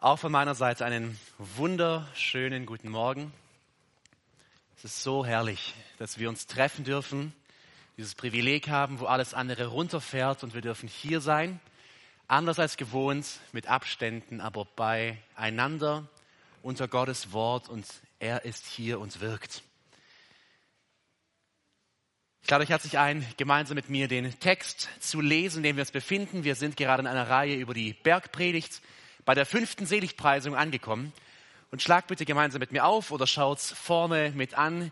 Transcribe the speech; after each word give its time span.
Auch 0.00 0.20
von 0.20 0.30
meiner 0.30 0.54
Seite 0.54 0.84
einen 0.84 1.18
wunderschönen 1.38 2.66
guten 2.66 2.88
Morgen. 2.88 3.32
Es 4.76 4.84
ist 4.84 5.02
so 5.02 5.26
herrlich, 5.26 5.74
dass 5.98 6.20
wir 6.20 6.28
uns 6.28 6.46
treffen 6.46 6.84
dürfen, 6.84 7.32
dieses 7.96 8.14
Privileg 8.14 8.68
haben, 8.68 9.00
wo 9.00 9.06
alles 9.06 9.34
andere 9.34 9.66
runterfährt 9.66 10.44
und 10.44 10.54
wir 10.54 10.60
dürfen 10.60 10.88
hier 10.88 11.20
sein, 11.20 11.58
anders 12.28 12.60
als 12.60 12.76
gewohnt, 12.76 13.40
mit 13.50 13.66
Abständen, 13.66 14.40
aber 14.40 14.66
beieinander 14.76 16.06
unter 16.62 16.86
Gottes 16.86 17.32
Wort 17.32 17.68
und 17.68 17.84
er 18.20 18.44
ist 18.44 18.66
hier 18.66 19.00
und 19.00 19.20
wirkt. 19.20 19.64
Ich 22.42 22.48
lade 22.48 22.62
euch 22.62 22.70
herzlich 22.70 22.98
ein, 22.98 23.26
gemeinsam 23.36 23.74
mit 23.74 23.90
mir 23.90 24.06
den 24.06 24.38
Text 24.38 24.90
zu 25.00 25.20
lesen, 25.20 25.56
in 25.56 25.62
dem 25.64 25.76
wir 25.76 25.82
uns 25.82 25.90
befinden. 25.90 26.44
Wir 26.44 26.54
sind 26.54 26.76
gerade 26.76 27.00
in 27.00 27.08
einer 27.08 27.28
Reihe 27.28 27.56
über 27.56 27.74
die 27.74 27.94
Bergpredigt 27.94 28.80
bei 29.28 29.34
der 29.34 29.44
fünften 29.44 29.84
Seligpreisung 29.84 30.56
angekommen. 30.56 31.12
Und 31.70 31.82
schlag 31.82 32.06
bitte 32.06 32.24
gemeinsam 32.24 32.60
mit 32.60 32.72
mir 32.72 32.86
auf 32.86 33.10
oder 33.10 33.26
schaut's 33.26 33.70
vorne 33.72 34.32
mit 34.34 34.54
an. 34.54 34.90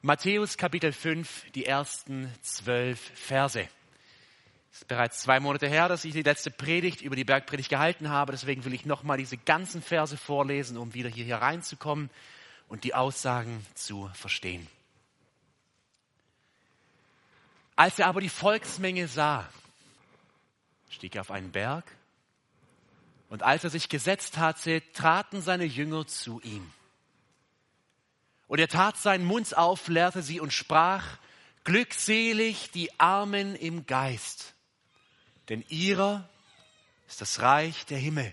Matthäus 0.00 0.56
Kapitel 0.56 0.90
5, 0.90 1.50
die 1.50 1.66
ersten 1.66 2.32
zwölf 2.40 2.98
Verse. 3.14 3.68
Es 4.72 4.78
ist 4.78 4.88
bereits 4.88 5.20
zwei 5.20 5.38
Monate 5.38 5.68
her, 5.68 5.86
dass 5.88 6.06
ich 6.06 6.14
die 6.14 6.22
letzte 6.22 6.50
Predigt 6.50 7.02
über 7.02 7.14
die 7.14 7.24
Bergpredigt 7.24 7.68
gehalten 7.68 8.08
habe. 8.08 8.32
Deswegen 8.32 8.64
will 8.64 8.72
ich 8.72 8.86
nochmal 8.86 9.18
diese 9.18 9.36
ganzen 9.36 9.82
Verse 9.82 10.16
vorlesen, 10.16 10.78
um 10.78 10.94
wieder 10.94 11.10
hier 11.10 11.36
reinzukommen 11.36 12.08
und 12.68 12.84
die 12.84 12.94
Aussagen 12.94 13.66
zu 13.74 14.10
verstehen. 14.14 14.66
Als 17.76 17.98
er 17.98 18.06
aber 18.06 18.22
die 18.22 18.30
Volksmenge 18.30 19.08
sah, 19.08 19.46
stieg 20.88 21.16
er 21.16 21.20
auf 21.20 21.30
einen 21.30 21.52
Berg 21.52 21.84
und 23.34 23.42
als 23.42 23.64
er 23.64 23.70
sich 23.70 23.88
gesetzt 23.88 24.38
hatte, 24.38 24.80
traten 24.92 25.42
seine 25.42 25.64
Jünger 25.64 26.06
zu 26.06 26.40
ihm. 26.42 26.72
Und 28.46 28.60
er 28.60 28.68
tat 28.68 28.96
seinen 28.96 29.24
Mund 29.24 29.56
auf, 29.56 29.88
lehrte 29.88 30.22
sie 30.22 30.38
und 30.38 30.52
sprach, 30.52 31.18
Glückselig 31.64 32.70
die 32.70 33.00
Armen 33.00 33.56
im 33.56 33.86
Geist, 33.86 34.54
denn 35.48 35.64
ihrer 35.68 36.28
ist 37.08 37.20
das 37.22 37.40
Reich 37.40 37.84
der 37.86 37.98
Himmel. 37.98 38.32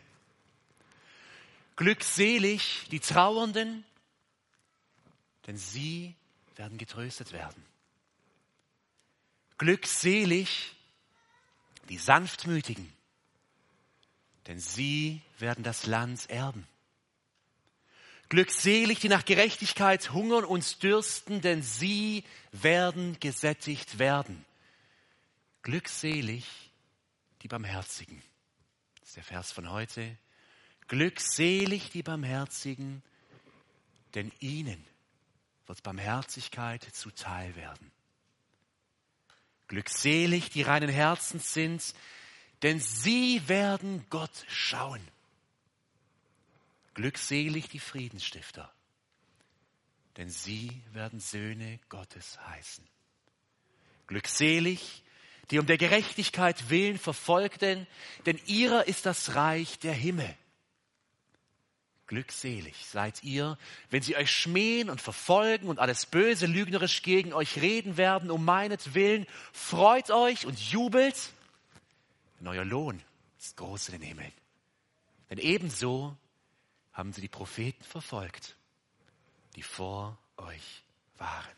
Glückselig 1.78 2.88
die 2.92 3.00
Trauernden, 3.00 3.84
denn 5.48 5.58
sie 5.58 6.14
werden 6.58 6.78
getröstet 6.78 7.32
werden. 7.32 7.66
Glückselig 9.58 10.76
die 11.90 11.98
Sanftmütigen, 11.98 13.01
denn 14.48 14.60
sie 14.60 15.22
werden 15.40 15.64
das 15.64 15.86
Land 15.86 16.30
erben. 16.30 16.68
Glückselig, 18.30 19.00
die 19.00 19.10
nach 19.10 19.26
Gerechtigkeit 19.26 20.14
hungern 20.14 20.46
und 20.46 20.84
dürsten, 20.84 21.42
denn 21.42 21.62
sie 21.62 22.24
werden 22.54 23.20
gesättigt 23.20 24.00
werden. 24.00 24.46
Glückselig, 25.64 26.46
die 27.42 27.50
Barmherzigen. 27.50 28.22
Das 29.00 29.10
ist 29.10 29.18
der 29.18 29.24
Vers 29.26 29.52
von 29.52 29.70
heute. 29.70 30.18
Glückselig, 30.88 31.90
die 31.90 32.04
Barmherzigen, 32.04 33.04
denn 34.16 34.32
ihnen 34.40 34.82
wird 35.68 35.84
Barmherzigkeit 35.84 36.84
zuteil 36.84 37.56
werden. 37.56 37.92
Glückselig, 39.68 40.50
die 40.50 40.64
reinen 40.64 40.90
Herzens 40.90 41.54
sind, 41.54 41.94
denn 42.64 42.80
sie 42.80 43.48
werden 43.48 44.06
Gott 44.10 44.46
schauen. 44.48 45.02
Glückselig 46.94 47.70
die 47.70 47.80
Friedensstifter, 47.80 48.72
denn 50.18 50.30
sie 50.30 50.82
werden 50.92 51.20
Söhne 51.20 51.80
Gottes 51.90 52.40
heißen. 52.48 52.86
Glückselig 54.08 55.04
die 55.52 55.60
um 55.60 55.66
der 55.66 55.78
Gerechtigkeit 55.78 56.70
willen 56.70 56.98
verfolgten, 56.98 57.86
denn 58.26 58.40
ihrer 58.46 58.88
ist 58.88 59.06
das 59.06 59.36
Reich 59.36 59.80
der 59.80 59.94
Himmel. 59.94 60.34
Glückselig 62.08 62.86
seid 62.86 63.24
ihr, 63.24 63.58
wenn 63.90 64.02
sie 64.02 64.16
euch 64.16 64.32
schmähen 64.32 64.90
und 64.90 65.02
verfolgen 65.02 65.68
und 65.68 65.80
alles 65.80 66.06
Böse 66.06 66.46
lügnerisch 66.46 67.04
gegen 67.04 67.34
euch 67.34 67.62
reden 67.62 67.98
werden, 67.98 68.32
um 68.32 68.44
meinetwillen. 68.44 69.28
Freut 69.54 70.10
euch 70.10 70.46
und 70.46 70.60
jubelt, 70.60 71.16
denn 72.42 72.48
euer 72.48 72.66
Lohn 72.66 73.00
ist 73.38 73.56
groß 73.58 73.90
in 73.90 74.00
den 74.00 74.08
Himmeln. 74.08 74.34
Denn 75.30 75.38
ebenso 75.38 76.18
haben 76.92 77.14
sie 77.14 77.22
die 77.22 77.30
Propheten 77.30 77.84
verfolgt, 77.84 78.56
die 79.56 79.62
vor 79.62 80.18
euch 80.38 80.84
waren. 81.18 81.56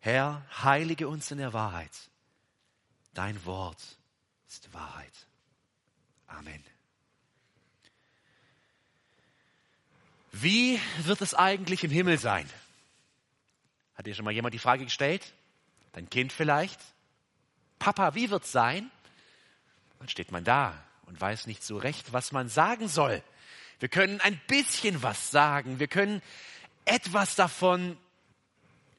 Herr, 0.00 0.46
heilige 0.62 1.08
uns 1.08 1.30
in 1.30 1.38
der 1.38 1.52
Wahrheit. 1.52 1.92
Dein 3.12 3.44
Wort 3.44 3.98
ist 4.48 4.72
Wahrheit. 4.72 5.12
Amen. 6.26 6.64
Wie 10.32 10.80
wird 11.02 11.20
es 11.20 11.34
eigentlich 11.34 11.84
im 11.84 11.90
Himmel 11.90 12.18
sein? 12.18 12.48
Hat 13.94 14.06
dir 14.06 14.14
schon 14.14 14.24
mal 14.24 14.32
jemand 14.32 14.54
die 14.54 14.58
Frage 14.58 14.84
gestellt? 14.84 15.34
Dein 15.92 16.08
Kind 16.08 16.32
vielleicht? 16.32 16.80
Papa, 17.82 18.14
wie 18.14 18.30
wird's 18.30 18.52
sein? 18.52 18.92
Dann 19.98 20.08
steht 20.08 20.30
man 20.30 20.44
da 20.44 20.80
und 21.06 21.20
weiß 21.20 21.48
nicht 21.48 21.64
so 21.64 21.76
recht, 21.78 22.12
was 22.12 22.30
man 22.30 22.48
sagen 22.48 22.86
soll. 22.86 23.24
Wir 23.80 23.88
können 23.88 24.20
ein 24.20 24.40
bisschen 24.46 25.02
was 25.02 25.32
sagen. 25.32 25.80
Wir 25.80 25.88
können 25.88 26.22
etwas 26.84 27.34
davon 27.34 27.98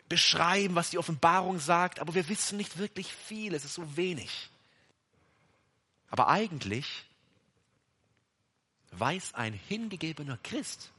beschreiben, 0.10 0.76
was 0.76 0.90
die 0.90 0.98
Offenbarung 0.98 1.60
sagt, 1.60 2.02
aber 2.02 2.14
wir 2.14 2.28
wissen 2.28 2.58
nicht 2.58 2.78
wirklich 2.78 3.14
viel. 3.14 3.54
Es 3.54 3.64
ist 3.64 3.76
so 3.76 3.96
wenig. 3.96 4.50
Aber 6.10 6.28
eigentlich 6.28 7.06
weiß 8.92 9.34
ein 9.34 9.54
hingegebener 9.54 10.40
Christ, 10.44 10.92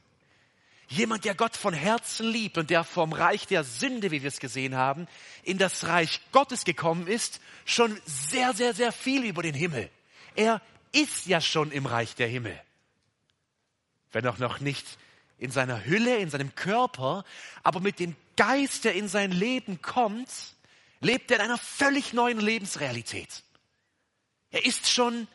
Jemand, 0.87 1.25
der 1.25 1.35
Gott 1.35 1.55
von 1.55 1.73
Herzen 1.73 2.27
liebt 2.27 2.57
und 2.57 2.69
der 2.69 2.83
vom 2.83 3.11
Reich 3.11 3.47
der 3.47 3.63
Sünde, 3.63 4.11
wie 4.11 4.21
wir 4.21 4.27
es 4.27 4.39
gesehen 4.39 4.75
haben, 4.75 5.07
in 5.43 5.57
das 5.57 5.87
Reich 5.87 6.21
Gottes 6.31 6.63
gekommen 6.63 7.07
ist, 7.07 7.41
schon 7.65 7.99
sehr, 8.05 8.53
sehr, 8.53 8.73
sehr 8.73 8.91
viel 8.91 9.25
über 9.25 9.41
den 9.41 9.55
Himmel. 9.55 9.89
Er 10.35 10.61
ist 10.91 11.25
ja 11.25 11.41
schon 11.41 11.71
im 11.71 11.85
Reich 11.85 12.15
der 12.15 12.27
Himmel. 12.27 12.59
Wenn 14.11 14.27
auch 14.27 14.37
noch 14.37 14.59
nicht 14.59 14.85
in 15.37 15.51
seiner 15.51 15.85
Hülle, 15.85 16.17
in 16.17 16.29
seinem 16.29 16.55
Körper, 16.55 17.25
aber 17.63 17.79
mit 17.79 17.99
dem 17.99 18.15
Geist, 18.37 18.85
der 18.85 18.93
in 18.93 19.07
sein 19.07 19.31
Leben 19.31 19.81
kommt, 19.81 20.29
lebt 21.01 21.31
er 21.31 21.37
in 21.37 21.43
einer 21.43 21.57
völlig 21.57 22.13
neuen 22.13 22.39
Lebensrealität. 22.39 23.43
Er 24.51 24.65
ist 24.65 24.89
schon 24.89 25.27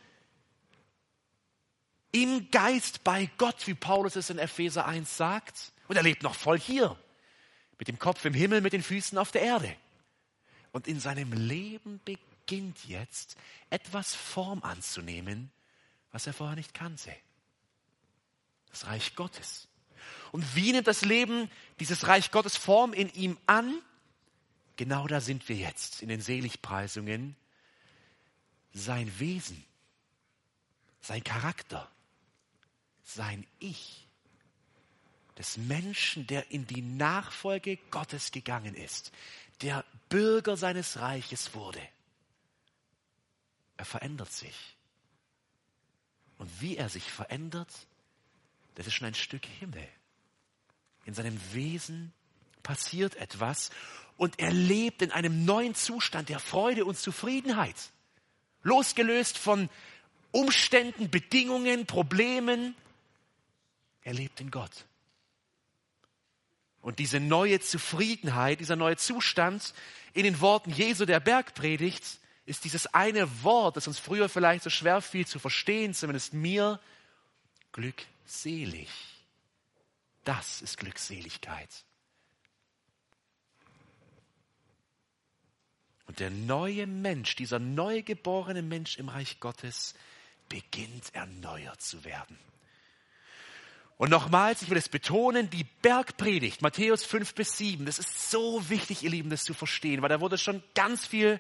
im 2.13 2.51
Geist 2.51 3.05
bei 3.05 3.31
Gott, 3.39 3.67
wie 3.67 3.75
Paulus 3.75 4.17
es 4.17 4.31
in 4.31 4.39
Epheser 4.39 4.87
1 4.87 5.17
sagt. 5.17 5.73
Und 5.89 5.97
er 5.97 6.03
lebt 6.03 6.23
noch 6.23 6.35
voll 6.35 6.59
hier. 6.59 6.97
Mit 7.79 7.89
dem 7.89 7.99
Kopf 7.99 8.25
im 8.25 8.35
Himmel, 8.35 8.61
mit 8.61 8.73
den 8.73 8.83
Füßen 8.83 9.17
auf 9.17 9.33
der 9.33 9.43
Erde. 9.43 9.75
Und 10.73 10.87
in 10.87 11.01
seinem 11.01 11.33
Leben 11.33 12.01
beginnt 12.05 12.85
jetzt 12.87 13.37
etwas 13.71 14.15
Form 14.15 14.63
anzunehmen, 14.63 15.51
was 16.13 16.27
er 16.27 16.33
vorher 16.33 16.57
nicht 16.57 16.75
kannte. 16.75 17.15
Das 18.71 18.87
Reich 18.87 19.15
Gottes. 19.17 19.69
Und 20.33 20.55
wie 20.55 20.73
nimmt 20.73 20.87
das 20.87 21.05
Leben 21.05 21.51
dieses 21.81 22.07
Reich 22.07 22.31
Gottes 22.31 22.57
Form 22.57 22.93
in 22.93 23.13
ihm 23.15 23.37
an? 23.47 23.81
Genau 24.77 25.07
da 25.07 25.21
sind 25.21 25.49
wir 25.49 25.57
jetzt 25.57 26.03
in 26.03 26.09
den 26.09 26.21
Seligpreisungen. 26.21 27.37
Sein 28.73 29.13
Wesen, 29.19 29.65
sein 31.01 31.25
Charakter, 31.25 31.91
sein 33.15 33.47
Ich 33.59 34.07
des 35.41 35.57
Menschen, 35.57 36.27
der 36.27 36.51
in 36.51 36.67
die 36.67 36.83
Nachfolge 36.83 37.79
Gottes 37.91 38.31
gegangen 38.31 38.75
ist, 38.75 39.11
der 39.63 39.87
Bürger 40.11 40.59
seines 40.59 40.99
Reiches 40.99 41.55
wurde. 41.55 41.81
Er 43.79 43.87
verändert 43.87 44.31
sich. 44.31 44.77
Und 46.37 46.61
wie 46.61 46.77
er 46.77 46.91
sich 46.91 47.11
verändert, 47.11 47.71
das 48.75 48.87
ist 48.87 48.93
schon 48.93 49.07
ein 49.07 49.15
Stück 49.15 49.47
Himmel. 49.47 49.89
In 51.07 51.15
seinem 51.15 51.41
Wesen 51.55 52.13
passiert 52.63 53.17
etwas 53.17 53.71
und 54.19 54.39
er 54.39 54.53
lebt 54.53 55.01
in 55.01 55.11
einem 55.11 55.47
neuen 55.47 55.75
Zustand 55.75 56.29
der 56.29 56.39
Freude 56.39 56.85
und 56.85 56.99
Zufriedenheit. 56.99 57.77
Losgelöst 58.63 59.39
von 59.39 59.71
Umständen, 60.33 61.11
Bedingungen, 61.11 61.87
Problemen, 61.87 62.75
er 64.03 64.15
lebt 64.15 64.41
in 64.41 64.51
Gott. 64.51 64.87
Und 66.81 66.99
diese 66.99 67.21
neue 67.21 67.61
Zufriedenheit, 67.61 68.61
dieser 68.61 68.77
neue 68.77 68.97
Zustand 68.97 69.75
in 70.15 70.25
den 70.25 70.41
Worten 70.41 70.71
Jesu 70.71 71.05
der 71.05 71.21
Bergpredigt 71.21 72.19
ist 72.47 72.65
dieses 72.65 72.87
eine 72.95 73.43
Wort, 73.43 73.77
das 73.77 73.87
uns 73.87 73.99
früher 73.99 74.29
vielleicht 74.29 74.65
so 74.65 74.71
schwer 74.71 75.03
fiel 75.03 75.27
zu 75.27 75.39
verstehen, 75.39 75.95
zumindest 75.95 76.33
mir, 76.33 76.81
glückselig. 77.73 78.89
Das 80.25 80.63
ist 80.63 80.79
Glückseligkeit. 80.79 81.69
Und 86.07 86.19
der 86.19 86.31
neue 86.31 86.87
Mensch, 86.89 87.37
dieser 87.37 87.61
neugeborene 87.61 88.63
Mensch 88.63 88.99
im 88.99 89.09
Reich 89.09 89.39
Gottes, 89.39 89.95
beginnt 90.49 91.15
erneuert 91.15 91.81
zu 91.81 92.05
werden. 92.05 92.37
Und 94.01 94.09
nochmals, 94.09 94.63
ich 94.63 94.71
will 94.71 94.79
es 94.79 94.89
betonen, 94.89 95.51
die 95.51 95.65
Bergpredigt, 95.83 96.63
Matthäus 96.63 97.05
5 97.05 97.35
bis 97.35 97.59
7, 97.59 97.85
das 97.85 97.99
ist 97.99 98.31
so 98.31 98.71
wichtig, 98.71 99.03
ihr 99.03 99.11
Lieben, 99.11 99.29
das 99.29 99.45
zu 99.45 99.53
verstehen, 99.53 100.01
weil 100.01 100.09
da 100.09 100.23
wurde 100.23 100.39
schon 100.39 100.63
ganz 100.75 101.07
viel 101.07 101.39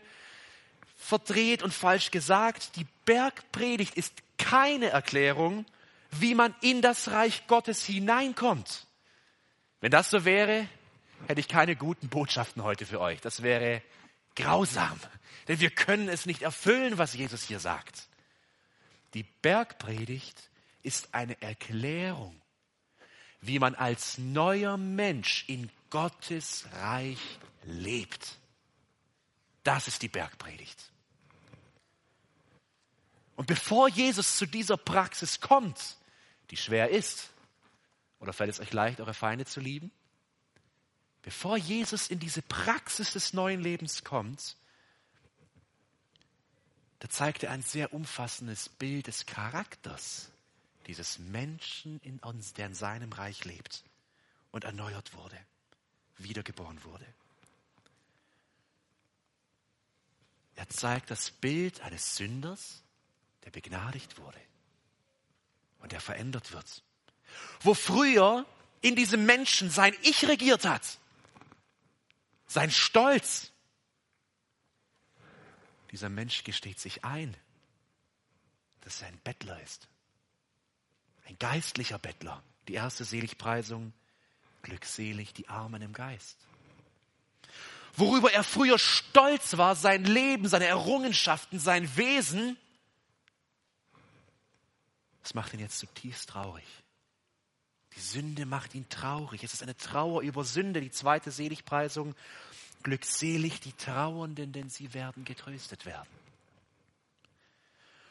verdreht 0.95 1.62
und 1.62 1.73
falsch 1.73 2.11
gesagt. 2.11 2.77
Die 2.77 2.87
Bergpredigt 3.07 3.95
ist 3.97 4.12
keine 4.37 4.91
Erklärung, 4.91 5.65
wie 6.11 6.35
man 6.35 6.55
in 6.61 6.83
das 6.83 7.11
Reich 7.11 7.47
Gottes 7.47 7.83
hineinkommt. 7.83 8.87
Wenn 9.81 9.91
das 9.91 10.11
so 10.11 10.27
wäre, 10.27 10.69
hätte 11.29 11.41
ich 11.41 11.49
keine 11.49 11.77
guten 11.77 12.11
Botschaften 12.11 12.63
heute 12.63 12.85
für 12.85 13.01
euch. 13.01 13.23
Das 13.23 13.43
wäre 13.43 13.81
grausam, 14.37 15.01
denn 15.49 15.61
wir 15.61 15.71
können 15.71 16.11
es 16.11 16.27
nicht 16.27 16.43
erfüllen, 16.43 16.99
was 16.99 17.15
Jesus 17.15 17.43
hier 17.43 17.59
sagt. 17.59 18.06
Die 19.15 19.23
Bergpredigt 19.23 20.51
ist 20.83 21.15
eine 21.15 21.41
Erklärung, 21.41 22.40
wie 23.41 23.59
man 23.59 23.75
als 23.75 24.19
neuer 24.19 24.77
Mensch 24.77 25.45
in 25.49 25.71
Gottes 25.91 26.67
Reich 26.73 27.19
lebt. 27.65 28.37
Das 29.65 29.89
ist 29.89 30.03
die 30.03 30.09
Bergpredigt. 30.09 30.91
Und 33.37 33.47
bevor 33.47 33.89
Jesus 33.89 34.37
zu 34.37 34.47
dieser 34.47 34.77
Praxis 34.77 35.41
kommt, 35.41 35.97
die 36.51 36.57
schwer 36.57 36.91
ist, 36.91 37.31
oder 38.19 38.33
fällt 38.33 38.51
es 38.51 38.61
euch 38.61 38.73
leicht, 38.73 39.01
eure 39.01 39.15
Feinde 39.15 39.47
zu 39.47 39.61
lieben? 39.61 39.91
Bevor 41.23 41.57
Jesus 41.57 42.09
in 42.09 42.19
diese 42.19 42.43
Praxis 42.43 43.13
des 43.13 43.33
neuen 43.33 43.61
Lebens 43.61 44.05
kommt, 44.05 44.57
da 46.99 47.09
zeigt 47.09 47.43
er 47.43 47.51
ein 47.51 47.63
sehr 47.63 47.95
umfassendes 47.95 48.69
Bild 48.69 49.07
des 49.07 49.25
Charakters 49.25 50.31
dieses 50.91 51.21
Menschen, 51.21 52.01
in 52.01 52.19
uns, 52.19 52.53
der 52.53 52.67
in 52.67 52.75
seinem 52.75 53.13
Reich 53.13 53.45
lebt 53.45 53.85
und 54.51 54.65
erneuert 54.65 55.15
wurde, 55.15 55.39
wiedergeboren 56.17 56.83
wurde. 56.83 57.07
Er 60.57 60.69
zeigt 60.69 61.13
das 61.13 61.31
Bild 61.31 61.81
eines 61.83 62.17
Sünders, 62.17 62.83
der 63.45 63.53
begnadigt 63.53 64.19
wurde 64.19 64.41
und 65.79 65.93
der 65.93 66.01
verändert 66.01 66.51
wird. 66.51 66.83
Wo 67.61 67.75
früher 67.75 68.45
in 68.81 68.97
diesem 68.97 69.25
Menschen 69.25 69.71
sein 69.71 69.95
Ich 70.03 70.27
regiert 70.27 70.65
hat, 70.65 70.99
sein 72.49 72.73
Stolz. 72.73 73.53
Dieser 75.93 76.09
Mensch 76.09 76.43
gesteht 76.43 76.81
sich 76.81 77.05
ein, 77.05 77.37
dass 78.81 79.03
er 79.03 79.07
ein 79.09 79.21
Bettler 79.21 79.63
ist. 79.63 79.90
Ein 81.31 81.38
geistlicher 81.38 81.99
Bettler. 81.99 82.43
Die 82.67 82.75
erste 82.75 83.05
Seligpreisung, 83.05 83.93
glückselig 84.62 85.32
die 85.32 85.49
Armen 85.49 85.81
im 85.81 85.93
Geist. 85.93 86.37
Worüber 87.97 88.32
er 88.32 88.43
früher 88.43 88.79
stolz 88.79 89.56
war, 89.56 89.77
sein 89.77 90.05
Leben, 90.05 90.49
seine 90.49 90.67
Errungenschaften, 90.67 91.59
sein 91.61 91.97
Wesen, 91.97 92.56
das 95.23 95.35
macht 95.35 95.55
ihn 95.55 95.61
jetzt 95.61 95.79
zutiefst 95.79 96.31
traurig. 96.31 96.65
Die 97.94 98.00
Sünde 98.00 98.47
macht 98.47 98.75
ihn 98.75 98.88
traurig. 98.88 99.44
Es 99.44 99.53
ist 99.53 99.62
eine 99.62 99.77
Trauer 99.77 100.23
über 100.23 100.44
Sünde, 100.44 100.81
die 100.81 100.91
zweite 100.91 101.31
Seligpreisung. 101.31 102.17
Glückselig 102.82 103.61
die 103.61 103.73
Trauernden, 103.75 104.53
denn 104.53 104.69
sie 104.69 104.94
werden 104.94 105.25
getröstet 105.25 105.87
werden. 105.87 106.09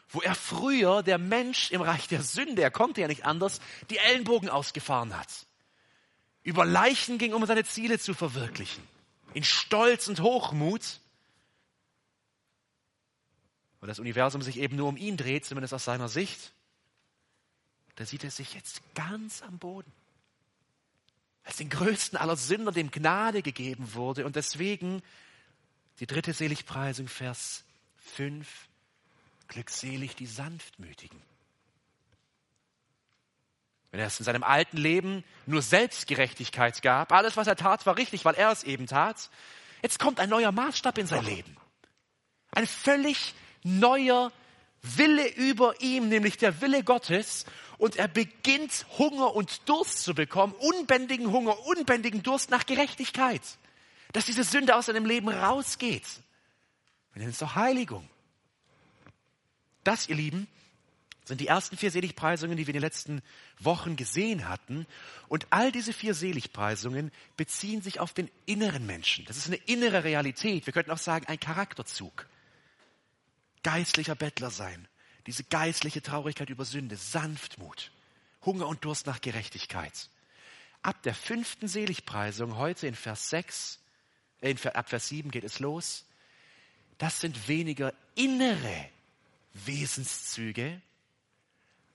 Wo 0.10 0.22
er 0.22 0.36
früher, 0.36 1.04
der 1.04 1.18
Mensch 1.18 1.72
im 1.72 1.82
Reich 1.82 2.08
der 2.08 2.24
Sünde, 2.24 2.62
er 2.62 2.72
konnte 2.72 3.02
ja 3.02 3.08
nicht 3.08 3.26
anders, 3.26 3.60
die 3.90 3.98
Ellenbogen 3.98 4.50
ausgefahren 4.50 5.18
hat. 5.18 5.46
Über 6.42 6.66
Leichen 6.66 7.18
ging, 7.18 7.34
um 7.34 7.46
seine 7.46 7.64
Ziele 7.64 8.00
zu 8.00 8.14
verwirklichen. 8.14 8.84
In 9.34 9.44
Stolz 9.44 10.08
und 10.08 10.22
Hochmut. 10.22 11.00
Weil 13.80 13.88
das 13.88 14.00
Universum 14.00 14.42
sich 14.42 14.58
eben 14.58 14.76
nur 14.76 14.88
um 14.88 14.98
ihn 14.98 15.16
dreht, 15.16 15.46
zumindest 15.46 15.74
aus 15.74 15.86
seiner 15.86 16.10
Sicht 16.10 16.54
da 18.00 18.06
sieht 18.06 18.24
er 18.24 18.32
sich 18.32 18.54
jetzt 18.54 18.82
ganz 18.96 19.42
am 19.42 19.60
Boden. 19.60 19.92
Als 21.44 21.58
den 21.58 21.70
größten 21.70 22.18
aller 22.18 22.38
Sünder, 22.38 22.72
dem 22.72 22.92
Gnade 22.92 23.42
gegeben 23.42 23.94
wurde. 23.94 24.26
Und 24.26 24.38
deswegen 24.38 25.02
die 26.00 26.08
dritte 26.08 26.32
Seligpreisung, 26.32 27.10
Vers 27.10 27.66
5, 27.98 28.69
glückselig 29.50 30.16
die 30.16 30.26
Sanftmütigen. 30.26 31.22
Wenn 33.92 34.00
er 34.00 34.08
es 34.08 34.20
in 34.20 34.26
seinem 34.26 34.44
alten 34.44 34.78
Leben 34.78 35.24
nur 35.48 35.62
Selbstgerechtigkeit 35.62 36.82
gab, 36.82 37.12
alles, 37.12 37.38
was 37.38 37.48
er 37.48 37.56
tat, 37.56 37.86
war 37.86 37.98
richtig, 37.98 38.24
weil 38.24 38.36
er 38.36 38.52
es 38.52 38.64
eben 38.64 38.86
tat. 38.86 39.30
Jetzt 39.82 40.00
kommt 40.00 40.20
ein 40.20 40.30
neuer 40.30 40.52
Maßstab 40.52 40.98
in 41.00 41.08
sein 41.08 41.26
Leben. 41.26 41.58
Ein 42.52 42.68
völlig 42.68 43.34
neuer 43.64 44.32
Wille 44.82 45.28
über 45.28 45.82
ihm, 45.82 46.08
nämlich 46.08 46.38
der 46.38 46.62
Wille 46.62 46.84
Gottes 46.84 47.46
und 47.78 47.96
er 47.96 48.08
beginnt 48.08 48.86
Hunger 48.98 49.36
und 49.36 49.68
Durst 49.68 50.04
zu 50.04 50.14
bekommen, 50.14 50.54
unbändigen 50.54 51.32
Hunger, 51.32 51.66
unbändigen 51.66 52.24
Durst 52.24 52.52
nach 52.52 52.66
Gerechtigkeit. 52.66 53.42
Dass 54.12 54.26
diese 54.26 54.44
Sünde 54.44 54.76
aus 54.76 54.88
seinem 54.88 55.06
Leben 55.06 55.30
rausgeht. 55.30 56.06
Wir 57.14 57.20
nennen 57.20 57.32
es 57.32 57.40
doch 57.40 57.56
Heiligung. 57.56 58.08
Das, 59.90 60.08
ihr 60.08 60.18
Lieben, 60.18 60.48
sind 61.26 61.42
die 61.42 61.48
ersten 61.48 61.76
vier 61.76 61.90
Seligpreisungen, 61.90 62.56
die 62.56 62.68
wir 62.68 62.76
in 62.76 62.80
den 62.80 62.84
letzten 62.84 63.24
Wochen 63.58 63.96
gesehen 63.96 64.48
hatten. 64.48 64.86
Und 65.30 65.48
all 65.50 65.72
diese 65.72 65.94
vier 65.94 66.14
Seligpreisungen 66.14 67.12
beziehen 67.38 67.82
sich 67.82 68.00
auf 68.00 68.14
den 68.14 68.30
inneren 68.46 68.86
Menschen. 68.86 69.26
Das 69.26 69.36
ist 69.36 69.48
eine 69.48 69.56
innere 69.56 70.04
Realität. 70.04 70.68
Wir 70.68 70.74
könnten 70.74 70.92
auch 70.92 71.00
sagen, 71.00 71.26
ein 71.26 71.40
Charakterzug. 71.40 72.28
Geistlicher 73.64 74.14
Bettler 74.14 74.52
sein, 74.52 74.88
diese 75.26 75.44
geistliche 75.44 76.04
Traurigkeit 76.04 76.52
über 76.52 76.66
Sünde, 76.66 76.96
Sanftmut, 76.96 77.92
Hunger 78.46 78.68
und 78.68 78.86
Durst 78.86 79.08
nach 79.08 79.22
Gerechtigkeit. 79.22 80.12
Ab 80.84 81.02
der 81.02 81.16
fünften 81.16 81.68
Seligpreisung, 81.68 82.58
heute 82.58 82.86
in 82.86 82.94
Vers 82.94 83.32
6, 83.32 83.80
äh, 84.42 84.56
ab 84.72 84.88
Vers 84.88 85.08
7 85.08 85.32
geht 85.32 85.46
es 85.46 85.58
los. 85.58 86.06
Das 87.00 87.20
sind 87.22 87.48
weniger 87.48 87.92
innere 88.14 88.92
Wesenszüge, 89.66 90.82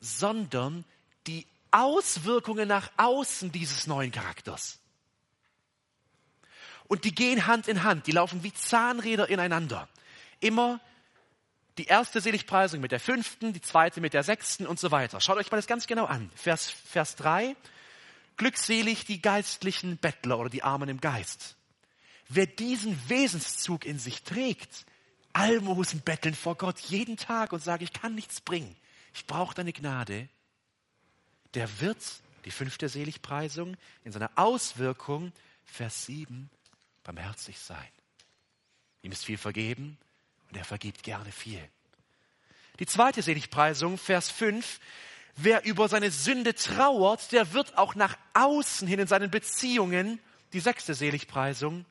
sondern 0.00 0.84
die 1.26 1.46
Auswirkungen 1.70 2.68
nach 2.68 2.90
außen 2.96 3.50
dieses 3.50 3.86
neuen 3.86 4.12
Charakters. 4.12 4.78
Und 6.86 7.04
die 7.04 7.14
gehen 7.14 7.46
Hand 7.46 7.66
in 7.66 7.82
Hand, 7.82 8.06
die 8.06 8.12
laufen 8.12 8.42
wie 8.42 8.52
Zahnräder 8.52 9.28
ineinander. 9.28 9.88
Immer 10.40 10.80
die 11.78 11.86
erste 11.86 12.20
Seligpreisung 12.20 12.80
mit 12.80 12.92
der 12.92 13.00
fünften, 13.00 13.52
die 13.52 13.60
zweite 13.60 14.00
mit 14.00 14.14
der 14.14 14.22
sechsten 14.22 14.66
und 14.66 14.78
so 14.78 14.90
weiter. 14.90 15.20
Schaut 15.20 15.38
euch 15.38 15.50
mal 15.50 15.56
das 15.56 15.66
ganz 15.66 15.86
genau 15.86 16.04
an. 16.04 16.30
Vers, 16.36 16.70
Vers 16.70 17.16
3. 17.16 17.56
Glückselig 18.36 19.04
die 19.06 19.20
geistlichen 19.20 19.96
Bettler 19.96 20.38
oder 20.38 20.50
die 20.50 20.62
Armen 20.62 20.88
im 20.88 21.00
Geist. 21.00 21.56
Wer 22.28 22.46
diesen 22.46 22.98
Wesenszug 23.08 23.84
in 23.84 23.98
sich 23.98 24.22
trägt, 24.22 24.86
Almosen 25.34 26.00
betteln 26.00 26.34
vor 26.34 26.56
Gott 26.56 26.78
jeden 26.80 27.18
Tag 27.18 27.52
und 27.52 27.62
sagen, 27.62 27.84
ich 27.84 27.92
kann 27.92 28.14
nichts 28.14 28.40
bringen, 28.40 28.74
ich 29.12 29.26
brauche 29.26 29.54
deine 29.54 29.72
Gnade, 29.72 30.28
der 31.52 31.80
wird, 31.80 31.98
die 32.44 32.50
fünfte 32.50 32.88
Seligpreisung, 32.88 33.76
in 34.04 34.12
seiner 34.12 34.30
Auswirkung, 34.36 35.32
Vers 35.64 36.06
7, 36.06 36.50
barmherzig 37.02 37.58
sein. 37.58 37.88
Ihm 39.02 39.12
ist 39.12 39.24
viel 39.24 39.38
vergeben, 39.38 39.98
und 40.50 40.56
er 40.56 40.64
vergibt 40.64 41.02
gerne 41.02 41.32
viel. 41.32 41.68
Die 42.78 42.86
zweite 42.86 43.22
Seligpreisung, 43.22 43.98
Vers 43.98 44.30
5. 44.30 44.80
Wer 45.36 45.64
über 45.64 45.88
seine 45.88 46.10
Sünde 46.10 46.54
trauert, 46.54 47.32
der 47.32 47.52
wird 47.52 47.76
auch 47.76 47.94
nach 47.96 48.16
außen 48.34 48.86
hin 48.86 49.00
in 49.00 49.06
seinen 49.08 49.30
Beziehungen, 49.30 50.20
die 50.52 50.60
sechste 50.60 50.94
Seligpreisung, 50.94 51.84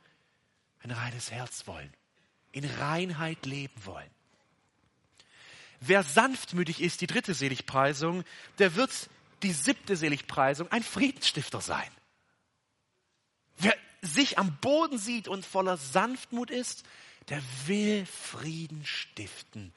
ein 0.82 0.92
reines 0.92 1.32
Herz 1.32 1.68
wollen, 1.68 1.92
in 2.54 2.64
Reinheit 2.64 3.46
leben 3.46 3.86
wollen. 3.86 4.10
Wer 5.82 6.04
sanftmütig 6.04 6.82
ist, 6.82 7.02
die 7.02 7.08
dritte 7.08 7.34
Seligpreisung, 7.34 8.24
der 8.58 8.76
wird 8.76 9.10
die 9.42 9.52
siebte 9.52 9.98
Seligpreisung 9.98 10.72
ein 10.72 10.84
Friedensstifter 10.84 11.60
sein. 11.60 11.90
Wer 13.58 13.76
sich 14.02 14.38
am 14.38 14.56
Boden 14.62 14.98
sieht 14.98 15.28
und 15.28 15.46
voller 15.46 15.76
Sanftmut 15.76 16.50
ist, 16.50 16.86
der 17.28 17.42
will 17.66 18.06
Frieden 18.06 18.86
stiften 18.86 19.74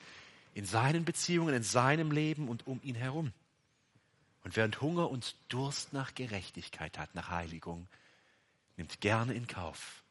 in 0.55 0.65
seinen 0.65 1.05
Beziehungen, 1.05 1.55
in 1.55 1.63
seinem 1.63 2.13
Leben 2.13 2.49
und 2.49 2.67
um 2.67 2.81
ihn 2.83 2.95
herum. 2.95 3.33
Und 4.45 4.55
während 4.57 4.81
Hunger 4.81 5.11
und 5.11 5.35
Durst 5.49 5.93
nach 5.93 6.15
Gerechtigkeit 6.15 6.99
hat, 6.99 7.15
nach 7.15 7.31
Heiligung, 7.31 7.89
nimmt 8.77 9.01
gerne 9.01 9.35
in 9.35 9.49
Kauf, 9.49 10.05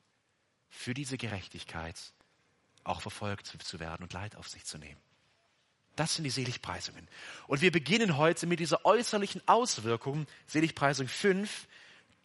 für 0.69 0.93
diese 0.93 1.17
Gerechtigkeit 1.17 1.95
auch 2.85 3.01
verfolgt 3.01 3.47
zu 3.47 3.79
werden 3.79 4.03
und 4.03 4.13
Leid 4.13 4.35
auf 4.35 4.47
sich 4.47 4.63
zu 4.65 4.77
nehmen. 4.77 4.99
Das 5.95 6.15
sind 6.15 6.23
die 6.23 6.29
Seligpreisungen. 6.29 7.07
Und 7.47 7.61
wir 7.61 7.71
beginnen 7.71 8.17
heute 8.17 8.47
mit 8.47 8.59
dieser 8.59 8.85
äußerlichen 8.85 9.41
Auswirkung, 9.47 10.27
Seligpreisung 10.47 11.07
5, 11.07 11.67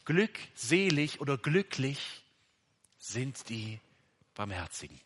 glückselig 0.05 1.21
oder 1.21 1.39
glücklich 1.39 2.23
sind 2.99 3.49
die 3.49 3.81
Barmherzigen. 4.35 5.01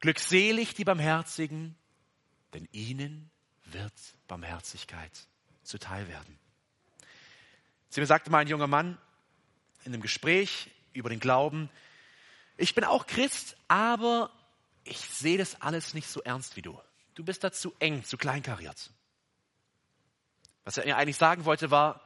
Glückselig 0.00 0.74
die 0.74 0.84
Barmherzigen, 0.84 1.76
denn 2.52 2.68
ihnen 2.72 3.30
wird 3.64 3.92
Barmherzigkeit 4.26 5.12
zuteil 5.62 6.08
werden. 6.08 6.38
Zu 7.88 8.00
mir 8.00 8.06
sagte 8.06 8.30
mal 8.30 8.38
ein 8.38 8.48
junger 8.48 8.66
Mann 8.66 8.98
in 9.84 9.92
einem 9.92 10.02
Gespräch 10.02 10.70
über 10.92 11.08
den 11.08 11.20
Glauben, 11.20 11.70
ich 12.62 12.74
bin 12.74 12.84
auch 12.84 13.06
Christ, 13.06 13.56
aber 13.66 14.30
ich 14.84 14.98
sehe 14.98 15.36
das 15.36 15.60
alles 15.60 15.94
nicht 15.94 16.08
so 16.08 16.22
ernst 16.22 16.56
wie 16.56 16.62
du. 16.62 16.78
Du 17.14 17.24
bist 17.24 17.42
da 17.44 17.52
zu 17.52 17.74
eng, 17.78 18.04
zu 18.04 18.16
kleinkariert. 18.16 18.90
Was 20.64 20.78
er 20.78 20.84
mir 20.84 20.96
eigentlich 20.96 21.16
sagen 21.16 21.44
wollte 21.44 21.70
war, 21.70 22.00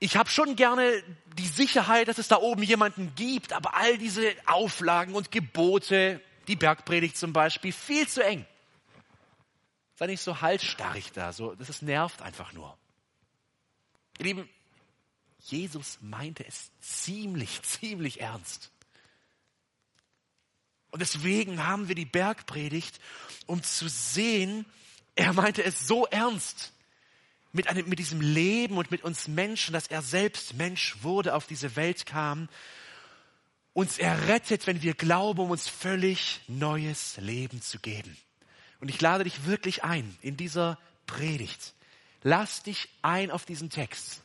ich 0.00 0.16
habe 0.16 0.30
schon 0.30 0.56
gerne 0.56 1.02
die 1.36 1.46
Sicherheit, 1.46 2.08
dass 2.08 2.18
es 2.18 2.28
da 2.28 2.36
oben 2.36 2.62
jemanden 2.62 3.14
gibt, 3.14 3.52
aber 3.52 3.74
all 3.74 3.98
diese 3.98 4.34
Auflagen 4.46 5.14
und 5.14 5.30
Gebote, 5.30 6.20
die 6.46 6.56
Bergpredigt 6.56 7.16
zum 7.16 7.32
Beispiel, 7.32 7.72
viel 7.72 8.08
zu 8.08 8.24
eng. 8.24 8.46
Sei 9.96 10.06
nicht 10.06 10.22
so 10.22 10.40
halsstarrig 10.40 11.12
da, 11.12 11.32
so, 11.32 11.54
das 11.56 11.68
ist, 11.68 11.82
nervt 11.82 12.22
einfach 12.22 12.52
nur. 12.52 12.78
Ihr 14.18 14.26
Lieben, 14.26 14.48
Jesus 15.40 15.98
meinte 16.00 16.46
es 16.46 16.70
ziemlich, 16.80 17.60
ziemlich 17.62 18.20
ernst. 18.20 18.70
Und 20.98 21.02
deswegen 21.02 21.64
haben 21.64 21.86
wir 21.86 21.94
die 21.94 22.04
Bergpredigt, 22.04 22.98
um 23.46 23.62
zu 23.62 23.88
sehen, 23.88 24.66
er 25.14 25.32
meinte 25.32 25.62
es 25.62 25.86
so 25.86 26.06
ernst 26.06 26.72
mit, 27.52 27.68
einem, 27.68 27.88
mit 27.88 28.00
diesem 28.00 28.20
Leben 28.20 28.76
und 28.76 28.90
mit 28.90 29.04
uns 29.04 29.28
Menschen, 29.28 29.74
dass 29.74 29.86
er 29.86 30.02
selbst 30.02 30.54
Mensch 30.54 30.96
wurde, 31.02 31.36
auf 31.36 31.46
diese 31.46 31.76
Welt 31.76 32.04
kam, 32.04 32.48
uns 33.74 33.98
errettet, 33.98 34.66
wenn 34.66 34.82
wir 34.82 34.94
glauben, 34.94 35.38
um 35.38 35.52
uns 35.52 35.68
völlig 35.68 36.40
neues 36.48 37.16
Leben 37.18 37.62
zu 37.62 37.78
geben. 37.78 38.16
Und 38.80 38.88
ich 38.88 39.00
lade 39.00 39.22
dich 39.22 39.46
wirklich 39.46 39.84
ein 39.84 40.18
in 40.20 40.36
dieser 40.36 40.80
Predigt. 41.06 41.74
Lass 42.24 42.64
dich 42.64 42.88
ein 43.02 43.30
auf 43.30 43.44
diesen 43.44 43.70
Text. 43.70 44.20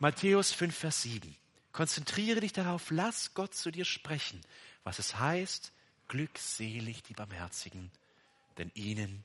Matthäus 0.00 0.50
5, 0.50 0.76
Vers 0.76 1.02
7. 1.02 1.36
Konzentriere 1.70 2.40
dich 2.40 2.52
darauf, 2.52 2.90
lass 2.90 3.32
Gott 3.34 3.54
zu 3.54 3.70
dir 3.70 3.84
sprechen, 3.84 4.40
was 4.82 4.98
es 4.98 5.20
heißt, 5.20 5.70
glückselig 6.08 7.02
die 7.02 7.14
Barmherzigen, 7.14 7.90
denn 8.58 8.70
ihnen 8.74 9.24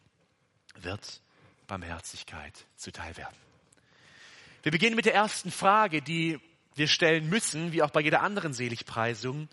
wird 0.76 1.22
Barmherzigkeit 1.68 2.66
zuteil 2.76 3.16
werden. 3.18 3.36
Wir 4.64 4.72
beginnen 4.72 4.96
mit 4.96 5.06
der 5.06 5.14
ersten 5.14 5.52
Frage, 5.52 6.02
die 6.02 6.40
wir 6.76 6.88
stellen 6.88 7.30
müssen, 7.30 7.72
wie 7.72 7.82
auch 7.82 7.90
bei 7.90 8.02
jeder 8.02 8.22
anderen 8.22 8.54
Seligpreisung. 8.54 9.50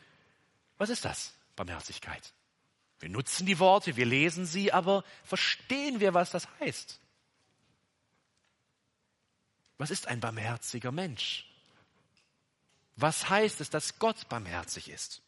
Was 0.77 0.91
ist 0.91 1.05
das, 1.05 1.35
Barmherzigkeit? 1.57 2.33
Wir 3.01 3.09
nutzen 3.09 3.47
die 3.47 3.59
Worte, 3.59 3.97
wir 3.97 4.07
lesen 4.07 4.45
sie, 4.45 4.73
aber 4.73 5.05
verstehen 5.25 6.01
wir, 6.01 6.15
was 6.15 6.31
das 6.31 6.49
heißt? 6.61 7.01
Was 9.79 9.91
ist 9.91 10.09
ein 10.09 10.21
barmherziger 10.21 10.91
Mensch? 10.91 11.47
Was 12.97 13.29
heißt 13.29 13.61
es, 13.61 13.71
dass 13.71 14.01
Gott 14.01 14.29
barmherzig 14.29 14.91
ist? 14.91 15.23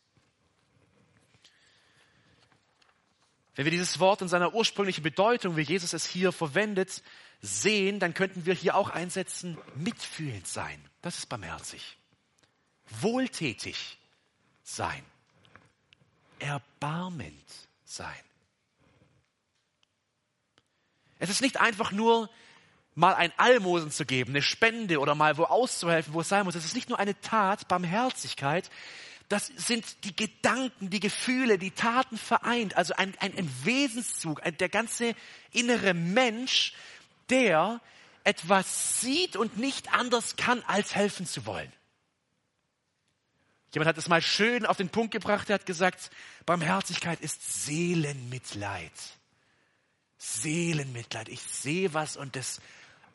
Wenn 3.60 3.66
wir 3.66 3.72
dieses 3.72 4.00
Wort 4.00 4.22
in 4.22 4.28
seiner 4.28 4.54
ursprünglichen 4.54 5.02
Bedeutung, 5.02 5.54
wie 5.54 5.60
Jesus 5.60 5.92
es 5.92 6.06
hier 6.06 6.32
verwendet, 6.32 7.02
sehen, 7.42 8.00
dann 8.00 8.14
könnten 8.14 8.46
wir 8.46 8.54
hier 8.54 8.74
auch 8.74 8.88
einsetzen, 8.88 9.58
mitfühlend 9.74 10.48
sein. 10.48 10.82
Das 11.02 11.18
ist 11.18 11.26
barmherzig. 11.26 11.98
Wohltätig 12.88 13.98
sein. 14.62 15.04
Erbarmend 16.38 17.50
sein. 17.84 18.08
Es 21.18 21.28
ist 21.28 21.42
nicht 21.42 21.60
einfach 21.60 21.92
nur 21.92 22.30
mal 22.94 23.14
ein 23.14 23.30
Almosen 23.36 23.90
zu 23.90 24.06
geben, 24.06 24.30
eine 24.30 24.40
Spende 24.40 25.00
oder 25.00 25.14
mal 25.14 25.36
wo 25.36 25.44
auszuhelfen, 25.44 26.14
wo 26.14 26.22
es 26.22 26.30
sein 26.30 26.46
muss. 26.46 26.54
Es 26.54 26.64
ist 26.64 26.74
nicht 26.74 26.88
nur 26.88 26.98
eine 26.98 27.20
Tat, 27.20 27.68
Barmherzigkeit, 27.68 28.70
das 29.30 29.46
sind 29.46 30.04
die 30.04 30.14
Gedanken, 30.14 30.90
die 30.90 30.98
Gefühle, 30.98 31.56
die 31.56 31.70
Taten 31.70 32.18
vereint, 32.18 32.76
also 32.76 32.94
ein, 32.94 33.14
ein, 33.20 33.32
ein 33.36 33.48
Wesenszug, 33.64 34.44
ein, 34.44 34.56
der 34.56 34.68
ganze 34.68 35.14
innere 35.52 35.94
Mensch, 35.94 36.74
der 37.30 37.80
etwas 38.24 39.00
sieht 39.00 39.36
und 39.36 39.56
nicht 39.56 39.94
anders 39.94 40.34
kann, 40.34 40.64
als 40.64 40.96
helfen 40.96 41.26
zu 41.26 41.46
wollen. 41.46 41.72
Jemand 43.72 43.90
hat 43.90 43.98
es 43.98 44.08
mal 44.08 44.20
schön 44.20 44.66
auf 44.66 44.76
den 44.76 44.88
Punkt 44.88 45.12
gebracht, 45.12 45.48
er 45.48 45.54
hat 45.54 45.66
gesagt, 45.66 46.10
Barmherzigkeit 46.44 47.20
ist 47.20 47.64
Seelenmitleid. 47.64 48.90
Seelenmitleid. 50.18 51.28
Ich 51.28 51.40
sehe 51.40 51.94
was 51.94 52.16
und 52.16 52.34
das 52.34 52.60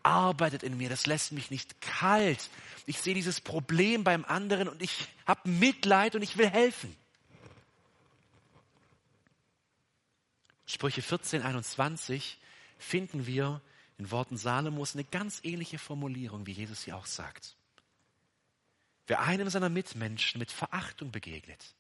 arbeitet 0.06 0.64
in 0.64 0.78
mir, 0.78 0.90
das 0.90 1.08
lässt 1.08 1.32
mich 1.32 1.50
nicht 1.50 1.82
kalt. 1.82 2.50
Ich 2.86 3.02
sehe 3.02 3.16
dieses 3.16 3.42
Problem 3.42 4.04
beim 4.04 4.24
anderen 4.24 4.68
und 4.70 4.82
ich 4.82 5.08
habe 5.26 5.50
Mitleid 5.50 6.16
und 6.16 6.22
ich 6.22 6.38
will 6.38 6.50
helfen. 6.50 6.96
Sprüche 10.68 11.02
14, 11.02 11.42
21 11.42 12.38
finden 12.78 13.26
wir 13.26 13.62
in 13.98 14.12
Worten 14.12 14.38
Salomos 14.38 14.94
eine 14.94 15.06
ganz 15.06 15.40
ähnliche 15.44 15.80
Formulierung, 15.80 16.46
wie 16.46 16.52
Jesus 16.52 16.84
sie 16.84 16.94
auch 16.94 17.06
sagt. 17.06 17.56
Wer 19.08 19.22
einem 19.22 19.50
seiner 19.50 19.70
Mitmenschen 19.70 20.40
mit 20.40 20.52
Verachtung 20.52 21.12
begegnet, 21.12 21.76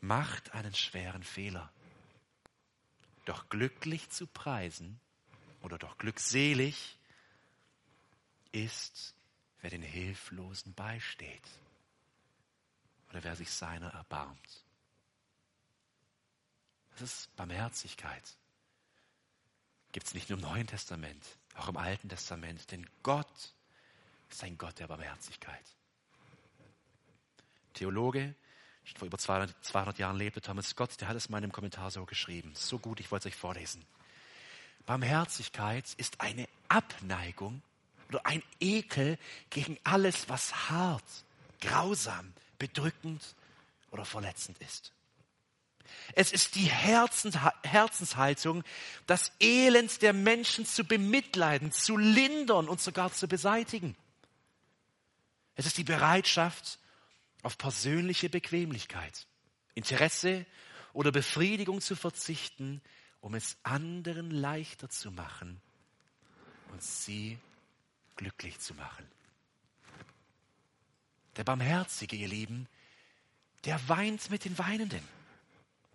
macht 0.00 0.54
einen 0.54 0.74
schweren 0.74 1.22
Fehler. 1.22 1.70
Doch 3.24 3.48
glücklich 3.48 4.08
zu 4.10 4.26
preisen 4.26 5.00
oder 5.66 5.78
doch 5.78 5.98
glückselig 5.98 6.96
ist, 8.52 9.14
wer 9.60 9.70
den 9.70 9.82
Hilflosen 9.82 10.72
beisteht 10.74 11.42
oder 13.10 13.22
wer 13.24 13.36
sich 13.36 13.50
seiner 13.50 13.92
erbarmt. 13.92 14.64
Das 16.92 17.02
ist 17.02 17.36
Barmherzigkeit. 17.36 18.22
Gibt 19.92 20.06
es 20.06 20.14
nicht 20.14 20.30
nur 20.30 20.38
im 20.38 20.44
Neuen 20.44 20.66
Testament, 20.66 21.24
auch 21.56 21.68
im 21.68 21.76
Alten 21.76 22.08
Testament. 22.08 22.70
Denn 22.70 22.88
Gott 23.02 23.54
ist 24.30 24.44
ein 24.44 24.56
Gott 24.56 24.78
der 24.78 24.86
Barmherzigkeit. 24.86 25.64
Theologe, 27.74 28.34
vor 28.96 29.06
über 29.06 29.18
200, 29.18 29.64
200 29.64 29.98
Jahren 29.98 30.16
lebte, 30.16 30.40
Thomas 30.40 30.68
Scott, 30.68 31.00
der 31.00 31.08
hat 31.08 31.16
es 31.16 31.26
in 31.26 31.32
meinem 31.32 31.52
Kommentar 31.52 31.90
so 31.90 32.06
geschrieben. 32.06 32.54
So 32.54 32.78
gut, 32.78 33.00
ich 33.00 33.10
wollte 33.10 33.28
es 33.28 33.34
euch 33.34 33.38
vorlesen. 33.38 33.84
Barmherzigkeit 34.86 35.84
ist 35.96 36.20
eine 36.20 36.48
Abneigung 36.68 37.62
oder 38.08 38.24
ein 38.24 38.42
Ekel 38.60 39.18
gegen 39.50 39.78
alles, 39.84 40.28
was 40.28 40.70
hart, 40.70 41.04
grausam, 41.60 42.32
bedrückend 42.58 43.34
oder 43.90 44.04
verletzend 44.04 44.58
ist. 44.58 44.92
Es 46.14 46.32
ist 46.32 46.54
die 46.54 46.68
Herzenshaltung, 46.70 48.64
das 49.06 49.32
Elend 49.40 50.02
der 50.02 50.12
Menschen 50.12 50.66
zu 50.66 50.84
bemitleiden, 50.84 51.72
zu 51.72 51.96
lindern 51.96 52.68
und 52.68 52.80
sogar 52.80 53.12
zu 53.12 53.28
beseitigen. 53.28 53.96
Es 55.54 55.66
ist 55.66 55.78
die 55.78 55.84
Bereitschaft 55.84 56.78
auf 57.42 57.56
persönliche 57.58 58.28
Bequemlichkeit, 58.28 59.26
Interesse 59.74 60.44
oder 60.92 61.12
Befriedigung 61.12 61.80
zu 61.80 61.96
verzichten, 61.96 62.82
um 63.20 63.34
es 63.34 63.56
anderen 63.62 64.30
leichter 64.30 64.88
zu 64.88 65.10
machen 65.10 65.60
und 66.72 66.82
sie 66.82 67.38
glücklich 68.16 68.58
zu 68.60 68.74
machen. 68.74 69.06
Der 71.36 71.44
Barmherzige, 71.44 72.16
ihr 72.16 72.28
Lieben, 72.28 72.68
der 73.64 73.88
weint 73.88 74.30
mit 74.30 74.44
den 74.44 74.58
Weinenden. 74.58 75.02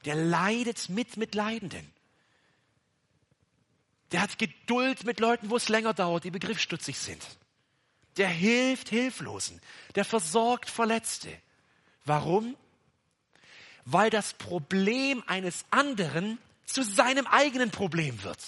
Der 0.05 0.15
leidet 0.15 0.89
mit 0.89 1.17
mit 1.17 1.35
Leidenden. 1.35 1.91
Der 4.11 4.21
hat 4.21 4.37
Geduld 4.37 5.05
mit 5.05 5.19
Leuten, 5.19 5.49
wo 5.49 5.55
es 5.55 5.69
länger 5.69 5.93
dauert, 5.93 6.23
die 6.23 6.31
begriffsstutzig 6.31 6.97
sind. 6.97 7.25
Der 8.17 8.27
hilft 8.27 8.89
Hilflosen. 8.89 9.61
Der 9.95 10.03
versorgt 10.03 10.69
Verletzte. 10.69 11.29
Warum? 12.03 12.57
Weil 13.85 14.09
das 14.09 14.33
Problem 14.33 15.23
eines 15.27 15.65
anderen 15.71 16.39
zu 16.73 16.83
seinem 16.83 17.27
eigenen 17.27 17.71
Problem 17.71 18.23
wird. 18.23 18.39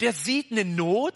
Der 0.00 0.12
sieht 0.12 0.52
eine 0.52 0.64
Not 0.64 1.14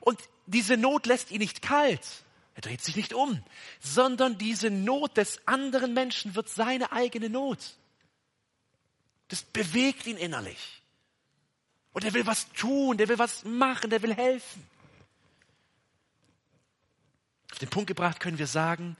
und 0.00 0.20
diese 0.46 0.76
Not 0.76 1.06
lässt 1.06 1.30
ihn 1.30 1.38
nicht 1.38 1.62
kalt. 1.62 2.24
Er 2.54 2.62
dreht 2.62 2.82
sich 2.82 2.96
nicht 2.96 3.12
um, 3.12 3.42
sondern 3.80 4.38
diese 4.38 4.70
Not 4.70 5.16
des 5.16 5.46
anderen 5.46 5.94
Menschen 5.94 6.34
wird 6.34 6.48
seine 6.48 6.90
eigene 6.92 7.30
Not. 7.30 7.58
Das 9.28 9.42
bewegt 9.42 10.06
ihn 10.06 10.16
innerlich. 10.16 10.82
Und 11.92 12.04
er 12.04 12.14
will 12.14 12.26
was 12.26 12.50
tun, 12.52 12.96
der 12.96 13.08
will 13.08 13.18
was 13.18 13.44
machen, 13.44 13.90
der 13.90 14.02
will 14.02 14.14
helfen. 14.14 14.66
Auf 17.52 17.58
den 17.58 17.70
Punkt 17.70 17.88
gebracht 17.88 18.20
können 18.20 18.38
wir 18.38 18.46
sagen, 18.46 18.96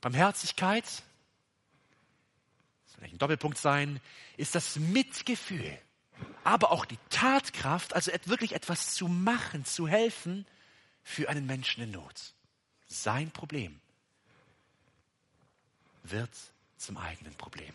Barmherzigkeit, 0.00 0.84
das 0.84 1.02
soll 2.94 3.04
ein 3.04 3.18
Doppelpunkt 3.18 3.58
sein, 3.58 4.00
ist 4.36 4.54
das 4.54 4.76
Mitgefühl, 4.76 5.78
aber 6.44 6.70
auch 6.70 6.84
die 6.84 6.98
Tatkraft, 7.10 7.94
also 7.94 8.12
wirklich 8.24 8.54
etwas 8.54 8.94
zu 8.94 9.08
machen, 9.08 9.64
zu 9.64 9.88
helfen 9.88 10.46
für 11.02 11.28
einen 11.28 11.46
Menschen 11.46 11.82
in 11.82 11.90
Not. 11.92 12.34
Sein 12.86 13.30
Problem 13.30 13.80
wird 16.02 16.30
zum 16.76 16.96
eigenen 16.96 17.34
Problem. 17.34 17.72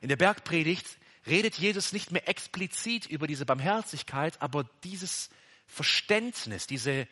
In 0.00 0.08
der 0.08 0.16
Bergpredigt 0.16 0.86
redet 1.26 1.56
Jesus 1.56 1.92
nicht 1.92 2.12
mehr 2.12 2.28
explizit 2.28 3.06
über 3.06 3.26
diese 3.26 3.44
Barmherzigkeit, 3.44 4.40
aber 4.40 4.64
dieses 4.84 5.28
Verständnis, 5.66 6.66
diese, 6.66 7.06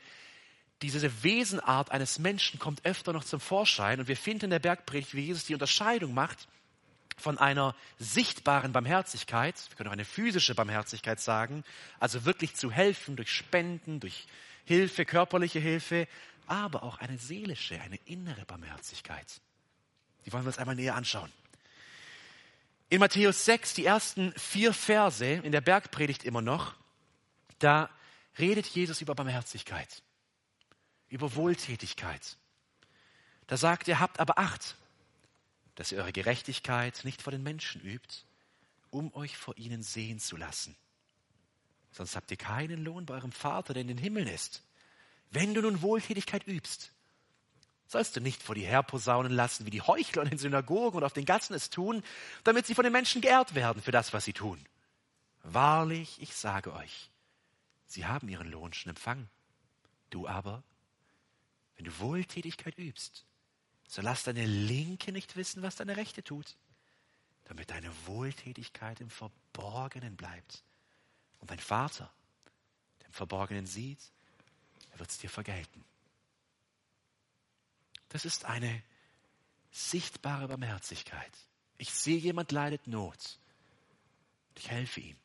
diese 0.83 1.23
Wesenart 1.23 1.91
eines 1.91 2.19
Menschen 2.19 2.59
kommt 2.59 2.85
öfter 2.85 3.13
noch 3.13 3.25
zum 3.25 3.41
Vorschein. 3.41 4.01
Und 4.01 4.09
wir 4.09 4.17
finden 4.17 4.47
in 4.47 4.51
der 4.51 4.59
Bergpredigt, 4.59 5.15
wie 5.15 5.23
Jesus 5.23 5.45
die 5.45 5.55
Unterscheidung 5.55 6.13
macht 6.15 6.49
von 7.17 7.39
einer 7.39 7.75
sichtbaren 7.99 8.73
Barmherzigkeit, 8.73 9.55
wir 9.71 9.77
können 9.77 9.89
auch 9.89 9.95
eine 9.95 10.05
physische 10.05 10.55
Barmherzigkeit 10.55 11.19
sagen, 11.19 11.65
also 11.99 12.25
wirklich 12.27 12.55
zu 12.55 12.71
helfen 12.71 13.17
durch 13.17 13.31
Spenden, 13.31 14.01
durch 14.01 14.27
Hilfe, 14.65 15.07
körperliche 15.07 15.59
Hilfe, 15.59 16.09
aber 16.47 16.83
auch 16.83 16.99
eine 16.99 17.19
seelische, 17.19 17.81
eine 17.81 17.97
innere 18.05 18.45
Barmherzigkeit. 18.45 19.41
Die 20.25 20.33
wollen 20.33 20.45
wir 20.45 20.49
uns 20.49 20.59
einmal 20.59 20.75
näher 20.75 20.95
anschauen. 20.95 21.33
In 22.89 23.01
Matthäus 23.01 23.45
6, 23.45 23.75
die 23.75 23.85
ersten 23.85 24.33
vier 24.37 24.73
Verse 24.73 25.25
in 25.25 25.53
der 25.53 25.61
Bergpredigt 25.61 26.25
immer 26.25 26.43
noch, 26.43 26.75
da 27.59 27.91
redet 28.39 28.67
Jesus 28.67 29.01
über 29.01 29.15
Barmherzigkeit, 29.15 30.03
über 31.09 31.35
Wohltätigkeit. 31.35 32.37
Da 33.47 33.57
sagt 33.57 33.89
er, 33.89 34.01
habt 34.01 34.21
aber 34.21 34.39
Acht, 34.39 34.77
dass 35.77 35.93
ihr 35.93 35.99
eure 35.99 36.13
Gerechtigkeit 36.13 37.01
nicht 37.05 37.23
vor 37.23 37.31
den 37.31 37.43
Menschen 37.43 37.81
übt, 37.81 38.25
um 38.91 39.15
euch 39.15 39.37
vor 39.37 39.57
ihnen 39.57 39.83
sehen 39.83 40.19
zu 40.19 40.37
lassen. 40.37 40.75
Sonst 41.93 42.17
habt 42.17 42.31
ihr 42.31 42.37
keinen 42.37 42.85
Lohn 42.85 43.07
bei 43.07 43.15
eurem 43.15 43.33
Vater, 43.33 43.73
der 43.73 43.83
in 43.83 43.89
den 43.89 43.99
Himmeln 43.99 44.27
ist. 44.27 44.63
Wenn 45.31 45.55
du 45.55 45.63
nun 45.63 45.83
Wohltätigkeit 45.83 46.47
übst, 46.47 46.93
sollst 47.87 48.17
du 48.17 48.21
nicht 48.21 48.43
vor 48.43 48.55
die 48.55 48.67
herposaunen 48.67 49.33
lassen, 49.33 49.67
wie 49.67 49.71
die 49.71 49.83
Heuchler 49.83 50.23
in 50.23 50.31
den 50.31 50.39
Synagogen 50.39 50.99
und 50.99 51.05
auf 51.05 51.13
den 51.13 51.25
Gassen 51.25 51.55
es 51.55 51.71
tun, 51.71 52.03
damit 52.45 52.67
sie 52.67 52.75
von 52.75 52.85
den 52.85 52.93
Menschen 52.93 53.21
geehrt 53.21 53.55
werden 53.55 53.83
für 53.83 53.93
das, 53.93 54.13
was 54.13 54.25
sie 54.25 54.33
tun. 54.33 54.59
Wahrlich, 55.43 56.21
ich 56.21 56.35
sage 56.35 56.73
euch, 56.73 57.11
sie 57.87 58.07
haben 58.07 58.29
ihren 58.29 58.51
Lohn 58.51 58.73
schon 58.73 58.91
empfangen. 58.91 59.29
Du 60.11 60.27
aber, 60.27 60.63
wenn 61.77 61.85
du 61.85 61.99
Wohltätigkeit 61.99 62.77
übst, 62.79 63.25
so 63.89 64.03
lass 64.03 64.25
deine 64.25 64.47
Linke 64.47 65.13
nicht 65.13 65.37
wissen, 65.37 65.63
was 65.63 65.77
deine 65.77 65.97
Rechte 65.97 66.23
tut, 66.23 66.57
damit 67.45 67.71
deine 67.71 67.91
Wohltätigkeit 68.07 69.01
im 69.01 69.11
Verborgenen 69.11 70.17
bleibt. 70.17 70.65
Und 71.39 71.51
dein 71.51 71.61
Vater, 71.61 72.13
der 73.01 73.07
im 73.07 73.13
Verborgenen 73.13 73.67
sieht, 73.67 74.11
er 74.91 74.99
wird 74.99 75.11
es 75.11 75.19
dir 75.19 75.31
vergelten. 75.31 75.85
Das 78.09 78.25
ist 78.25 78.45
eine 78.47 78.83
sichtbare 79.71 80.49
Barmherzigkeit. 80.49 81.33
Ich 81.79 81.93
sehe, 81.93 82.17
jemand 82.17 82.51
leidet 82.53 82.87
Not. 82.87 83.39
Ich 84.55 84.71
helfe 84.71 85.01
ihm. 85.01 85.17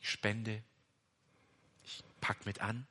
Ich 0.00 0.10
spende. 0.10 0.62
Ich 1.84 2.02
pack 2.20 2.44
mit 2.44 2.60
an. 2.60 2.86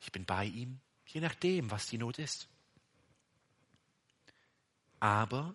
Ich 0.00 0.12
bin 0.12 0.26
bei 0.26 0.44
ihm, 0.44 0.80
je 1.08 1.20
nachdem, 1.20 1.70
was 1.70 1.86
die 1.86 1.98
Not 1.98 2.18
ist. 2.18 2.48
Aber 5.00 5.54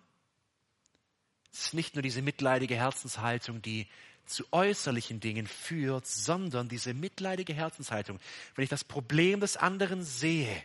es 1.52 1.66
ist 1.66 1.74
nicht 1.74 1.94
nur 1.94 2.02
diese 2.02 2.22
mitleidige 2.22 2.76
Herzenshaltung, 2.76 3.62
die 3.62 3.86
zu 4.26 4.44
äußerlichen 4.52 5.20
Dingen 5.20 5.46
führt, 5.46 6.06
sondern 6.06 6.68
diese 6.68 6.94
mitleidige 6.94 7.54
Herzenshaltung, 7.54 8.18
wenn 8.54 8.64
ich 8.64 8.70
das 8.70 8.84
Problem 8.84 9.40
des 9.40 9.56
anderen 9.56 10.02
sehe, 10.02 10.62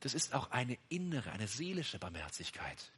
das 0.00 0.14
ist 0.14 0.34
auch 0.34 0.50
eine 0.50 0.78
innere, 0.88 1.32
eine 1.32 1.48
seelische 1.48 1.98
Barmherzigkeit. 1.98 2.92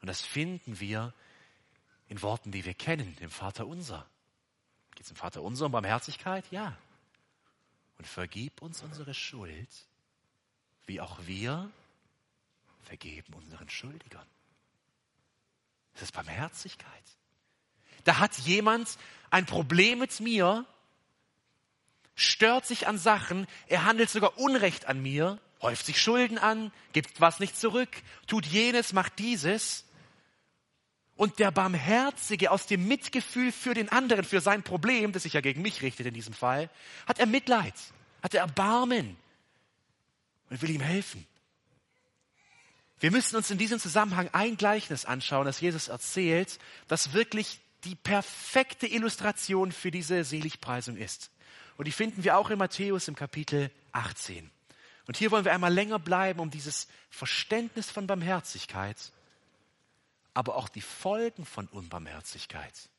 Und 0.00 0.08
das 0.08 0.20
finden 0.20 0.78
wir 0.78 1.14
in 2.08 2.22
Worten, 2.22 2.52
die 2.52 2.64
wir 2.64 2.74
kennen, 2.74 3.16
im 3.20 3.30
Vater 3.30 3.66
unser. 3.66 4.06
Geht 4.94 5.06
es 5.06 5.10
im 5.10 5.16
Vater 5.16 5.42
unser 5.42 5.66
um 5.66 5.72
Barmherzigkeit? 5.72 6.44
Ja. 6.52 6.76
Und 7.98 8.06
vergib 8.06 8.62
uns 8.62 8.82
unsere 8.82 9.14
Schuld, 9.14 9.68
wie 10.86 11.00
auch 11.00 11.18
wir 11.26 11.70
vergeben 12.82 13.34
unseren 13.34 13.68
Schuldigern. 13.68 14.26
Das 15.94 16.02
ist 16.02 16.12
Barmherzigkeit. 16.12 17.04
Da 18.04 18.18
hat 18.18 18.36
jemand 18.38 18.98
ein 19.30 19.46
Problem 19.46 19.98
mit 19.98 20.20
mir, 20.20 20.66
stört 22.14 22.66
sich 22.66 22.86
an 22.86 22.98
Sachen, 22.98 23.46
er 23.66 23.84
handelt 23.84 24.10
sogar 24.10 24.38
Unrecht 24.38 24.86
an 24.86 25.02
mir 25.02 25.40
häuft 25.62 25.86
sich 25.86 26.00
Schulden 26.00 26.38
an, 26.38 26.72
gibt 26.92 27.20
was 27.20 27.40
nicht 27.40 27.58
zurück, 27.58 28.02
tut 28.26 28.46
jenes, 28.46 28.92
macht 28.92 29.18
dieses. 29.18 29.84
Und 31.16 31.38
der 31.38 31.50
Barmherzige 31.50 32.50
aus 32.50 32.66
dem 32.66 32.86
Mitgefühl 32.86 33.50
für 33.50 33.72
den 33.72 33.88
anderen, 33.88 34.24
für 34.24 34.40
sein 34.40 34.62
Problem, 34.62 35.12
das 35.12 35.22
sich 35.22 35.32
ja 35.32 35.40
gegen 35.40 35.62
mich 35.62 35.80
richtet 35.82 36.06
in 36.06 36.14
diesem 36.14 36.34
Fall, 36.34 36.68
hat 37.06 37.18
er 37.18 37.26
Mitleid, 37.26 37.74
hat 38.22 38.34
er 38.34 38.42
Erbarmen 38.42 39.16
und 40.50 40.60
will 40.60 40.70
ihm 40.70 40.82
helfen. 40.82 41.26
Wir 43.00 43.10
müssen 43.10 43.36
uns 43.36 43.50
in 43.50 43.58
diesem 43.58 43.78
Zusammenhang 43.78 44.28
ein 44.32 44.56
Gleichnis 44.56 45.04
anschauen, 45.04 45.46
das 45.46 45.60
Jesus 45.60 45.88
erzählt, 45.88 46.58
das 46.88 47.12
wirklich 47.12 47.60
die 47.84 47.94
perfekte 47.94 48.86
Illustration 48.86 49.72
für 49.72 49.90
diese 49.90 50.24
Seligpreisung 50.24 50.96
ist. 50.96 51.30
Und 51.76 51.86
die 51.86 51.92
finden 51.92 52.24
wir 52.24 52.36
auch 52.36 52.50
in 52.50 52.58
Matthäus 52.58 53.08
im 53.08 53.14
Kapitel 53.14 53.70
18. 53.92 54.50
Und 55.06 55.16
hier 55.16 55.30
wollen 55.30 55.44
wir 55.44 55.52
einmal 55.52 55.72
länger 55.72 55.98
bleiben, 55.98 56.40
um 56.40 56.50
dieses 56.50 56.88
Verständnis 57.10 57.90
von 57.90 58.06
Barmherzigkeit, 58.06 58.96
aber 60.36 60.56
auch 60.56 60.68
die 60.68 60.82
Folgen 60.82 61.46
von 61.46 61.66
Unbarmherzigkeit 61.68 62.90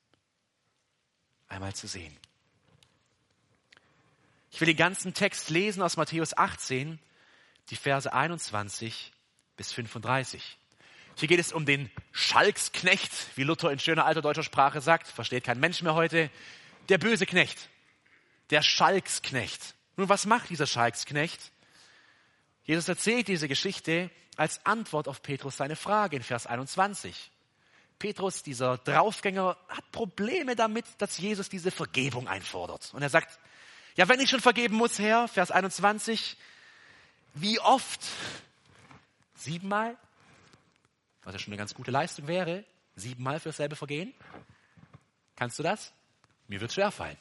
einmal 1.47 1.76
zu 1.76 1.88
sehen. 1.88 2.17
Ich 4.50 4.60
will 4.60 4.65
den 4.65 4.76
ganzen 4.76 5.13
Text 5.13 5.52
lesen 5.52 5.84
aus 5.84 5.97
Matthäus 5.97 6.36
18, 6.36 6.97
die 7.69 7.76
Verse 7.76 8.12
21 8.12 9.12
bis 9.56 9.71
35. 9.71 10.58
Hier 11.15 11.28
geht 11.28 11.39
es 11.39 11.54
um 11.54 11.67
den 11.67 11.91
Schalksknecht, 12.12 13.12
wie 13.36 13.43
Luther 13.43 13.71
in 13.71 13.78
schöner 13.78 14.06
alter 14.06 14.23
deutscher 14.23 14.41
Sprache 14.41 14.82
sagt, 14.82 15.06
versteht 15.08 15.43
kein 15.43 15.60
Mensch 15.60 15.84
mehr 15.84 15.93
heute, 15.93 16.32
der 16.89 16.97
böse 16.97 17.28
Knecht, 17.28 17.69
der 18.50 18.63
Schalksknecht. 18.63 19.76
Nun, 19.95 20.10
was 20.10 20.26
macht 20.26 20.50
dieser 20.50 20.65
Schalksknecht? 20.65 21.52
Jesus 22.63 22.88
erzählt 22.88 23.28
diese 23.28 23.47
Geschichte 23.47 24.10
als 24.38 24.65
Antwort 24.65 25.08
auf 25.08 25.21
Petrus 25.21 25.58
seine 25.58 25.76
Frage 25.76 26.15
in 26.15 26.23
Vers 26.23 26.47
21. 26.47 27.32
Petrus, 28.00 28.43
dieser 28.43 28.78
Draufgänger, 28.78 29.58
hat 29.67 29.91
Probleme 29.91 30.56
damit, 30.56 30.86
dass 31.00 31.17
Jesus 31.17 31.50
diese 31.50 31.71
Vergebung 31.71 32.28
einfordert. 32.28 32.93
Und 32.93 33.02
er 33.02 33.10
sagt, 33.10 33.39
ja, 33.95 34.08
wenn 34.08 34.19
ich 34.19 34.30
schon 34.30 34.39
vergeben 34.39 34.76
muss, 34.76 35.00
Herr, 35.00 35.28
Vers 35.28 35.50
21, 35.50 36.38
wie 37.34 37.60
oft? 37.60 38.00
Siebenmal? 39.36 39.97
Was 41.23 41.34
ja 41.34 41.39
schon 41.39 41.52
eine 41.54 41.58
ganz 41.58 41.73
gute 41.73 41.91
Leistung 41.91 42.28
wäre. 42.28 42.63
Siebenmal 42.95 43.39
für 43.39 43.50
dasselbe 43.50 43.76
Vergehen? 43.76 44.13
Kannst 45.36 45.58
du 45.58 45.63
das? 45.63 45.91
Mir 46.47 46.62
wird 46.62 46.73
schwerfallen. 46.73 47.17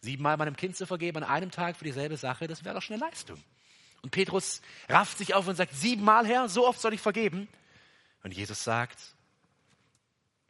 Siebenmal 0.00 0.36
meinem 0.36 0.56
Kind 0.56 0.76
zu 0.76 0.86
vergeben 0.86 1.18
an 1.18 1.24
einem 1.24 1.50
Tag 1.50 1.76
für 1.76 1.84
dieselbe 1.84 2.16
Sache, 2.16 2.46
das 2.46 2.64
wäre 2.64 2.76
doch 2.76 2.82
schon 2.82 2.94
eine 2.94 3.06
Leistung. 3.06 3.42
Und 4.06 4.10
Petrus 4.10 4.62
rafft 4.88 5.18
sich 5.18 5.34
auf 5.34 5.48
und 5.48 5.56
sagt, 5.56 5.74
siebenmal 5.74 6.28
Herr, 6.28 6.48
so 6.48 6.64
oft 6.64 6.80
soll 6.80 6.94
ich 6.94 7.00
vergeben. 7.00 7.48
Und 8.22 8.30
Jesus 8.32 8.62
sagt, 8.62 9.00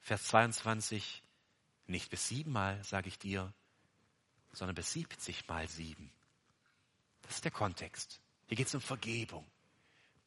Vers 0.02 0.24
22, 0.24 1.22
nicht 1.86 2.10
bis 2.10 2.28
siebenmal, 2.28 2.84
sage 2.84 3.08
ich 3.08 3.18
dir, 3.18 3.50
sondern 4.52 4.74
bis 4.74 4.92
siebzig 4.92 5.48
mal 5.48 5.66
sieben. 5.68 6.12
Das 7.22 7.36
ist 7.36 7.44
der 7.44 7.50
Kontext. 7.50 8.20
Hier 8.46 8.58
geht 8.58 8.66
es 8.66 8.74
um 8.74 8.82
Vergebung, 8.82 9.46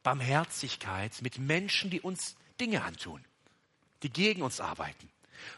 Barmherzigkeit 0.02 1.22
mit 1.22 1.38
Menschen, 1.38 1.92
die 1.92 2.02
uns 2.02 2.36
Dinge 2.60 2.84
antun, 2.84 3.24
die 4.02 4.10
gegen 4.10 4.42
uns 4.42 4.60
arbeiten. 4.60 5.08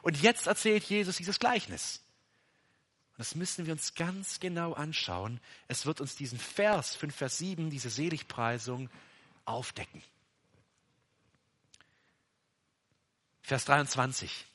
Und 0.02 0.22
jetzt 0.22 0.46
erzählt 0.46 0.84
Jesus 0.84 1.16
dieses 1.16 1.40
Gleichnis. 1.40 2.02
Das 3.22 3.36
müssen 3.36 3.68
wir 3.68 3.74
uns 3.74 3.94
ganz 3.94 4.40
genau 4.40 4.74
anschauen. 4.74 5.40
Es 5.68 5.86
wird 5.86 6.02
uns 6.02 6.16
diesen 6.16 6.40
Vers 6.40 6.96
5, 6.96 7.16
Vers 7.16 7.38
7, 7.38 7.70
diese 7.70 7.92
Seligpreisung 7.92 8.90
aufdecken. 9.46 10.02
Vers 13.44 13.66
23. 13.66 14.48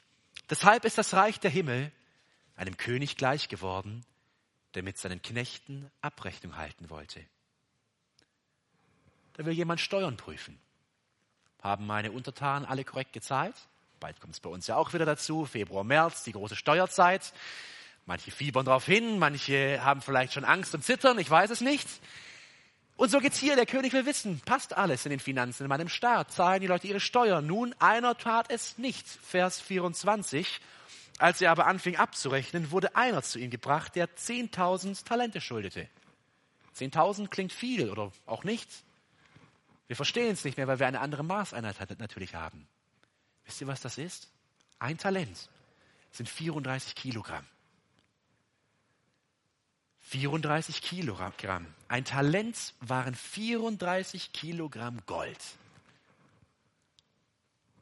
Deshalb 0.51 0.85
ist 0.85 0.99
das 0.99 1.15
Reich 1.15 1.39
der 1.39 1.53
Himmel 1.53 1.93
einem 2.57 2.77
König 2.77 3.17
gleich 3.17 3.49
geworden, 3.49 4.05
der 4.75 4.83
mit 4.83 4.99
seinen 4.99 5.23
Knechten 5.23 5.89
Abrechnung 6.01 6.57
halten 6.57 6.91
wollte. 6.91 7.25
Da 9.35 9.47
will 9.47 9.53
jemand 9.53 9.81
Steuern 9.81 10.17
prüfen. 10.17 10.59
Haben 11.63 11.87
meine 11.87 12.11
Untertanen 12.11 12.67
alle 12.67 12.83
korrekt 12.83 13.13
gezahlt? 13.13 13.55
Bald 14.01 14.21
kommt 14.21 14.35
es 14.35 14.41
bei 14.41 14.51
uns 14.51 14.67
ja 14.67 14.75
auch 14.75 14.93
wieder 14.93 15.07
dazu, 15.07 15.45
Februar, 15.45 15.85
März, 15.85 16.25
die 16.25 16.33
große 16.33 16.57
Steuerzeit. 16.57 17.33
Manche 18.07 18.31
fiebern 18.31 18.65
darauf 18.65 18.87
hin, 18.87 19.19
manche 19.19 19.85
haben 19.85 20.01
vielleicht 20.01 20.33
schon 20.33 20.45
Angst 20.45 20.75
und 20.75 20.85
Zittern, 20.85 21.19
ich 21.19 21.29
weiß 21.29 21.51
es 21.51 21.61
nicht. 21.61 21.89
Und 22.97 23.11
so 23.11 23.19
geht's 23.19 23.39
hier. 23.39 23.57
Der 23.57 23.67
König 23.67 23.93
will 23.93 24.07
wissen, 24.07 24.41
passt 24.45 24.77
alles 24.77 25.05
in 25.05 25.11
den 25.11 25.21
Finanzen 25.21 25.65
in 25.65 25.69
meinem 25.69 25.89
Staat? 25.89 26.33
Zahlen 26.33 26.61
die 26.61 26.67
Leute 26.67 26.87
ihre 26.87 27.01
Steuern? 27.01 27.47
Nun, 27.47 27.75
einer 27.79 28.17
tat 28.17 28.51
es 28.51 28.79
nicht. 28.79 29.07
Vers 29.07 29.61
24. 29.61 30.61
Als 31.19 31.41
er 31.41 31.51
aber 31.51 31.67
anfing 31.67 31.97
abzurechnen, 31.97 32.71
wurde 32.71 32.95
einer 32.95 33.23
zu 33.23 33.39
ihm 33.39 33.51
gebracht, 33.51 33.97
der 33.97 34.09
10.000 34.09 35.05
Talente 35.05 35.41
schuldete. 35.41 35.89
10.000 36.77 37.29
klingt 37.29 37.53
viel 37.53 37.91
oder 37.91 38.13
auch 38.25 38.45
nicht. 38.45 38.69
Wir 39.89 39.97
verstehen 39.97 40.33
es 40.33 40.45
nicht 40.45 40.57
mehr, 40.57 40.67
weil 40.69 40.79
wir 40.79 40.87
eine 40.87 41.01
andere 41.01 41.25
Maßeinheit 41.25 41.99
natürlich 41.99 42.35
haben. 42.35 42.67
Wisst 43.45 43.61
ihr, 43.61 43.67
was 43.67 43.81
das 43.81 43.99
ist? 43.99 44.29
Ein 44.79 44.99
Talent 44.99 45.49
sind 46.13 46.29
34 46.29 46.95
Kilogramm. 46.95 47.45
34 50.09 50.83
Kilogramm. 50.83 51.67
Ein 51.89 52.05
Talent 52.05 52.75
waren 52.81 53.15
34 53.15 54.33
Kilogramm 54.33 55.01
Gold. 55.07 55.39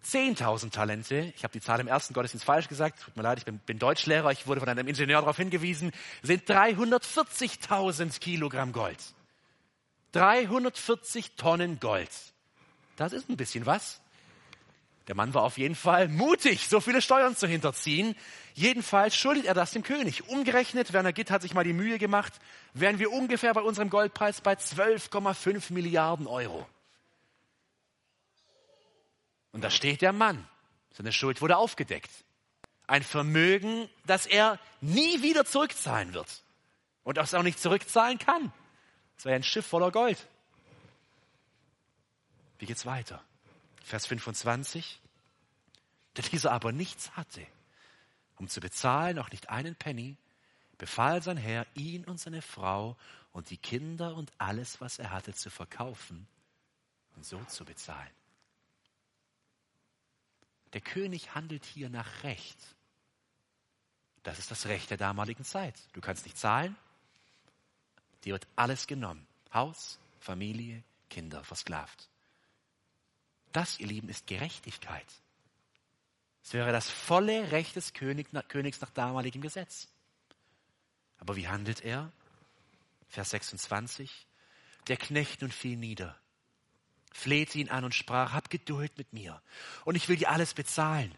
10.000 0.04 0.70
Talente, 0.70 1.32
ich 1.37 1.44
habe 1.44 1.52
die 1.52 1.60
Zahl 1.60 1.80
im 1.80 1.87
ersten 1.87 2.12
Gottesdienst 2.12 2.44
falsch 2.44 2.68
gesagt, 2.68 3.02
tut 3.02 3.16
mir 3.16 3.22
leid, 3.22 3.38
ich 3.38 3.44
bin, 3.44 3.58
bin 3.58 3.78
Deutschlehrer, 3.78 4.30
ich 4.32 4.46
wurde 4.46 4.60
von 4.60 4.68
einem 4.68 4.87
Ingenieur 4.87 5.20
darauf 5.20 5.37
hingewiesen, 5.37 5.92
sind 6.22 6.48
340.000 6.48 8.20
Kilogramm 8.20 8.72
Gold. 8.72 8.98
340 10.12 11.37
Tonnen 11.37 11.80
Gold. 11.80 12.10
Das 12.96 13.12
ist 13.12 13.28
ein 13.28 13.37
bisschen 13.37 13.66
was. 13.66 14.00
Der 15.07 15.14
Mann 15.14 15.35
war 15.35 15.43
auf 15.43 15.59
jeden 15.59 15.75
Fall 15.75 16.09
mutig, 16.09 16.69
so 16.69 16.81
viele 16.81 17.03
Steuern 17.03 17.37
zu 17.37 17.47
hinterziehen. 17.47 18.14
Jedenfalls 18.55 19.14
schuldet 19.14 19.45
er 19.45 19.53
das 19.53 19.73
dem 19.73 19.83
König. 19.83 20.29
Umgerechnet, 20.29 20.93
Werner 20.95 21.12
Gitt 21.12 21.31
hat 21.31 21.43
sich 21.43 21.53
mal 21.53 21.64
die 21.64 21.75
Mühe 21.75 21.99
gemacht, 21.99 22.33
wären 22.73 22.99
wir 22.99 23.12
ungefähr 23.12 23.53
bei 23.53 23.61
unserem 23.61 23.90
Goldpreis 23.90 24.40
bei 24.40 24.55
12,5 24.55 25.73
Milliarden 25.73 26.27
Euro. 26.27 26.67
Und 29.53 29.62
da 29.62 29.71
steht 29.71 30.01
der 30.01 30.12
Mann. 30.12 30.49
Seine 30.93 31.12
Schuld 31.12 31.43
wurde 31.43 31.57
aufgedeckt. 31.57 32.11
Ein 32.87 33.03
Vermögen, 33.03 33.88
das 34.07 34.27
er 34.27 34.59
nie 34.81 35.23
wieder 35.23 35.45
zurückzahlen 35.45 36.14
wird. 36.14 36.43
Und 37.03 37.19
das 37.19 37.35
auch 37.35 37.43
nicht 37.43 37.61
zurückzahlen 37.61 38.19
kann. 38.19 38.53
Es 39.19 39.25
wäre 39.25 39.37
ein 39.37 39.43
Schiff 39.43 39.67
voller 39.67 39.90
Gold. 39.90 40.27
Wie 42.59 42.67
geht's 42.67 42.87
weiter? 42.87 43.23
Vers 43.85 44.07
25. 44.07 45.01
Der 46.16 46.25
dieser 46.25 46.53
aber 46.53 46.73
nichts 46.73 47.16
hatte, 47.16 47.47
um 48.37 48.49
zu 48.49 48.61
bezahlen, 48.61 49.18
auch 49.18 49.31
nicht 49.31 49.51
einen 49.51 49.75
Penny, 49.75 50.16
befahl 50.79 51.23
sein 51.23 51.37
Herr, 51.37 51.66
ihn 51.75 52.05
und 52.05 52.18
seine 52.18 52.40
Frau 52.40 52.97
und 53.33 53.51
die 53.51 53.59
Kinder 53.59 54.14
und 54.14 54.33
alles, 54.38 54.81
was 54.81 54.99
er 54.99 55.11
hatte, 55.11 55.35
zu 55.35 55.51
verkaufen 55.51 56.27
und 57.16 57.25
so 57.25 57.42
zu 57.44 57.64
bezahlen. 57.64 58.11
Der 60.73 60.81
König 60.81 61.35
handelt 61.35 61.64
hier 61.64 61.88
nach 61.88 62.23
Recht. 62.23 62.59
Das 64.23 64.38
ist 64.38 64.51
das 64.51 64.66
Recht 64.66 64.90
der 64.90 64.97
damaligen 64.97 65.44
Zeit. 65.44 65.75
Du 65.92 66.01
kannst 66.01 66.25
nicht 66.25 66.38
zahlen, 66.38 66.77
dir 68.25 68.33
wird 68.33 68.47
alles 68.57 68.87
genommen. 68.87 69.27
Haus, 69.53 69.99
Familie, 70.20 70.83
Kinder 71.11 71.44
versklavt. 71.44 72.09
Das, 73.55 73.79
ihr 73.79 73.87
Lieben, 73.87 74.09
ist 74.09 74.27
Gerechtigkeit. 74.27 75.07
Es 76.43 76.53
wäre 76.55 76.73
das 76.73 76.90
volle 76.90 77.53
Recht 77.53 77.77
des 77.77 77.93
Königs 77.93 78.33
nach 78.33 78.90
damaligem 78.90 79.43
Gesetz. 79.43 79.87
Aber 81.19 81.37
wie 81.37 81.47
handelt 81.47 81.81
er? 81.81 82.11
Vers 83.09 83.31
26. 83.31 84.11
Der 84.88 84.97
Knecht 84.97 85.40
nun 85.40 85.53
fiel 85.53 85.77
nieder, 85.77 86.19
flehte 87.12 87.59
ihn 87.59 87.69
an 87.69 87.85
und 87.85 87.95
sprach, 87.95 88.33
hab 88.33 88.51
Geduld 88.51 88.99
mit 88.99 89.12
mir 89.12 89.40
und 89.85 89.95
ich 89.95 90.09
will 90.09 90.17
dir 90.17 90.31
alles 90.31 90.53
bezahlen. 90.53 91.14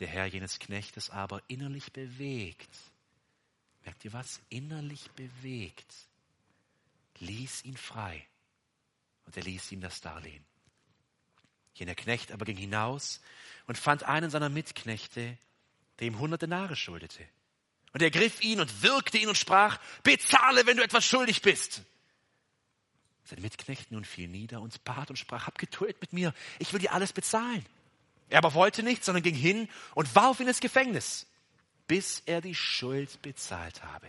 Der 0.00 0.08
Herr 0.08 0.26
jenes 0.26 0.58
Knechtes 0.58 1.08
aber 1.08 1.42
innerlich 1.48 1.92
bewegt, 1.94 2.76
merkt 3.84 4.04
ihr 4.04 4.12
was? 4.12 4.42
Innerlich 4.50 5.10
bewegt, 5.12 5.94
ließ 7.20 7.64
ihn 7.64 7.78
frei 7.78 8.26
und 9.32 9.38
er 9.38 9.44
ließ 9.44 9.72
ihm 9.72 9.80
das 9.80 10.02
Darlehen. 10.02 10.44
Jener 11.72 11.94
Knecht 11.94 12.32
aber 12.32 12.44
ging 12.44 12.58
hinaus 12.58 13.22
und 13.66 13.78
fand 13.78 14.02
einen 14.02 14.28
seiner 14.28 14.50
Mitknechte, 14.50 15.38
der 15.98 16.06
ihm 16.06 16.18
hundert 16.18 16.42
Denare 16.42 16.76
schuldete. 16.76 17.26
Und 17.94 18.02
er 18.02 18.10
griff 18.10 18.42
ihn 18.42 18.60
und 18.60 18.82
wirkte 18.82 19.16
ihn 19.16 19.28
und 19.28 19.38
sprach, 19.38 19.80
bezahle, 20.02 20.66
wenn 20.66 20.76
du 20.76 20.82
etwas 20.82 21.06
schuldig 21.06 21.40
bist. 21.40 21.80
Sein 23.24 23.40
Mitknecht 23.40 23.90
nun 23.90 24.04
fiel 24.04 24.28
nieder 24.28 24.60
und 24.60 24.84
bat 24.84 25.08
und 25.08 25.16
sprach, 25.16 25.46
hab 25.46 25.56
Geduld 25.56 25.98
mit 26.02 26.12
mir, 26.12 26.34
ich 26.58 26.70
will 26.74 26.80
dir 26.80 26.92
alles 26.92 27.14
bezahlen. 27.14 27.64
Er 28.28 28.38
aber 28.38 28.52
wollte 28.52 28.82
nicht, 28.82 29.02
sondern 29.02 29.22
ging 29.22 29.34
hin 29.34 29.66
und 29.94 30.14
warf 30.14 30.40
ihn 30.40 30.48
ins 30.48 30.60
Gefängnis, 30.60 31.26
bis 31.86 32.22
er 32.26 32.42
die 32.42 32.54
Schuld 32.54 33.22
bezahlt 33.22 33.82
habe. 33.82 34.08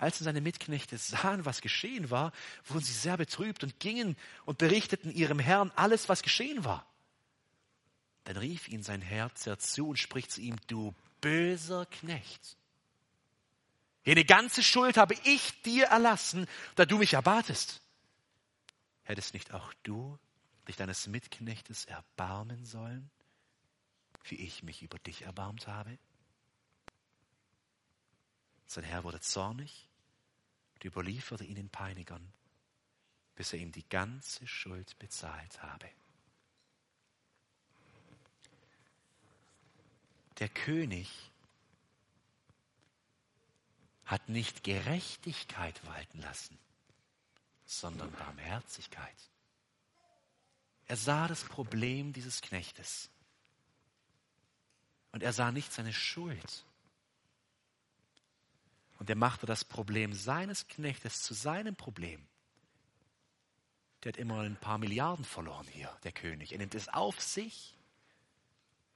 Als 0.00 0.18
seine 0.18 0.40
Mitknechte 0.40 0.96
sahen, 0.96 1.44
was 1.44 1.60
geschehen 1.60 2.08
war, 2.08 2.32
wurden 2.64 2.82
sie 2.82 2.94
sehr 2.94 3.18
betrübt 3.18 3.62
und 3.62 3.80
gingen 3.80 4.16
und 4.46 4.56
berichteten 4.56 5.12
ihrem 5.12 5.38
Herrn 5.38 5.70
alles, 5.76 6.08
was 6.08 6.22
geschehen 6.22 6.64
war. 6.64 6.86
Dann 8.24 8.38
rief 8.38 8.66
ihn 8.68 8.82
sein 8.82 9.02
Herz 9.02 9.44
herzu 9.44 9.90
und 9.90 9.98
spricht 9.98 10.32
zu 10.32 10.40
ihm, 10.40 10.56
du 10.68 10.94
böser 11.20 11.84
Knecht. 11.84 12.56
Jene 14.02 14.24
ganze 14.24 14.62
Schuld 14.62 14.96
habe 14.96 15.16
ich 15.24 15.60
dir 15.64 15.88
erlassen, 15.88 16.46
da 16.76 16.86
du 16.86 16.96
mich 16.96 17.12
erbatest. 17.12 17.82
Hättest 19.02 19.34
nicht 19.34 19.52
auch 19.52 19.74
du 19.82 20.18
dich 20.66 20.76
deines 20.76 21.08
Mitknechtes 21.08 21.84
erbarmen 21.84 22.64
sollen, 22.64 23.10
wie 24.24 24.36
ich 24.36 24.62
mich 24.62 24.80
über 24.80 24.98
dich 25.00 25.22
erbarmt 25.22 25.66
habe? 25.66 25.98
Sein 28.64 28.84
Herr 28.84 29.04
wurde 29.04 29.20
zornig 29.20 29.89
und 30.80 30.86
überlieferte 30.86 31.44
ihn 31.44 31.56
den 31.56 31.68
Peinigern, 31.68 32.32
bis 33.34 33.52
er 33.52 33.58
ihm 33.58 33.70
die 33.70 33.86
ganze 33.88 34.46
Schuld 34.46 34.98
bezahlt 34.98 35.62
habe. 35.62 35.90
Der 40.38 40.48
König 40.48 41.30
hat 44.06 44.28
nicht 44.30 44.64
Gerechtigkeit 44.64 45.84
walten 45.86 46.20
lassen, 46.22 46.58
sondern 47.66 48.10
Barmherzigkeit. 48.12 49.30
Er 50.86 50.96
sah 50.96 51.28
das 51.28 51.44
Problem 51.44 52.14
dieses 52.14 52.40
Knechtes. 52.40 53.10
Und 55.12 55.22
er 55.22 55.34
sah 55.34 55.52
nicht 55.52 55.72
seine 55.72 55.92
Schuld, 55.92 56.64
und 59.00 59.08
er 59.08 59.16
machte 59.16 59.46
das 59.46 59.64
Problem 59.64 60.12
seines 60.12 60.68
Knechtes 60.68 61.22
zu 61.22 61.32
seinem 61.32 61.74
Problem. 61.74 62.22
Der 64.04 64.12
hat 64.12 64.18
immer 64.18 64.40
ein 64.40 64.56
paar 64.56 64.76
Milliarden 64.76 65.24
verloren 65.24 65.66
hier, 65.72 65.90
der 66.04 66.12
König. 66.12 66.52
Er 66.52 66.58
nimmt 66.58 66.74
es 66.74 66.88
auf 66.88 67.18
sich. 67.18 67.74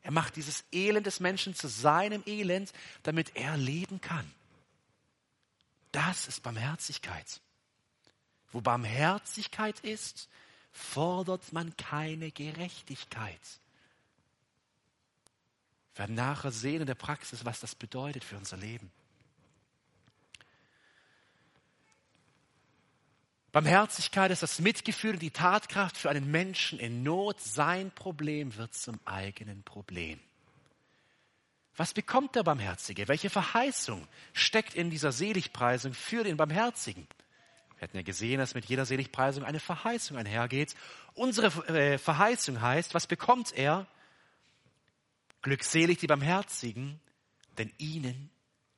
Er 0.02 0.10
macht 0.10 0.36
dieses 0.36 0.64
Elend 0.70 1.06
des 1.06 1.20
Menschen 1.20 1.54
zu 1.54 1.68
seinem 1.68 2.22
Elend, 2.26 2.74
damit 3.02 3.34
er 3.34 3.56
leben 3.56 4.02
kann. 4.02 4.30
Das 5.90 6.28
ist 6.28 6.42
Barmherzigkeit. 6.42 7.40
Wo 8.52 8.60
Barmherzigkeit 8.60 9.80
ist, 9.80 10.28
fordert 10.70 11.50
man 11.54 11.74
keine 11.78 12.30
Gerechtigkeit. 12.30 13.40
Wir 15.94 16.00
werden 16.00 16.14
nachher 16.14 16.52
sehen 16.52 16.82
in 16.82 16.86
der 16.86 16.94
Praxis, 16.94 17.46
was 17.46 17.60
das 17.60 17.74
bedeutet 17.74 18.22
für 18.22 18.36
unser 18.36 18.58
Leben. 18.58 18.92
Barmherzigkeit 23.54 24.32
ist 24.32 24.42
das 24.42 24.58
Mitgefühl 24.58 25.12
und 25.12 25.22
die 25.22 25.30
Tatkraft 25.30 25.96
für 25.96 26.10
einen 26.10 26.28
Menschen 26.28 26.80
in 26.80 27.04
Not. 27.04 27.40
Sein 27.40 27.92
Problem 27.92 28.56
wird 28.56 28.74
zum 28.74 28.98
eigenen 29.04 29.62
Problem. 29.62 30.18
Was 31.76 31.94
bekommt 31.94 32.34
der 32.34 32.42
Barmherzige? 32.42 33.06
Welche 33.06 33.30
Verheißung 33.30 34.08
steckt 34.32 34.74
in 34.74 34.90
dieser 34.90 35.12
Seligpreisung 35.12 35.94
für 35.94 36.24
den 36.24 36.36
Barmherzigen? 36.36 37.06
Wir 37.76 37.82
hatten 37.82 37.96
ja 37.96 38.02
gesehen, 38.02 38.38
dass 38.38 38.54
mit 38.54 38.64
jeder 38.64 38.86
Seligpreisung 38.86 39.44
eine 39.44 39.60
Verheißung 39.60 40.16
einhergeht. 40.16 40.74
Unsere 41.14 41.46
äh, 41.68 41.96
Verheißung 41.98 42.60
heißt, 42.60 42.92
was 42.92 43.06
bekommt 43.06 43.52
er? 43.52 43.86
Glückselig 45.42 45.98
die 46.00 46.08
Barmherzigen, 46.08 46.98
denn 47.56 47.72
ihnen 47.78 48.30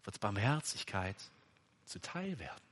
wird 0.04 0.20
Barmherzigkeit 0.20 1.16
zuteil 1.86 2.38
werden. 2.38 2.66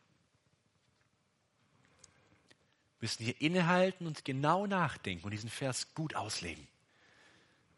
Wir 2.93 2.93
müssen 3.04 3.22
hier 3.22 3.38
innehalten 3.38 4.06
und 4.06 4.24
genau 4.24 4.66
nachdenken 4.66 5.26
und 5.26 5.30
diesen 5.30 5.50
Vers 5.50 5.92
gut 5.94 6.16
auslegen. 6.16 6.66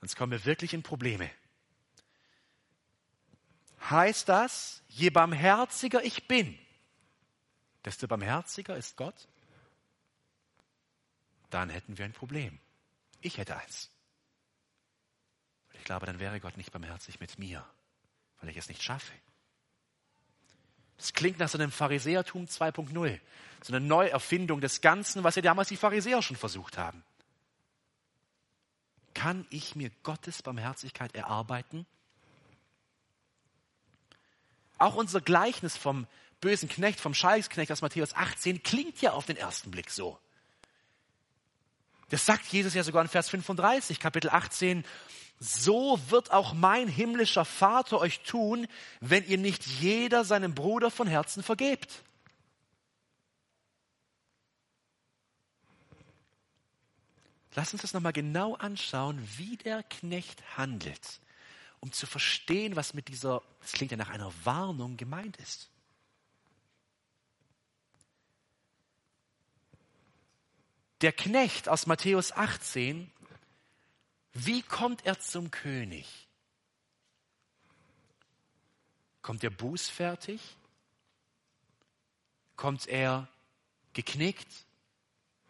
Sonst 0.01 0.15
kommen 0.15 0.31
wir 0.31 0.45
wirklich 0.45 0.73
in 0.73 0.85
Probleme. 0.85 1.29
Heißt 3.91 4.29
das, 4.29 4.85
je 4.87 5.11
barmherziger 5.11 6.05
ich 6.05 6.29
bin, 6.29 6.57
desto 7.85 8.07
barmherziger 8.07 8.77
ist 8.77 8.97
Gott? 8.97 9.27
Dann 11.51 11.71
hätten 11.71 11.99
wir 11.99 12.05
ein 12.05 12.13
Problem. 12.13 12.61
Ich 13.21 13.39
hätte 13.39 13.57
eins. 13.57 13.91
Ich 15.73 15.83
glaube, 15.83 16.07
dann 16.07 16.21
wäre 16.21 16.39
Gott 16.39 16.57
nicht 16.57 16.71
barmherzig 16.71 17.19
mit 17.19 17.37
mir, 17.37 17.67
weil 18.41 18.51
ich 18.51 18.57
es 18.57 18.69
nicht 18.69 18.83
schaffe. 18.85 19.13
Das 20.97 21.13
klingt 21.13 21.39
nach 21.39 21.49
so 21.49 21.59
einem 21.59 21.71
Pharisäertum 21.71 22.47
2.0, 22.47 23.21
so 23.63 23.73
eine 23.75 23.85
Neuerfindung 23.85 24.61
des 24.61 24.81
Ganzen, 24.81 25.25
was 25.25 25.37
ja 25.37 25.43
damals 25.43 25.69
die 25.69 25.77
Pharisäer 25.77 26.23
schon 26.23 26.37
versucht 26.37 26.79
haben. 26.79 27.05
Kann 29.15 29.47
ich 29.51 29.77
mir 29.77 29.91
Gottes 30.03 30.43
Barmherzigkeit 30.43 31.15
erarbeiten? 31.15 31.87
Auch 34.79 34.95
unser 34.95 35.21
Gleichnis 35.21 35.77
vom 35.77 36.07
bösen 36.41 36.69
Knecht, 36.69 37.01
vom 37.01 37.15
Schalksknecht 37.15 37.73
aus 37.73 37.83
Matthäus 37.83 38.15
18 38.15 38.63
klingt 38.63 39.01
ja 39.01 39.13
auf 39.13 39.27
den 39.27 39.37
ersten 39.37 39.71
Blick 39.71 39.91
so. 39.91 40.19
Das 42.11 42.25
sagt 42.25 42.47
Jesus 42.47 42.75
ja 42.75 42.83
sogar 42.83 43.03
in 43.03 43.09
Vers 43.09 43.31
35, 43.31 43.99
Kapitel 43.99 44.31
18 44.31 44.85
so 45.39 46.01
wird 46.09 46.33
auch 46.33 46.55
mein 46.55 46.89
himmlischer 46.89 47.45
Vater 47.45 48.01
euch 48.01 48.21
tun, 48.21 48.67
wenn 49.01 49.27
ihr 49.27 49.39
nicht 49.39 49.67
jeder 49.67 50.25
seinem 50.25 50.55
Bruder 50.55 50.91
von 50.91 51.07
Herzen 51.07 51.43
vergebt. 51.43 52.03
Lass 57.55 57.73
uns 57.73 57.83
das 57.83 57.95
nochmal 57.95 58.13
genau 58.13 58.55
anschauen, 58.55 59.27
wie 59.37 59.57
der 59.57 59.83
Knecht 59.83 60.59
handelt, 60.59 61.21
um 61.81 61.91
zu 61.91 62.07
verstehen, 62.07 62.77
was 62.77 62.93
mit 62.93 63.09
dieser, 63.09 63.43
das 63.61 63.73
klingt 63.73 63.93
ja 63.93 63.97
nach 63.97 64.11
einer 64.11 64.31
Warnung 64.45 64.99
gemeint 64.99 65.39
ist. 65.39 65.71
Der 71.01 71.13
Knecht 71.13 71.69
aus 71.69 71.87
Matthäus 71.87 72.33
18 72.33 73.11
wie 74.45 74.63
kommt 74.63 75.07
er 75.07 75.19
zum 75.19 75.51
König? 75.51 76.29
Kommt 79.23 79.43
er 79.43 79.51
bußfertig? 79.51 80.41
Kommt 82.57 82.87
er 82.87 83.29
geknickt? 83.93 84.49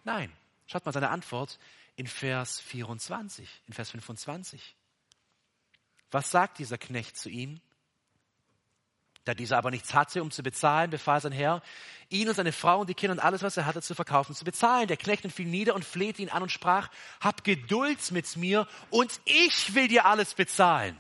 Nein. 0.05 0.33
Schaut 0.67 0.85
mal 0.85 0.93
seine 0.93 1.11
Antwort 1.11 1.59
in 1.97 2.07
Vers 2.07 2.61
24, 2.61 3.49
in 3.67 3.73
Vers 3.73 3.91
25. 3.91 4.75
Was 6.11 6.31
sagt 6.31 6.59
dieser 6.59 6.79
Knecht 6.79 7.17
zu 7.17 7.29
ihm? 7.29 7.61
Da 9.27 9.35
dieser 9.35 9.59
aber 9.59 9.73
nichts 9.73 9.93
hatte, 9.93 10.23
um 10.23 10.31
zu 10.31 10.45
bezahlen, 10.45 10.89
befahl 10.89 11.21
sein 11.21 11.33
Herr, 11.33 11.61
ihn 12.11 12.29
und 12.29 12.37
seine 12.37 12.53
Frau 12.53 12.81
und 12.81 12.89
die 12.89 12.95
Kinder 12.95 13.13
und 13.13 13.19
alles, 13.19 13.43
was 13.43 13.57
er 13.57 13.67
hatte, 13.67 13.83
zu 13.83 13.97
verkaufen, 13.97 14.37
zu 14.37 14.45
bezahlen. 14.45 14.87
Der 14.87 14.97
Knecht 14.97 15.31
fiel 15.33 15.47
nieder 15.47 15.75
und 15.75 15.85
flehte 15.85 16.23
ihn 16.23 16.29
an 16.29 16.45
und 16.45 16.53
sprach, 16.53 16.89
hab 17.21 17.43
Geduld 17.43 18.13
mit 18.13 18.37
mir 18.37 18.69
und 18.89 19.21
ich 19.25 19.75
will 19.75 19.89
dir 19.89 20.07
alles 20.07 20.35
bezahlen. 20.35 20.97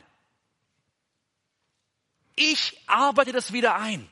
Ich 2.35 2.77
arbeite 2.89 3.31
das 3.31 3.53
wieder 3.53 3.77
ein. 3.77 4.11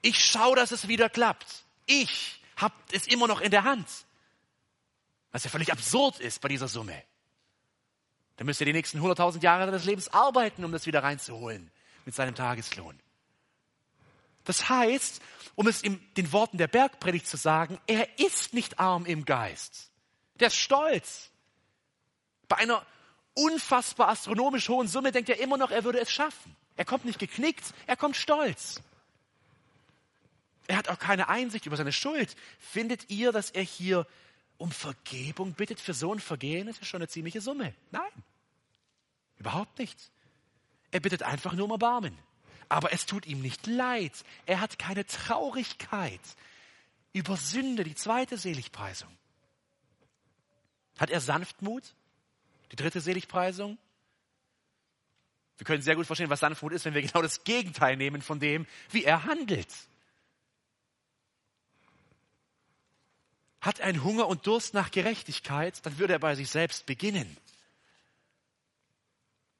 Ich 0.00 0.24
schaue, 0.24 0.54
dass 0.54 0.70
es 0.70 0.86
wieder 0.86 1.10
klappt. 1.10 1.64
Ich 1.86 2.40
habe 2.56 2.74
es 2.92 3.08
immer 3.08 3.26
noch 3.26 3.40
in 3.40 3.50
der 3.50 3.64
Hand. 3.64 3.88
Was 5.32 5.42
ja 5.42 5.50
völlig 5.50 5.72
absurd 5.72 6.20
ist 6.20 6.40
bei 6.40 6.48
dieser 6.48 6.68
Summe. 6.68 7.02
Dann 8.36 8.46
müsste 8.46 8.64
er 8.64 8.66
die 8.66 8.72
nächsten 8.72 9.00
100.000 9.00 9.42
Jahre 9.42 9.66
seines 9.66 9.84
Lebens 9.84 10.08
arbeiten, 10.08 10.64
um 10.64 10.72
das 10.72 10.86
wieder 10.86 11.02
reinzuholen 11.02 11.70
mit 12.04 12.14
seinem 12.14 12.34
Tageslohn. 12.34 12.98
Das 14.44 14.68
heißt, 14.68 15.22
um 15.54 15.66
es 15.66 15.82
in 15.82 16.00
den 16.16 16.32
Worten 16.32 16.58
der 16.58 16.68
Bergpredigt 16.68 17.26
zu 17.26 17.36
sagen, 17.36 17.78
er 17.86 18.18
ist 18.18 18.52
nicht 18.52 18.78
arm 18.78 19.06
im 19.06 19.24
Geist. 19.24 19.90
Der 20.40 20.48
ist 20.48 20.56
stolz. 20.56 21.30
Bei 22.48 22.56
einer 22.56 22.84
unfassbar 23.34 24.08
astronomisch 24.08 24.68
hohen 24.68 24.88
Summe 24.88 25.12
denkt 25.12 25.30
er 25.30 25.40
immer 25.40 25.56
noch, 25.56 25.70
er 25.70 25.84
würde 25.84 26.00
es 26.00 26.10
schaffen. 26.10 26.54
Er 26.76 26.84
kommt 26.84 27.04
nicht 27.04 27.18
geknickt, 27.18 27.72
er 27.86 27.96
kommt 27.96 28.16
stolz. 28.16 28.82
Er 30.66 30.76
hat 30.76 30.88
auch 30.88 30.98
keine 30.98 31.28
Einsicht 31.28 31.66
über 31.66 31.76
seine 31.76 31.92
Schuld. 31.92 32.34
Findet 32.58 33.10
ihr, 33.10 33.32
dass 33.32 33.50
er 33.50 33.62
hier 33.62 34.06
um 34.58 34.70
Vergebung 34.70 35.54
bittet 35.54 35.80
für 35.80 35.94
so 35.94 36.12
ein 36.12 36.20
Vergehen, 36.20 36.66
das 36.66 36.78
ist 36.78 36.86
schon 36.86 37.00
eine 37.00 37.08
ziemliche 37.08 37.40
Summe. 37.40 37.74
Nein, 37.90 38.12
überhaupt 39.38 39.78
nicht. 39.78 40.10
Er 40.90 41.00
bittet 41.00 41.22
einfach 41.22 41.54
nur 41.54 41.64
um 41.64 41.72
Erbarmen. 41.72 42.16
Aber 42.68 42.92
es 42.92 43.04
tut 43.06 43.26
ihm 43.26 43.40
nicht 43.40 43.66
leid. 43.66 44.12
Er 44.46 44.60
hat 44.60 44.78
keine 44.78 45.04
Traurigkeit 45.04 46.20
über 47.12 47.36
Sünde, 47.36 47.84
die 47.84 47.94
zweite 47.94 48.38
Seligpreisung. 48.38 49.10
Hat 50.98 51.10
er 51.10 51.20
Sanftmut? 51.20 51.94
Die 52.72 52.76
dritte 52.76 53.00
Seligpreisung? 53.00 53.78
Wir 55.58 55.64
können 55.64 55.82
sehr 55.82 55.96
gut 55.96 56.06
verstehen, 56.06 56.30
was 56.30 56.40
Sanftmut 56.40 56.72
ist, 56.72 56.84
wenn 56.84 56.94
wir 56.94 57.02
genau 57.06 57.22
das 57.22 57.44
Gegenteil 57.44 57.96
nehmen 57.96 58.22
von 58.22 58.40
dem, 58.40 58.66
wie 58.90 59.04
er 59.04 59.24
handelt. 59.24 59.68
Hat 63.64 63.80
ein 63.80 64.04
Hunger 64.04 64.28
und 64.28 64.46
Durst 64.46 64.74
nach 64.74 64.90
Gerechtigkeit, 64.90 65.84
dann 65.86 65.98
würde 65.98 66.12
er 66.12 66.18
bei 66.18 66.34
sich 66.34 66.50
selbst 66.50 66.84
beginnen 66.84 67.36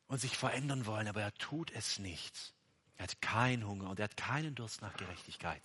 und 0.08 0.20
sich 0.20 0.36
verändern 0.36 0.84
wollen, 0.84 1.08
aber 1.08 1.22
er 1.22 1.34
tut 1.34 1.70
es 1.72 1.98
nicht. 1.98 2.52
Er 2.96 3.04
hat 3.04 3.22
keinen 3.22 3.66
Hunger 3.66 3.88
und 3.88 3.98
er 3.98 4.04
hat 4.04 4.16
keinen 4.16 4.54
Durst 4.54 4.82
nach 4.82 4.94
Gerechtigkeit. 4.96 5.62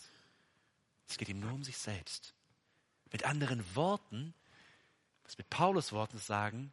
Es 1.07 1.17
geht 1.17 1.27
ihm 1.27 1.41
nur 1.41 1.51
um 1.51 1.63
sich 1.63 1.77
selbst. 1.77 2.33
Mit 3.11 3.25
anderen 3.25 3.63
Worten, 3.75 4.33
was 5.23 5.37
mit 5.37 5.49
Paulus 5.49 5.91
Worten 5.91 6.17
sagen, 6.17 6.71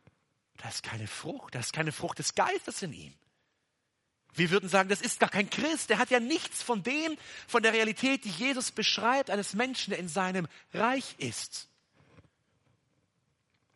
da 0.58 0.68
ist 0.68 0.82
keine 0.82 1.06
Frucht, 1.06 1.54
da 1.54 1.58
ist 1.58 1.72
keine 1.72 1.92
Frucht 1.92 2.18
des 2.20 2.34
Geistes 2.34 2.82
in 2.82 2.92
ihm. 2.92 3.14
Wir 4.36 4.50
würden 4.50 4.68
sagen, 4.68 4.88
das 4.88 5.00
ist 5.00 5.18
gar 5.18 5.30
kein 5.30 5.50
Christ. 5.50 5.90
Der 5.90 5.98
hat 5.98 6.10
ja 6.10 6.20
nichts 6.20 6.62
von 6.62 6.82
dem, 6.82 7.16
von 7.48 7.62
der 7.62 7.72
Realität, 7.72 8.24
die 8.24 8.30
Jesus 8.30 8.70
beschreibt, 8.70 9.30
eines 9.30 9.54
Menschen, 9.54 9.90
der 9.90 9.98
in 9.98 10.08
seinem 10.08 10.46
Reich 10.72 11.14
ist. 11.18 11.68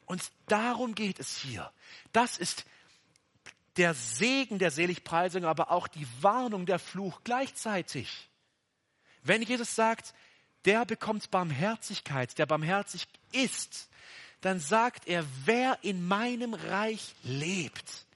Und 0.07 0.23
darum 0.47 0.95
geht 0.95 1.19
es 1.19 1.37
hier. 1.39 1.73
Das 2.13 2.37
ist 2.37 2.65
der 3.77 3.95
Segen 3.95 4.59
der 4.59 4.71
Seligpreisung, 4.71 5.45
aber 5.45 5.71
auch 5.71 5.89
die 5.89 6.07
Warnung, 6.21 6.67
der 6.67 6.79
Fluch 6.79 7.21
gleichzeitig. 7.25 8.29
Wenn 9.23 9.43
Jesus 9.43 9.75
sagt, 9.75 10.15
der 10.65 10.85
bekommt 10.85 11.31
Barmherzigkeit, 11.31 12.37
der 12.39 12.47
barmherzig 12.47 13.07
ist, 13.33 13.89
dann 14.41 14.61
sagt 14.61 15.07
er, 15.07 15.25
wer 15.45 15.79
in 15.83 16.07
meinem 16.07 16.55
Reich 16.55 17.15
lebt, 17.23 18.07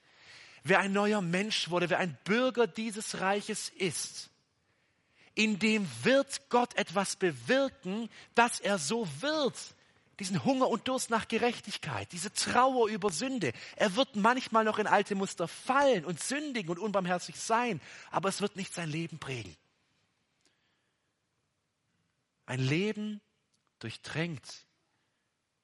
wer 0.65 0.79
ein 0.79 0.91
neuer 0.91 1.21
Mensch 1.21 1.69
wurde, 1.69 1.89
wer 1.89 1.99
ein 1.99 2.17
Bürger 2.25 2.67
dieses 2.67 3.21
Reiches 3.21 3.69
ist, 3.69 4.31
in 5.35 5.59
dem 5.59 5.87
wird 6.03 6.49
Gott 6.49 6.75
etwas 6.75 7.15
bewirken, 7.15 8.09
dass 8.33 8.59
er 8.59 8.79
so 8.79 9.07
wird. 9.21 9.57
Diesen 10.19 10.45
Hunger 10.45 10.69
und 10.69 10.87
Durst 10.87 11.09
nach 11.09 11.27
Gerechtigkeit, 11.27 12.11
diese 12.13 12.31
Trauer 12.31 12.87
über 12.87 13.11
Sünde. 13.11 13.51
Er 13.75 13.95
wird 13.97 14.15
manchmal 14.15 14.63
noch 14.63 14.79
in 14.79 14.87
alte 14.87 15.13
Muster 15.13 15.47
fallen 15.47 16.05
und 16.05 16.23
sündigen 16.23 16.71
und 16.71 16.79
unbarmherzig 16.79 17.35
sein, 17.35 17.81
aber 18.11 18.29
es 18.29 18.41
wird 18.41 18.55
nicht 18.55 18.73
sein 18.73 18.89
Leben 18.89 19.19
prägen. 19.19 19.55
Ein 22.45 22.61
Leben 22.61 23.21
durchtränkt 23.79 24.65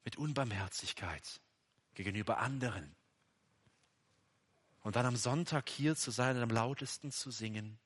mit 0.04 0.18
Unbarmherzigkeit 0.18 1.40
gegenüber 1.94 2.40
anderen, 2.40 2.94
und 4.84 4.96
dann 4.96 5.06
am 5.06 5.16
Sonntag 5.16 5.70
hier 5.70 5.96
zu 5.96 6.12
sein 6.12 6.38
und 6.38 6.44
am 6.44 6.50
lautesten 6.50 7.12
zu 7.12 7.32
singen, 7.32 7.78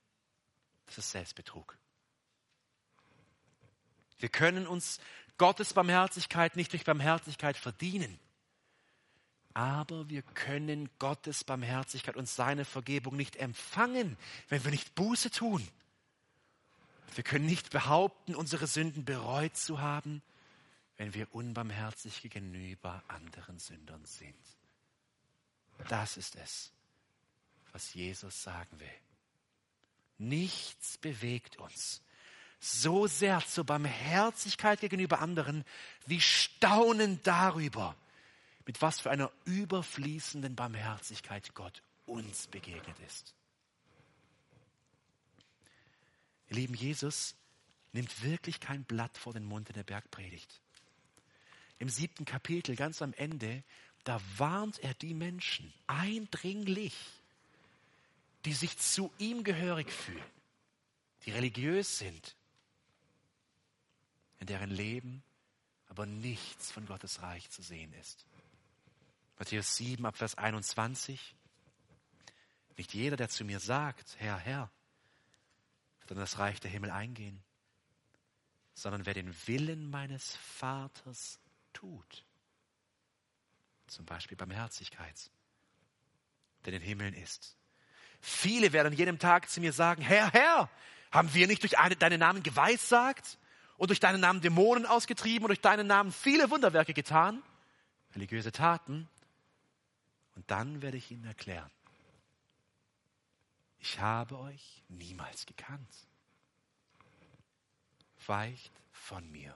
das 0.85 0.99
ist 0.99 1.11
Selbstbetrug. 1.11 1.77
Wir 4.19 4.29
können 4.29 4.65
uns 4.65 4.99
Gottes 5.37 5.73
Barmherzigkeit 5.73 6.55
nicht 6.55 6.71
durch 6.71 6.85
Barmherzigkeit 6.85 7.57
verdienen. 7.57 8.19
Aber 9.53 10.09
wir 10.09 10.21
können 10.21 10.89
Gottes 10.99 11.43
Barmherzigkeit 11.43 12.17
und 12.17 12.27
seine 12.27 12.65
Vergebung 12.65 13.15
nicht 13.15 13.37
empfangen, 13.37 14.17
wenn 14.49 14.63
wir 14.63 14.71
nicht 14.71 14.95
Buße 14.95 15.31
tun. 15.31 15.65
Wir 17.15 17.23
können 17.23 17.45
nicht 17.45 17.69
behaupten, 17.69 18.35
unsere 18.35 18.67
Sünden 18.67 19.05
bereut 19.05 19.55
zu 19.55 19.79
haben, 19.79 20.21
wenn 20.97 21.13
wir 21.13 21.33
unbarmherzig 21.33 22.21
gegenüber 22.21 23.01
anderen 23.07 23.59
Sündern 23.59 24.03
sind. 24.05 24.35
Das 25.87 26.17
ist 26.17 26.35
es, 26.35 26.71
was 27.75 27.93
Jesus 27.93 28.41
sagen 28.41 28.79
will. 28.79 28.87
Nichts 30.17 30.97
bewegt 30.97 31.57
uns 31.57 32.01
so 32.61 33.05
sehr 33.05 33.45
zur 33.45 33.65
Barmherzigkeit 33.65 34.79
gegenüber 34.79 35.19
anderen, 35.19 35.65
wie 36.05 36.21
Staunen 36.21 37.21
darüber, 37.23 37.97
mit 38.65 38.81
was 38.81 39.01
für 39.01 39.11
einer 39.11 39.29
überfließenden 39.43 40.55
Barmherzigkeit 40.55 41.53
Gott 41.53 41.83
uns 42.05 42.47
begegnet 42.47 42.97
ist. 43.05 43.35
Ihr 46.47 46.55
Lieben, 46.55 46.75
Jesus 46.75 47.35
nimmt 47.91 48.23
wirklich 48.23 48.61
kein 48.61 48.85
Blatt 48.85 49.17
vor 49.17 49.33
den 49.33 49.43
Mund 49.43 49.67
in 49.67 49.75
der 49.75 49.83
Bergpredigt. 49.83 50.61
Im 51.77 51.89
siebten 51.89 52.23
Kapitel, 52.23 52.77
ganz 52.77 53.01
am 53.01 53.11
Ende, 53.13 53.63
da 54.05 54.21
warnt 54.37 54.79
er 54.79 54.93
die 54.93 55.13
Menschen 55.13 55.73
eindringlich, 55.87 56.95
die 58.45 58.53
sich 58.53 58.77
zu 58.77 59.11
ihm 59.17 59.43
gehörig 59.43 59.91
fühlen, 59.91 60.23
die 61.25 61.31
religiös 61.31 61.97
sind, 61.97 62.35
in 64.39 64.47
deren 64.47 64.69
Leben 64.69 65.23
aber 65.87 66.05
nichts 66.05 66.71
von 66.71 66.85
Gottes 66.85 67.21
Reich 67.21 67.49
zu 67.49 67.63
sehen 67.63 67.91
ist. 67.93 68.25
Matthäus 69.39 69.75
7 69.77 70.05
ab 70.05 70.15
Vers 70.15 70.35
21. 70.35 71.35
Nicht 72.77 72.93
jeder, 72.93 73.17
der 73.17 73.29
zu 73.29 73.43
mir 73.45 73.59
sagt, 73.59 74.15
Herr, 74.19 74.37
Herr, 74.37 74.69
wird 75.99 76.11
in 76.11 76.17
das 76.17 76.37
Reich 76.37 76.59
der 76.59 76.69
Himmel 76.69 76.91
eingehen, 76.91 77.41
sondern 78.73 79.05
wer 79.05 79.13
den 79.13 79.33
Willen 79.47 79.89
meines 79.89 80.35
Vaters 80.35 81.39
tut. 81.73 82.25
Zum 83.87 84.05
Beispiel 84.05 84.37
Barmherzigkeit, 84.37 85.31
der 86.63 86.73
in 86.73 86.79
den 86.81 86.87
Himmeln 86.87 87.13
ist. 87.13 87.57
Viele 88.27 88.73
werden 88.73 88.87
an 88.87 88.93
jenem 88.97 89.19
Tag 89.19 89.51
zu 89.51 89.61
mir 89.61 89.71
sagen, 89.71 90.01
Herr, 90.01 90.31
Herr, 90.31 90.67
haben 91.11 91.31
wir 91.35 91.45
nicht 91.45 91.61
durch 91.61 91.77
eine, 91.77 91.95
deinen 91.95 92.19
Namen 92.19 92.41
geweissagt 92.41 93.37
und 93.77 93.89
durch 93.89 93.99
deinen 93.99 94.19
Namen 94.19 94.41
Dämonen 94.41 94.87
ausgetrieben 94.87 95.43
und 95.45 95.49
durch 95.49 95.61
deinen 95.61 95.85
Namen 95.85 96.11
viele 96.11 96.49
Wunderwerke 96.49 96.95
getan? 96.95 97.43
Religiöse 98.15 98.51
Taten. 98.51 99.07
Und 100.33 100.49
dann 100.49 100.81
werde 100.81 100.97
ich 100.97 101.11
ihnen 101.11 101.23
erklären, 101.25 101.69
ich 103.77 103.99
habe 103.99 104.39
euch 104.39 104.81
niemals 104.87 105.45
gekannt. 105.45 105.93
Weicht 108.25 108.73
von 108.91 109.29
mir, 109.29 109.55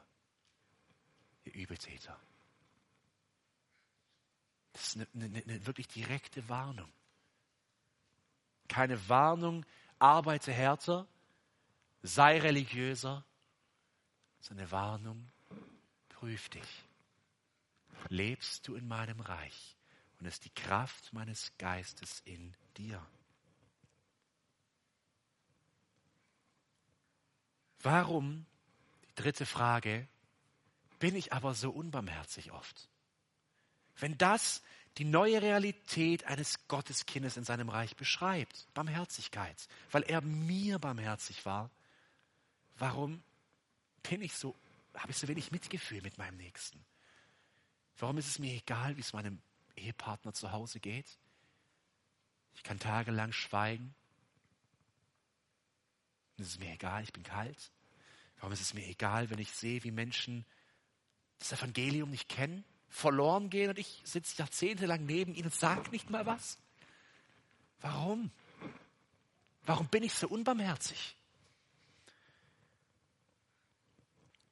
ihr 1.46 1.56
Übeltäter. 1.56 2.16
Das 4.74 4.90
ist 4.90 4.96
eine, 4.96 5.08
eine, 5.26 5.42
eine 5.44 5.66
wirklich 5.66 5.88
direkte 5.88 6.48
Warnung. 6.50 6.94
Keine 8.70 9.10
Warnung, 9.10 9.66
arbeite 9.98 10.54
härter, 10.54 11.06
sei 12.02 12.40
religiöser, 12.40 13.26
sondern 14.40 14.64
eine 14.64 14.72
Warnung, 14.72 15.32
prüf 16.08 16.48
dich. 16.48 16.86
Lebst 18.08 18.68
du 18.68 18.76
in 18.76 18.88
meinem 18.88 19.20
Reich 19.20 19.76
und 20.20 20.26
ist 20.26 20.46
die 20.46 20.52
Kraft 20.52 21.12
meines 21.12 21.52
Geistes 21.58 22.22
in 22.22 22.56
dir? 22.78 23.06
Warum, 27.82 28.46
die 29.10 29.16
dritte 29.16 29.46
Frage, 29.46 30.08
bin 31.00 31.16
ich 31.16 31.34
aber 31.34 31.54
so 31.54 31.72
unbarmherzig 31.72 32.52
oft? 32.52 32.90
Wenn 33.98 34.18
das 34.18 34.62
die 34.98 35.06
neue 35.06 35.42
Realität 35.42 36.26
eines 36.26 36.68
Gotteskindes 36.68 37.38
in 37.38 37.44
seinem 37.44 37.70
Reich 37.70 37.96
beschreibt, 37.96 38.68
Barmherzigkeit, 38.74 39.68
weil 39.92 40.04
er 40.04 40.22
mir 40.22 40.80
barmherzig 40.80 41.46
war, 41.46 41.70
warum 42.78 43.24
bin 44.04 44.22
ich 44.22 44.34
so, 44.34 44.56
habe 44.96 45.12
ich 45.12 45.18
so 45.18 45.28
wenig 45.28 45.52
Mitgefühl 45.52 46.02
mit 46.02 46.18
meinem 46.18 46.38
Nächsten? 46.38 46.84
Warum 47.98 48.18
ist 48.18 48.28
es 48.28 48.40
mir 48.40 48.54
egal, 48.54 48.98
wie 48.98 49.02
es 49.02 49.14
meinem 49.14 49.42
Ehepartner 49.76 50.34
zu 50.34 50.52
Hause 50.52 50.80
geht? 50.80 51.18
Ich 52.56 52.64
kann 52.64 52.80
tagelang 52.80 53.32
schweigen 53.32 53.94
es 56.42 56.50
ist 56.50 56.60
mir 56.60 56.72
egal, 56.72 57.04
ich 57.04 57.14
bin 57.14 57.24
kalt. 57.24 57.72
Warum 58.38 58.54
ist 58.54 58.62
es 58.62 58.74
mir 58.74 58.86
egal, 58.88 59.30
wenn 59.30 59.40
ich 59.40 59.52
sehe, 59.52 59.84
wie 59.84 59.92
Menschen 59.92 60.46
das 61.40 61.52
Evangelium 61.54 62.10
nicht 62.10 62.30
kennen, 62.30 62.64
verloren 62.90 63.50
gehen 63.50 63.70
und 63.70 63.80
ich 63.80 64.02
sitze 64.04 64.38
jahrzehntelang 64.38 65.06
neben 65.06 65.34
ihnen 65.34 65.46
und 65.46 65.56
sage 65.56 65.90
nicht 65.92 66.10
mal 66.10 66.26
was? 66.26 66.58
Warum? 67.82 68.32
Warum 69.66 69.88
bin 69.88 70.04
ich 70.04 70.14
so 70.14 70.28
unbarmherzig? 70.28 71.16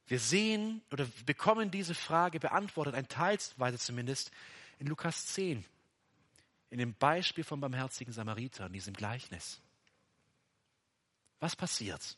Wir 0.08 0.20
sehen 0.20 0.82
oder 0.92 1.06
bekommen 1.26 1.70
diese 1.70 1.94
Frage 1.94 2.40
beantwortet, 2.40 2.96
ein 2.96 3.10
Teilsweise 3.10 3.78
zumindest, 3.78 4.32
in 4.80 4.88
Lukas 4.88 5.26
10, 5.28 5.66
in 6.70 6.78
dem 6.78 6.94
Beispiel 6.94 7.44
vom 7.44 7.60
barmherzigen 7.60 8.14
Samariter, 8.14 8.68
in 8.68 8.74
diesem 8.74 8.94
Gleichnis. 8.94 9.60
Was 11.40 11.56
passiert? 11.56 12.16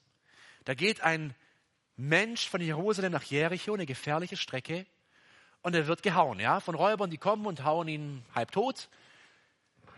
Da 0.65 0.75
geht 0.75 1.01
ein 1.01 1.33
Mensch 1.95 2.47
von 2.47 2.61
Jerusalem 2.61 3.11
nach 3.11 3.23
Jericho, 3.23 3.73
eine 3.73 3.85
gefährliche 3.85 4.37
Strecke, 4.37 4.85
und 5.61 5.75
er 5.75 5.87
wird 5.87 6.03
gehauen, 6.03 6.39
ja, 6.39 6.59
von 6.59 6.75
Räubern, 6.75 7.09
die 7.09 7.17
kommen 7.17 7.45
und 7.45 7.63
hauen 7.63 7.87
ihn 7.87 8.23
halb 8.33 8.51
tot. 8.51 8.89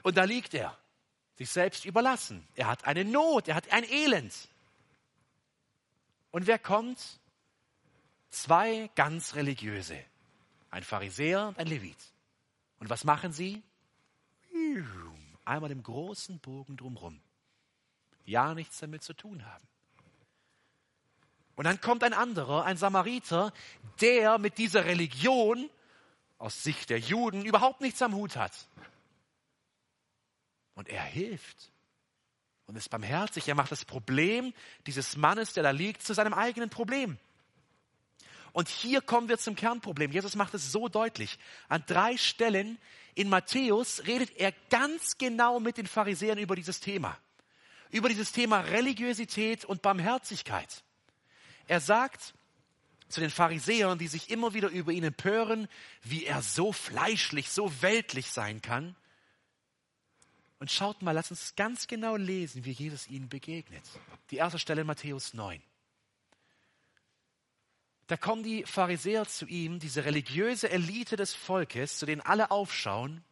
Und 0.03 0.17
da 0.17 0.23
liegt 0.23 0.53
er, 0.53 0.77
sich 1.35 1.49
selbst 1.49 1.85
überlassen. 1.85 2.47
Er 2.55 2.67
hat 2.67 2.85
eine 2.85 3.05
Not, 3.05 3.47
er 3.47 3.55
hat 3.55 3.71
ein 3.71 3.83
Elend. 3.83 4.49
Und 6.31 6.47
wer 6.47 6.59
kommt? 6.59 7.19
Zwei 8.29 8.89
ganz 8.95 9.35
religiöse, 9.35 9.99
ein 10.69 10.83
Pharisäer 10.83 11.49
und 11.49 11.57
ein 11.57 11.67
Levit. 11.67 11.97
Und 12.79 12.89
was 12.89 13.03
machen 13.03 13.33
sie? 13.33 13.61
Einmal 15.43 15.71
im 15.71 15.83
großen 15.83 16.39
Bogen 16.39 16.77
drumherum 16.77 17.21
ja 18.25 18.53
nichts 18.53 18.79
damit 18.79 19.03
zu 19.03 19.13
tun 19.13 19.45
haben. 19.45 19.67
Und 21.55 21.65
dann 21.65 21.81
kommt 21.81 22.03
ein 22.03 22.13
anderer, 22.13 22.65
ein 22.65 22.77
Samariter, 22.77 23.53
der 23.99 24.37
mit 24.37 24.57
dieser 24.57 24.85
Religion 24.85 25.69
aus 26.37 26.63
Sicht 26.63 26.89
der 26.89 26.99
Juden 26.99 27.45
überhaupt 27.45 27.81
nichts 27.81 28.01
am 28.01 28.15
Hut 28.15 28.35
hat. 28.35 28.53
Und 30.73 30.89
er 30.89 31.03
hilft 31.03 31.71
und 32.65 32.75
ist 32.75 32.89
barmherzig. 32.89 33.47
Er 33.47 33.55
macht 33.55 33.71
das 33.71 33.85
Problem 33.85 34.53
dieses 34.87 35.17
Mannes, 35.17 35.53
der 35.53 35.63
da 35.63 35.71
liegt, 35.71 36.01
zu 36.01 36.13
seinem 36.13 36.33
eigenen 36.33 36.69
Problem. 36.69 37.17
Und 38.53 38.67
hier 38.67 39.01
kommen 39.01 39.29
wir 39.29 39.37
zum 39.37 39.55
Kernproblem. 39.55 40.11
Jesus 40.11 40.35
macht 40.35 40.53
es 40.53 40.71
so 40.71 40.87
deutlich. 40.87 41.37
An 41.69 41.83
drei 41.85 42.17
Stellen 42.17 42.79
in 43.13 43.29
Matthäus 43.29 44.05
redet 44.07 44.35
er 44.37 44.51
ganz 44.69 45.17
genau 45.17 45.59
mit 45.59 45.77
den 45.77 45.87
Pharisäern 45.87 46.37
über 46.37 46.55
dieses 46.55 46.79
Thema 46.79 47.17
über 47.91 48.09
dieses 48.09 48.31
Thema 48.31 48.61
Religiosität 48.61 49.65
und 49.65 49.81
Barmherzigkeit. 49.81 50.83
Er 51.71 51.79
sagt 51.79 52.33
zu 53.07 53.21
den 53.21 53.29
Pharisäern, 53.29 53.97
die 53.97 54.09
sich 54.09 54.29
immer 54.29 54.53
wieder 54.53 54.67
über 54.67 54.91
ihn 54.91 55.05
empören, 55.05 55.69
wie 56.03 56.25
er 56.25 56.41
so 56.41 56.73
fleischlich, 56.73 57.49
so 57.49 57.81
weltlich 57.81 58.29
sein 58.29 58.61
kann. 58.61 58.93
Und 60.59 60.69
schaut 60.69 61.01
mal, 61.01 61.13
lasst 61.13 61.31
uns 61.31 61.55
ganz 61.55 61.87
genau 61.87 62.17
lesen, 62.17 62.65
wie 62.65 62.71
Jesus 62.71 63.07
ihnen 63.07 63.29
begegnet. 63.29 63.83
Die 64.31 64.35
erste 64.35 64.59
Stelle 64.59 64.81
in 64.81 64.87
Matthäus 64.87 65.33
9. 65.33 65.63
Da 68.07 68.17
kommen 68.17 68.43
die 68.43 68.65
Pharisäer 68.65 69.25
zu 69.25 69.45
ihm, 69.45 69.79
diese 69.79 70.03
religiöse 70.03 70.69
Elite 70.69 71.15
des 71.15 71.33
Volkes, 71.33 71.99
zu 71.99 72.05
denen 72.05 72.19
alle 72.19 72.51
aufschauen. 72.51 73.23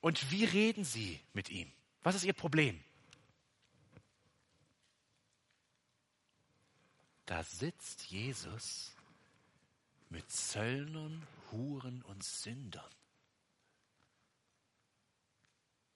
Und 0.00 0.30
wie 0.30 0.46
reden 0.46 0.84
sie 0.84 1.20
mit 1.34 1.50
ihm? 1.50 1.70
Was 2.02 2.14
ist 2.14 2.24
ihr 2.24 2.32
Problem? 2.32 2.82
Da 7.26 7.42
sitzt 7.42 8.04
Jesus 8.04 8.92
mit 10.08 10.30
Zöllnern, 10.30 11.26
Huren 11.50 12.02
und 12.02 12.22
Sündern. 12.24 12.90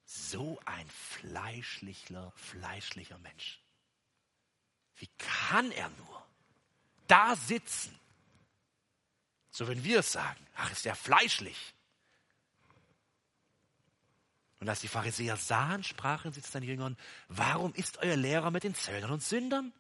So 0.05 0.61
ein 0.65 0.89
fleischlicher, 0.89 2.33
fleischlicher 2.37 3.19
Mensch. 3.19 3.61
Wie 4.97 5.09
kann 5.19 5.71
er 5.71 5.89
nur? 5.91 6.21
da 7.11 7.35
sitzen. 7.35 7.99
So 9.51 9.67
würden 9.67 9.83
wir 9.83 9.99
es 9.99 10.13
sagen. 10.13 10.47
Ach, 10.55 10.71
ist 10.71 10.85
der 10.85 10.95
fleischlich. 10.95 11.75
Und 14.61 14.69
als 14.69 14.81
die 14.81 14.89
Pharisäer 14.89 15.37
sahen, 15.37 15.83
sprachen 15.83 16.33
sie 16.33 16.43
zu 16.43 16.51
seinen 16.51 16.69
Jüngern, 16.69 16.97
warum 17.29 17.75
ist 17.75 17.99
euer 17.99 18.17
Lehrer 18.17 18.51
mit 18.51 18.63
den 18.63 18.75
Zöllnern 18.75 19.11
und 19.11 19.23
Sündern? 19.23 19.73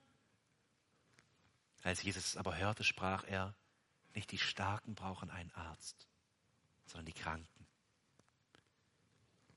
Als 1.83 2.03
Jesus 2.03 2.26
es 2.26 2.37
aber 2.37 2.57
hörte, 2.57 2.85
sprach 2.85 3.24
er, 3.24 3.55
nicht 4.14 4.31
die 4.33 4.39
Starken 4.39 4.95
brauchen 4.95 5.31
einen 5.31 5.53
Arzt, 5.53 6.07
sondern 6.87 7.07
die 7.07 7.12
Kranken. 7.12 7.66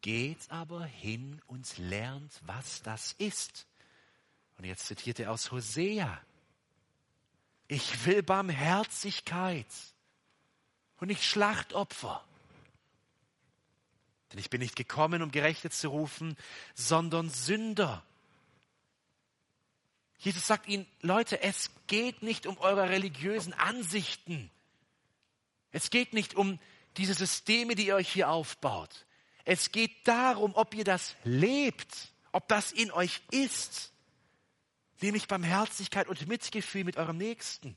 Geht 0.02 0.50
aber 0.52 0.86
hin 0.86 1.42
und 1.48 1.78
lernt, 1.78 2.40
was 2.46 2.82
das 2.84 3.14
ist. 3.14 3.68
Und 4.58 4.66
jetzt 4.66 4.86
zitiert 4.86 5.20
er 5.20 5.32
aus 5.32 5.52
Hosea. 5.52 6.22
Ich 7.68 8.06
will 8.06 8.22
Barmherzigkeit 8.22 9.66
und 10.98 11.08
nicht 11.08 11.24
Schlachtopfer. 11.24 12.24
Denn 14.32 14.40
ich 14.40 14.50
bin 14.50 14.62
nicht 14.62 14.76
gekommen, 14.76 15.22
um 15.22 15.32
Gerechte 15.32 15.70
zu 15.70 15.90
rufen, 15.90 16.36
sondern 16.76 17.30
Sünder. 17.30 18.06
Jesus 20.24 20.48
sagt 20.48 20.70
ihnen, 20.70 20.88
Leute, 21.02 21.42
es 21.42 21.70
geht 21.88 22.24
nicht 22.24 22.48
um 22.48 22.58
eure 22.60 22.88
religiösen 22.88 23.52
Ansichten. 23.54 24.50
Es 25.72 25.90
geht 25.90 26.14
nicht 26.14 26.34
um 26.36 26.60
diese 26.96 27.14
Systeme, 27.14 27.76
die 27.76 27.88
ihr 27.88 27.96
euch 27.96 28.10
hier 28.10 28.30
aufbaut. 28.30 29.06
Es 29.44 29.74
geht 29.74 30.08
darum, 30.08 30.56
ob 30.56 30.76
ihr 30.76 30.86
das 30.86 31.18
lebt, 31.26 32.14
ob 32.32 32.48
das 32.48 32.72
in 32.72 32.90
euch 32.92 33.22
ist, 33.32 33.92
nämlich 35.02 35.28
Barmherzigkeit 35.28 36.08
und 36.08 36.26
Mitgefühl 36.26 36.86
mit 36.86 36.96
eurem 36.96 37.18
Nächsten. 37.18 37.76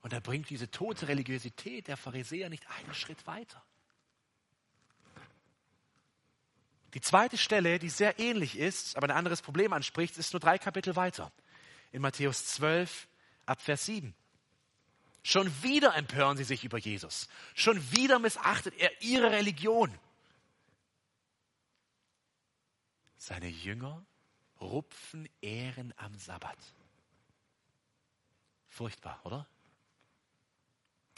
Und 0.00 0.12
er 0.12 0.20
bringt 0.20 0.48
diese 0.48 0.70
tote 0.70 1.08
Religiosität 1.08 1.88
der 1.88 1.96
Pharisäer 1.96 2.48
nicht 2.50 2.68
einen 2.70 2.94
Schritt 2.94 3.26
weiter. 3.26 3.64
Die 6.94 7.00
zweite 7.00 7.38
Stelle, 7.38 7.78
die 7.78 7.88
sehr 7.88 8.18
ähnlich 8.18 8.58
ist, 8.58 8.96
aber 8.96 9.06
ein 9.06 9.16
anderes 9.16 9.40
Problem 9.42 9.72
anspricht, 9.72 10.18
ist 10.18 10.32
nur 10.32 10.40
drei 10.40 10.58
Kapitel 10.58 10.94
weiter. 10.96 11.32
In 11.90 12.02
Matthäus 12.02 12.46
12 12.46 13.08
ab 13.46 13.60
Vers 13.60 13.86
7. 13.86 14.14
Schon 15.22 15.62
wieder 15.62 15.94
empören 15.94 16.36
sie 16.36 16.44
sich 16.44 16.64
über 16.64 16.78
Jesus. 16.78 17.28
Schon 17.54 17.80
wieder 17.92 18.18
missachtet 18.18 18.74
er 18.78 18.90
ihre 19.02 19.30
Religion. 19.30 19.92
Seine 23.16 23.48
Jünger 23.48 24.04
rupfen 24.60 25.28
Ehren 25.40 25.94
am 25.96 26.18
Sabbat. 26.18 26.58
Furchtbar, 28.68 29.20
oder? 29.24 29.46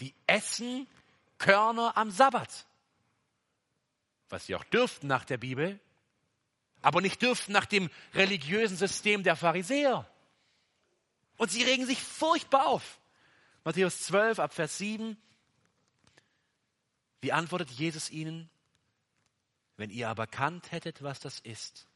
Die 0.01 0.15
essen 0.27 0.87
Körner 1.39 1.97
am 1.97 2.11
Sabbat. 2.11 2.67
Was 4.29 4.47
sie 4.47 4.55
auch 4.55 4.65
dürften 4.65 5.07
nach 5.07 5.25
der 5.25 5.39
Bibel, 5.39 5.79
aber 6.83 7.01
nicht 7.01 7.23
dürften 7.23 7.53
nach 7.53 7.67
dem 7.67 7.91
religiösen 8.15 8.77
System 8.77 9.23
der 9.23 9.37
Pharisäer. 9.37 10.09
Und 11.37 11.51
sie 11.51 11.63
regen 11.63 11.87
sich 11.87 12.01
furchtbar 12.01 12.67
auf. 12.67 13.01
Matthäus 13.65 14.01
12 14.03 14.39
ab 14.39 14.53
Vers 14.53 14.79
7. 14.79 15.17
Wie 17.21 17.33
antwortet 17.33 17.71
Jesus 17.71 18.11
ihnen? 18.11 18.51
Wenn 19.77 19.91
ihr 19.91 20.09
aber 20.09 20.27
kannt 20.27 20.73
hättet, 20.73 21.03
was 21.03 21.21
das 21.21 21.41
ist, 21.41 21.87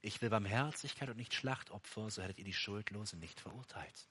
ich 0.00 0.22
will 0.22 0.30
Barmherzigkeit 0.30 1.08
und 1.10 1.16
nicht 1.16 1.34
Schlachtopfer, 1.34 2.10
so 2.10 2.22
hättet 2.22 2.38
ihr 2.38 2.44
die 2.44 2.54
Schuldlosen 2.54 3.18
nicht 3.18 3.40
verurteilt 3.40 4.08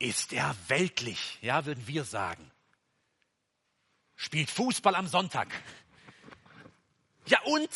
ist 0.00 0.32
er 0.32 0.56
weltlich, 0.68 1.38
ja, 1.42 1.66
würden 1.66 1.86
wir 1.86 2.04
sagen. 2.04 2.50
Spielt 4.20 4.50
Fußball 4.50 4.94
am 4.96 5.06
Sonntag. 5.06 5.48
Ja 7.24 7.40
und? 7.44 7.70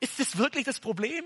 Ist 0.00 0.18
das 0.18 0.36
wirklich 0.36 0.64
das 0.64 0.80
Problem? 0.80 1.24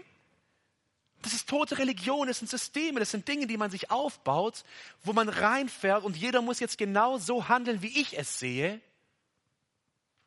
Das 1.22 1.32
ist 1.32 1.48
tote 1.48 1.78
Religion, 1.78 2.28
das 2.28 2.40
sind 2.40 2.50
Systeme, 2.50 3.00
das 3.00 3.10
sind 3.10 3.26
Dinge, 3.26 3.46
die 3.46 3.56
man 3.56 3.70
sich 3.70 3.90
aufbaut, 3.90 4.64
wo 5.02 5.14
man 5.14 5.30
reinfährt 5.30 6.04
und 6.04 6.14
jeder 6.14 6.42
muss 6.42 6.60
jetzt 6.60 6.76
genau 6.76 7.16
so 7.16 7.48
handeln, 7.48 7.80
wie 7.80 8.00
ich 8.02 8.18
es 8.18 8.38
sehe. 8.38 8.82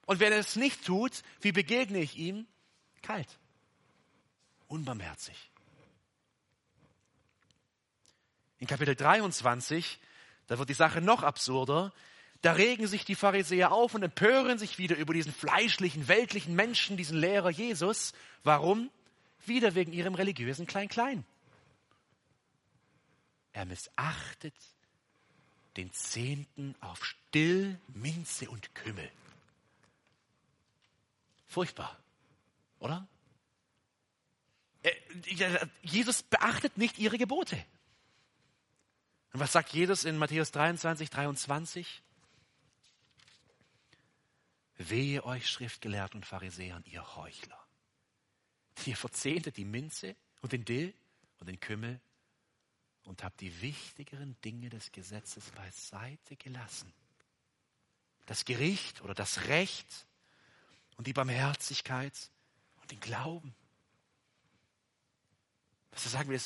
Und 0.08 0.20
wer 0.20 0.32
das 0.32 0.56
nicht 0.56 0.84
tut, 0.84 1.22
wie 1.42 1.52
begegne 1.52 2.00
ich 2.00 2.18
ihm? 2.18 2.48
Kalt. 3.04 3.38
Unbarmherzig. 4.68 5.52
In 8.58 8.66
Kapitel 8.66 8.96
23, 8.96 10.00
da 10.48 10.58
wird 10.58 10.70
die 10.70 10.74
Sache 10.74 11.02
noch 11.02 11.22
absurder. 11.22 11.94
Da 12.46 12.52
regen 12.52 12.86
sich 12.86 13.06
die 13.06 13.16
Pharisäer 13.16 13.72
auf 13.72 13.96
und 13.96 14.04
empören 14.04 14.60
sich 14.60 14.78
wieder 14.78 14.96
über 14.98 15.16
diesen 15.16 15.34
fleischlichen, 15.34 16.08
weltlichen 16.08 16.54
Menschen, 16.54 16.96
diesen 16.96 17.18
Lehrer 17.18 17.50
Jesus. 17.50 18.14
Warum? 18.44 18.92
Wieder 19.48 19.74
wegen 19.74 19.92
ihrem 19.92 20.14
religiösen 20.14 20.68
Klein-Klein. 20.68 21.26
Er 23.52 23.66
missachtet 23.66 24.54
den 25.76 25.92
Zehnten 25.92 26.76
auf 26.82 27.04
Still, 27.04 27.80
Minze 27.88 28.48
und 28.48 28.76
Kümmel. 28.76 29.10
Furchtbar, 31.48 31.98
oder? 32.78 33.08
Äh, 34.84 34.92
Jesus 35.82 36.22
beachtet 36.22 36.78
nicht 36.78 37.00
ihre 37.00 37.18
Gebote. 37.18 37.58
Und 39.34 39.40
was 39.40 39.52
sagt 39.52 39.74
Jesus 39.74 40.04
in 40.04 40.20
Matthäus 40.20 40.52
23, 40.52 41.10
23? 41.10 42.04
Wehe 44.78 45.24
euch 45.24 45.50
Schriftgelehrten 45.50 46.20
und 46.20 46.26
Pharisäern, 46.26 46.84
ihr 46.86 47.16
Heuchler. 47.16 47.60
Ihr 48.86 48.98
verzehntet 48.98 49.58
die 49.58 49.66
Minze 49.66 50.16
und 50.42 50.52
den 50.52 50.66
Dill 50.66 50.94
und 51.40 51.48
den 51.48 51.60
Kümmel 51.60 52.02
und 53.04 53.24
habt 53.24 53.40
die 53.40 53.62
wichtigeren 53.62 54.40
Dinge 54.42 54.70
des 54.70 54.92
Gesetzes 54.92 55.50
beiseite 55.52 56.36
gelassen. 56.36 56.92
Das 58.26 58.44
Gericht 58.44 59.02
oder 59.02 59.14
das 59.14 59.48
Recht 59.48 60.08
und 60.98 61.08
die 61.08 61.14
Barmherzigkeit 61.14 62.32
und 62.82 62.92
den 62.92 63.00
Glauben. 63.00 63.56
Was 65.92 66.04
sagen 66.12 66.30
wir, 66.30 66.42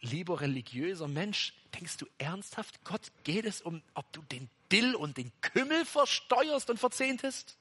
lieber 0.00 0.40
religiöser 0.40 1.08
Mensch, 1.08 1.54
denkst 1.74 1.96
du 1.98 2.06
ernsthaft, 2.18 2.84
Gott 2.84 3.12
geht 3.24 3.44
es 3.44 3.60
um, 3.60 3.82
ob 3.94 4.12
du 4.12 4.22
den 4.22 4.48
Dill 4.70 4.94
und 4.94 5.16
den 5.16 5.32
Kümmel 5.40 5.84
versteuerst 5.84 6.70
und 6.70 6.78
verzehntest? 6.78 7.56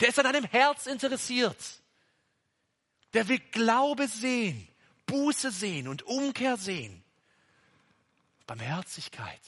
Der 0.00 0.08
ist 0.08 0.18
an 0.18 0.24
deinem 0.24 0.44
Herz 0.44 0.86
interessiert. 0.86 1.58
Der 3.12 3.28
will 3.28 3.40
Glaube 3.50 4.08
sehen, 4.08 4.68
Buße 5.06 5.50
sehen 5.50 5.88
und 5.88 6.02
Umkehr 6.02 6.56
sehen. 6.56 7.02
Barmherzigkeit. 8.46 9.40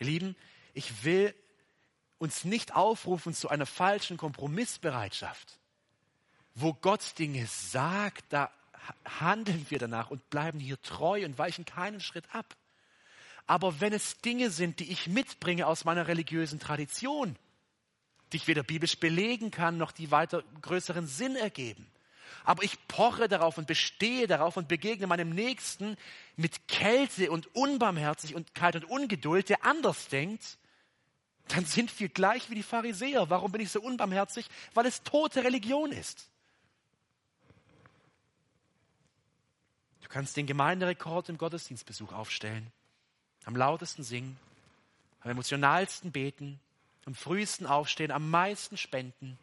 Ihr 0.00 0.06
Lieben, 0.06 0.36
ich 0.74 1.04
will 1.04 1.34
uns 2.18 2.44
nicht 2.44 2.74
aufrufen 2.74 3.34
zu 3.34 3.48
einer 3.48 3.66
falschen 3.66 4.16
Kompromissbereitschaft 4.16 5.58
wo 6.54 6.74
Gott 6.74 7.18
Dinge 7.18 7.46
sagt, 7.46 8.24
da 8.30 8.50
handeln 9.20 9.66
wir 9.68 9.78
danach 9.78 10.10
und 10.10 10.28
bleiben 10.30 10.58
hier 10.58 10.80
treu 10.82 11.24
und 11.24 11.38
weichen 11.38 11.64
keinen 11.64 12.00
Schritt 12.00 12.24
ab. 12.34 12.56
Aber 13.46 13.80
wenn 13.80 13.92
es 13.92 14.18
Dinge 14.18 14.50
sind, 14.50 14.80
die 14.80 14.90
ich 14.90 15.08
mitbringe 15.08 15.66
aus 15.66 15.84
meiner 15.84 16.08
religiösen 16.08 16.60
Tradition, 16.60 17.36
die 18.32 18.36
ich 18.38 18.46
weder 18.46 18.62
biblisch 18.62 18.98
belegen 18.98 19.50
kann, 19.50 19.78
noch 19.78 19.92
die 19.92 20.10
weiter 20.10 20.42
größeren 20.62 21.06
Sinn 21.06 21.36
ergeben, 21.36 21.86
aber 22.44 22.62
ich 22.62 22.76
poche 22.88 23.28
darauf 23.28 23.58
und 23.58 23.66
bestehe 23.66 24.26
darauf 24.26 24.56
und 24.56 24.68
begegne 24.68 25.06
meinem 25.06 25.30
Nächsten 25.30 25.96
mit 26.36 26.66
Kälte 26.66 27.30
und 27.30 27.54
Unbarmherzigkeit 27.54 28.76
und 28.76 28.84
Ungeduld, 28.84 29.48
der 29.48 29.64
anders 29.64 30.08
denkt, 30.08 30.58
dann 31.48 31.64
sind 31.64 31.98
wir 32.00 32.08
gleich 32.08 32.50
wie 32.50 32.54
die 32.54 32.62
Pharisäer. 32.62 33.28
Warum 33.28 33.52
bin 33.52 33.60
ich 33.60 33.70
so 33.70 33.80
unbarmherzig? 33.80 34.46
Weil 34.74 34.86
es 34.86 35.02
tote 35.02 35.44
Religion 35.44 35.92
ist. 35.92 36.31
Kannst 40.08 40.36
den 40.36 40.46
Gemeinderekord 40.46 41.28
im 41.28 41.38
Gottesdienstbesuch 41.38 42.12
aufstellen, 42.12 42.72
am 43.44 43.56
lautesten 43.56 44.02
singen, 44.02 44.38
am 45.20 45.30
emotionalsten 45.30 46.12
beten, 46.12 46.60
am 47.04 47.14
frühesten 47.14 47.66
aufstehen, 47.66 48.10
am 48.10 48.30
meisten 48.30 48.76
spenden. 48.76 49.38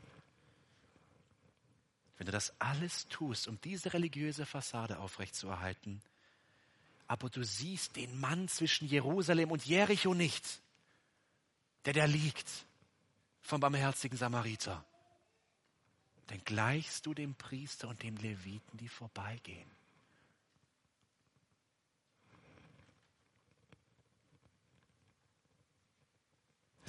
Wenn 2.17 2.25
du 2.25 2.31
das 2.31 2.53
alles 2.59 3.07
tust, 3.07 3.47
um 3.47 3.59
diese 3.61 3.93
religiöse 3.93 4.45
Fassade 4.45 4.99
aufrechtzuerhalten, 4.99 6.01
aber 7.07 7.29
du 7.29 7.43
siehst 7.43 7.95
den 7.95 8.19
Mann 8.19 8.47
zwischen 8.47 8.87
Jerusalem 8.87 9.51
und 9.51 9.65
Jericho 9.65 10.13
nicht, 10.13 10.61
der 11.85 11.93
da 11.93 12.05
liegt, 12.05 12.47
vom 13.41 13.61
barmherzigen 13.61 14.17
Samariter, 14.17 14.85
dann 16.27 16.43
gleichst 16.43 17.05
du 17.05 17.15
dem 17.15 17.33
Priester 17.33 17.87
und 17.87 18.03
dem 18.03 18.15
Leviten, 18.17 18.77
die 18.77 18.89
vorbeigehen. 18.89 19.78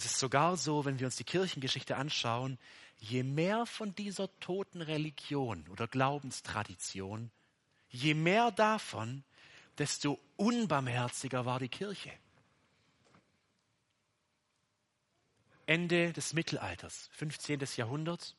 Es 0.00 0.06
ist 0.06 0.18
sogar 0.18 0.56
so, 0.56 0.86
wenn 0.86 0.98
wir 0.98 1.08
uns 1.08 1.16
die 1.16 1.24
Kirchengeschichte 1.24 1.94
anschauen, 1.94 2.58
je 3.00 3.22
mehr 3.22 3.66
von 3.66 3.94
dieser 3.94 4.30
toten 4.40 4.80
Religion 4.80 5.68
oder 5.68 5.86
Glaubenstradition, 5.88 7.30
je 7.90 8.14
mehr 8.14 8.50
davon, 8.50 9.24
desto 9.76 10.18
unbarmherziger 10.38 11.44
war 11.44 11.58
die 11.58 11.68
Kirche. 11.68 12.10
Ende 15.66 16.14
des 16.14 16.32
Mittelalters, 16.32 17.10
15. 17.12 17.60
Jahrhundert. 17.76 18.34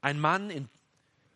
Ein 0.00 0.18
Mann 0.18 0.48
in 0.48 0.70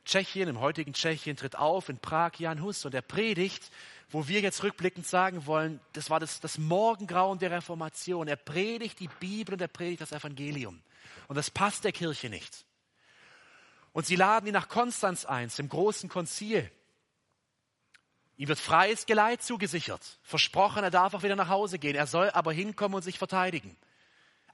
Tschechien, 0.07 0.49
im 0.49 0.61
heutigen 0.61 0.95
Tschechien, 0.95 1.37
tritt 1.37 1.57
auf 1.57 1.91
in 1.91 1.99
Prag, 1.99 2.39
Jan 2.39 2.62
Hus, 2.62 2.83
und 2.87 2.95
er 2.95 3.03
predigt, 3.03 3.71
wo 4.09 4.29
wir 4.29 4.41
jetzt 4.41 4.63
rückblickend 4.63 5.07
sagen 5.07 5.47
wollen, 5.47 5.81
das 5.93 6.11
war 6.11 6.21
das, 6.21 6.41
das 6.41 6.59
Morgengrauen 6.59 7.39
der 7.39 7.51
Reformation. 7.51 8.29
Er 8.29 8.37
predigt 8.37 9.01
die 9.01 9.11
Bibel 9.21 9.55
und 9.55 9.61
er 9.61 9.69
predigt 9.69 10.01
das 10.01 10.13
Evangelium. 10.13 10.81
Und 11.29 11.37
das 11.37 11.51
passt 11.51 11.85
der 11.85 11.93
Kirche 11.93 12.29
nicht. 12.29 12.65
Und 13.93 14.07
sie 14.07 14.17
laden 14.17 14.47
ihn 14.47 14.53
nach 14.53 14.69
Konstanz 14.69 15.25
ein, 15.25 15.51
zum 15.51 15.69
großen 15.69 16.09
Konzil. 16.09 16.71
Ihm 18.37 18.49
wird 18.49 18.59
freies 18.59 19.07
Geleit 19.07 19.43
zugesichert. 19.43 20.19
Versprochen, 20.23 20.85
er 20.85 20.91
darf 20.91 21.15
auch 21.15 21.23
wieder 21.23 21.37
nach 21.37 21.49
Hause 21.49 21.79
gehen. 21.79 21.97
Er 21.97 22.07
soll 22.07 22.31
aber 22.31 22.53
hinkommen 22.53 22.97
und 22.97 23.03
sich 23.03 23.19
verteidigen. 23.19 23.77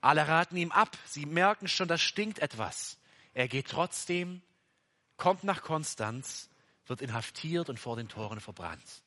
Alle 0.01 0.27
raten 0.29 0.57
ihm 0.57 0.73
ab. 0.73 0.97
Sie 1.07 1.27
merken 1.27 1.69
schon, 1.69 1.89
da 1.89 1.99
stinkt 1.99 2.39
etwas. 2.39 2.99
Er 3.35 3.49
geht 3.49 3.69
trotzdem, 3.69 4.43
kommt 5.17 5.45
nach 5.45 5.63
Konstanz, 5.63 6.49
wird 6.87 7.03
inhaftiert 7.03 7.69
und 7.69 7.81
vor 7.81 7.97
den 7.97 8.09
Toren 8.09 8.41
verbrannt. 8.41 9.02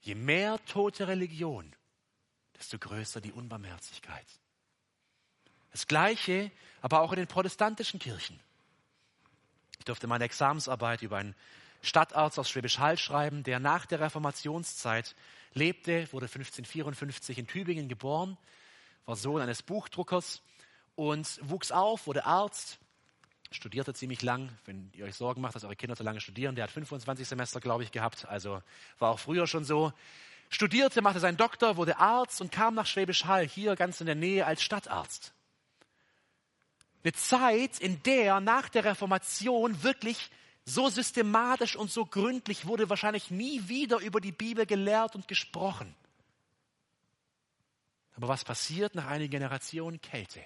Je 0.00 0.14
mehr 0.14 0.58
tote 0.66 1.08
Religion, 1.08 1.74
desto 2.58 2.78
größer 2.78 3.20
die 3.20 3.32
Unbarmherzigkeit. 3.32 4.26
Das 5.72 5.86
Gleiche 5.86 6.50
aber 6.80 7.00
auch 7.00 7.12
in 7.12 7.18
den 7.18 7.26
protestantischen 7.26 8.00
Kirchen. 8.00 8.40
Ich 9.78 9.84
durfte 9.84 10.06
meine 10.06 10.24
Examensarbeit 10.24 11.02
über 11.02 11.18
einen 11.18 11.34
Stadtarzt 11.82 12.38
aus 12.38 12.50
Schwäbisch 12.50 12.78
Hall 12.78 12.98
schreiben, 12.98 13.42
der 13.42 13.60
nach 13.60 13.86
der 13.86 14.00
Reformationszeit 14.00 15.14
lebte, 15.54 16.12
wurde 16.12 16.26
1554 16.26 17.38
in 17.38 17.46
Tübingen 17.46 17.88
geboren, 17.88 18.36
war 19.06 19.16
Sohn 19.16 19.40
eines 19.40 19.62
Buchdruckers 19.62 20.42
und 20.94 21.40
wuchs 21.42 21.72
auf, 21.72 22.06
wurde 22.06 22.26
Arzt, 22.26 22.78
studierte 23.50 23.94
ziemlich 23.94 24.22
lang. 24.22 24.50
Wenn 24.64 24.90
ihr 24.94 25.04
euch 25.04 25.16
Sorgen 25.16 25.40
macht, 25.40 25.54
dass 25.54 25.64
eure 25.64 25.76
Kinder 25.76 25.96
so 25.96 26.04
lange 26.04 26.20
studieren, 26.20 26.54
der 26.54 26.64
hat 26.64 26.70
25 26.70 27.26
Semester, 27.26 27.60
glaube 27.60 27.82
ich, 27.82 27.92
gehabt, 27.92 28.26
also 28.26 28.62
war 28.98 29.10
auch 29.10 29.18
früher 29.18 29.46
schon 29.46 29.64
so. 29.64 29.92
Studierte, 30.48 31.02
machte 31.02 31.20
seinen 31.20 31.36
Doktor, 31.36 31.76
wurde 31.76 31.98
Arzt 31.98 32.40
und 32.40 32.50
kam 32.50 32.74
nach 32.74 32.86
Schwäbisch 32.86 33.24
Hall, 33.24 33.46
hier 33.46 33.76
ganz 33.76 34.00
in 34.00 34.06
der 34.06 34.16
Nähe 34.16 34.46
als 34.46 34.62
Stadtarzt. 34.62 35.32
Eine 37.02 37.12
Zeit, 37.12 37.78
in 37.78 38.02
der 38.02 38.40
nach 38.40 38.68
der 38.68 38.84
Reformation 38.84 39.82
wirklich 39.82 40.30
so 40.64 40.88
systematisch 40.88 41.76
und 41.76 41.90
so 41.90 42.04
gründlich 42.04 42.66
wurde 42.66 42.90
wahrscheinlich 42.90 43.30
nie 43.30 43.68
wieder 43.68 43.98
über 43.98 44.20
die 44.20 44.32
Bibel 44.32 44.66
gelehrt 44.66 45.14
und 45.14 45.26
gesprochen. 45.26 45.94
Aber 48.16 48.28
was 48.28 48.44
passiert 48.44 48.94
nach 48.94 49.06
einigen 49.06 49.30
Generationen 49.30 50.00
Kälte? 50.00 50.40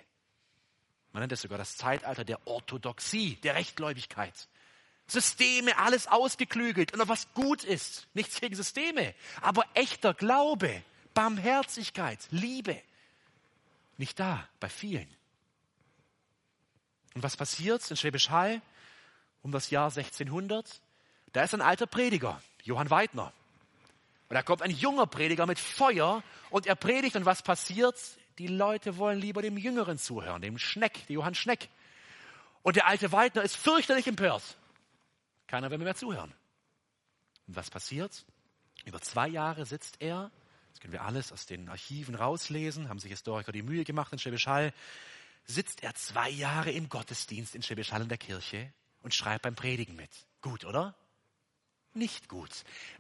Man 1.15 1.21
nennt 1.21 1.33
es 1.33 1.43
sogar 1.43 1.59
das 1.59 1.77
Zeitalter 1.77 2.25
der 2.25 2.45
Orthodoxie, 2.45 3.37
der 3.37 3.55
Rechtgläubigkeit. 3.55 4.35
Systeme, 5.07 5.79
alles 5.79 6.09
ausgeklügelt 6.09 6.93
und 6.93 7.09
was 7.09 7.33
gut 7.35 7.63
ist. 7.63 8.09
Nichts 8.15 8.41
gegen 8.41 8.57
Systeme, 8.57 9.15
aber 9.41 9.65
echter 9.75 10.13
Glaube, 10.13 10.83
Barmherzigkeit, 11.15 12.19
Liebe. 12.31 12.83
Nicht 13.97 14.19
da, 14.19 14.49
bei 14.59 14.69
vielen. 14.69 15.07
Und 17.15 17.23
was 17.23 17.37
passiert 17.37 17.89
in 17.89 17.97
Schwäbisch 17.97 18.31
Hall 18.31 18.61
um 19.43 19.53
das 19.53 19.71
Jahr 19.71 19.91
1600? 19.91 20.81
Da 21.33 21.45
ist 21.45 21.55
ein 21.55 21.61
alter 21.61 21.87
Prediger, 21.87 22.43
Johann 22.65 22.91
Weidner. 22.91 23.33
Und 24.29 24.35
da 24.35 24.43
kommt 24.43 24.63
ein 24.63 24.73
junger 24.73 25.07
Prediger 25.07 25.47
mit 25.47 25.61
Feuer 25.61 26.25
und 26.51 26.67
er 26.67 26.75
predigt 26.75 27.15
und 27.15 27.25
was 27.25 27.43
passiert? 27.43 27.97
Die 28.39 28.49
Leute 28.49 28.97
wollen 28.97 29.21
lieber 29.21 29.43
dem 29.43 29.57
Jüngeren 29.57 29.99
zuhören, 29.99 30.43
dem 30.43 30.59
Schneck, 30.59 31.07
dem 31.07 31.15
Johann 31.15 31.35
Schneck. 31.35 31.69
Und 32.63 32.77
der 32.77 32.87
alte 32.87 33.13
Weidner 33.13 33.43
ist 33.43 33.57
fürchterlich 33.57 34.07
empört. 34.07 34.57
Keiner 35.47 35.71
will 35.71 35.79
mehr 35.79 35.95
zuhören. 35.95 36.33
Und 37.47 37.57
was 37.57 37.71
passiert? 37.71 38.25
Über 38.85 39.01
zwei 39.01 39.29
Jahre 39.29 39.67
sitzt 39.67 40.01
er, 40.01 40.31
das 40.71 40.81
können 40.81 40.93
wir 40.93 41.03
alles 41.03 41.31
aus 41.31 41.47
den 41.47 41.69
Archiven 41.69 42.15
rauslesen, 42.15 42.89
haben 42.89 42.99
sich 42.99 43.11
Historiker 43.11 43.53
die 43.53 43.63
Mühe 43.63 43.85
gemacht 43.85 44.13
in 44.13 44.19
Schwäbisch 44.19 44.47
Hall, 44.47 44.73
sitzt 45.45 45.83
er 45.83 45.95
zwei 45.95 46.31
Jahre 46.31 46.71
im 46.71 46.89
Gottesdienst 46.89 47.55
in 47.55 47.63
Schwäbisch 47.63 47.93
Hall 47.93 48.03
in 48.03 48.09
der 48.09 48.19
Kirche 48.19 48.73
und 49.03 49.15
schreibt 49.15 49.43
beim 49.43 49.55
Predigen 49.55 49.95
mit. 49.95 50.11
Gut, 50.41 50.65
oder? 50.65 50.97
Nicht 51.95 52.29
gut. 52.29 52.51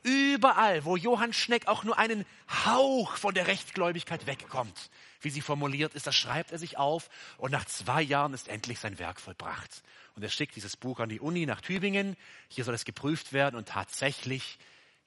Überall, 0.03 0.85
wo 0.85 0.97
Johann 0.97 1.33
Schneck 1.33 1.67
auch 1.67 1.83
nur 1.83 1.99
einen 1.99 2.25
Hauch 2.65 3.17
von 3.17 3.35
der 3.35 3.49
Rechtgläubigkeit 3.49 4.27
wegkommt, 4.27 4.91
wie 5.21 5.31
sie 5.31 5.41
formuliert 5.41 5.95
ist, 5.95 6.07
das 6.07 6.15
schreibt 6.15 6.53
er 6.53 6.59
sich 6.59 6.79
auf 6.79 7.11
und 7.37 7.51
nach 7.51 7.65
zwei 7.65 8.03
Jahren 8.03 8.35
ist 8.35 8.47
endlich 8.47 8.79
sein 8.79 8.99
Werk 9.01 9.21
vollbracht. 9.21 9.83
Und 10.15 10.23
er 10.23 10.29
schickt 10.29 10.55
dieses 10.55 10.77
Buch 10.77 11.01
an 11.01 11.09
die 11.09 11.19
Uni 11.19 11.45
nach 11.45 11.61
Tübingen. 11.61 12.17
Hier 12.49 12.65
soll 12.65 12.75
es 12.75 12.85
geprüft 12.85 13.33
werden 13.33 13.57
und 13.57 13.69
tatsächlich 13.69 14.59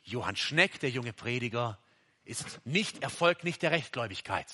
Johann 0.03 0.35
Schneck, 0.35 0.81
der 0.81 0.89
junge 0.89 1.13
Prediger, 1.13 1.79
ist 2.25 2.59
nicht, 2.65 3.03
erfolgt 3.03 3.45
nicht 3.45 3.61
der 3.61 3.71
Rechtgläubigkeit 3.71 4.47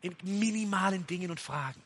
in 0.00 0.16
minimalen 0.22 1.06
Dingen 1.06 1.30
und 1.30 1.40
Fragen. 1.40 1.82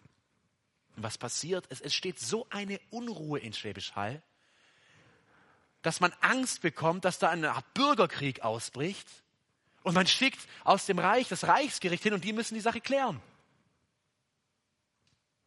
Und 0.97 1.03
was 1.03 1.19
passiert? 1.19 1.67
Es 1.71 1.81
entsteht 1.81 2.19
so 2.19 2.47
eine 2.51 2.81
Unruhe 2.91 3.39
in 3.39 3.53
Schwäbisch 3.53 3.93
Hall, 3.95 4.23
dass 5.83 6.01
man 6.01 6.13
Angst 6.21 6.61
bekommt, 6.61 7.05
dass 7.05 7.19
da 7.19 7.31
eine 7.31 7.53
Art 7.53 7.75
Bürgerkrieg 7.75 8.43
ausbricht. 8.43 9.09
Und 9.83 9.95
man 9.95 10.07
schickt 10.07 10.41
aus 10.65 10.87
dem 10.87 10.99
Reich 10.99 11.29
das 11.29 11.45
Reichsgericht 11.45 12.03
hin 12.03 12.13
und 12.13 12.25
die 12.25 12.33
müssen 12.33 12.55
die 12.55 12.61
Sache 12.61 12.81
klären. 12.81 13.21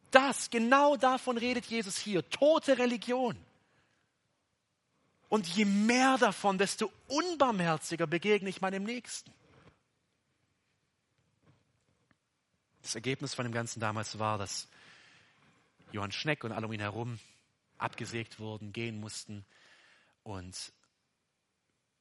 Das, 0.09 0.49
genau 0.49 0.95
davon 0.95 1.37
redet 1.37 1.65
Jesus 1.65 1.97
hier. 1.97 2.27
Tote 2.29 2.77
Religion. 2.77 3.37
Und 5.29 5.47
je 5.47 5.65
mehr 5.65 6.17
davon, 6.17 6.57
desto 6.57 6.91
unbarmherziger 7.07 8.05
begegne 8.05 8.49
ich 8.49 8.61
meinem 8.61 8.83
Nächsten. 8.83 9.31
Das 12.83 12.93
Ergebnis 12.93 13.33
von 13.33 13.45
dem 13.45 13.53
Ganzen 13.53 13.79
damals 13.79 14.19
war, 14.19 14.37
dass 14.37 14.67
Johann 15.91 16.11
Schneck 16.11 16.43
und 16.43 16.51
alle 16.51 16.67
um 16.67 16.73
ihn 16.73 16.79
herum 16.79 17.19
abgesägt 17.77 18.39
wurden, 18.39 18.73
gehen 18.73 18.99
mussten 18.99 19.45
und 20.23 20.73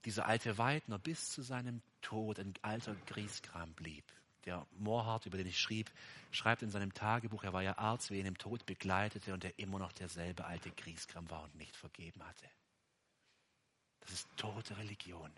dieser 0.05 0.27
alte 0.27 0.59
Weidner 0.59 0.99
bis 0.99 1.31
zu 1.31 1.43
seinem 1.43 1.83
Tod 2.01 2.39
ein 2.39 2.55
alter 2.62 2.95
Grieskram 3.07 3.73
blieb. 3.75 4.05
Der 4.45 4.66
Moorhardt, 4.73 5.27
über 5.27 5.39
den 5.39 5.47
ich 5.47 5.61
schrieb, 5.61 5.93
schreibt 6.33 6.62
in 6.62 6.70
seinem 6.70 6.93
Tagebuch, 6.93 7.45
er 7.45 7.53
war 7.53 7.62
ja 7.62 7.79
Arzt, 7.79 8.11
wie 8.11 8.18
ihn 8.18 8.27
im 8.27 8.39
Tod 8.39 8.66
begleitete 8.66 9.33
und 9.33 9.45
er 9.45 9.57
immer 9.59 9.79
noch 9.79 9.93
derselbe 9.93 10.45
alte 10.45 10.73
Grieskram 10.73 11.31
war 11.31 11.45
und 11.45 11.55
nicht 11.55 11.77
vergeben 11.77 12.25
hatte. 12.27 12.49
Das 14.01 14.12
ist 14.12 14.29
tote 14.37 14.77
Religion. 14.79 15.31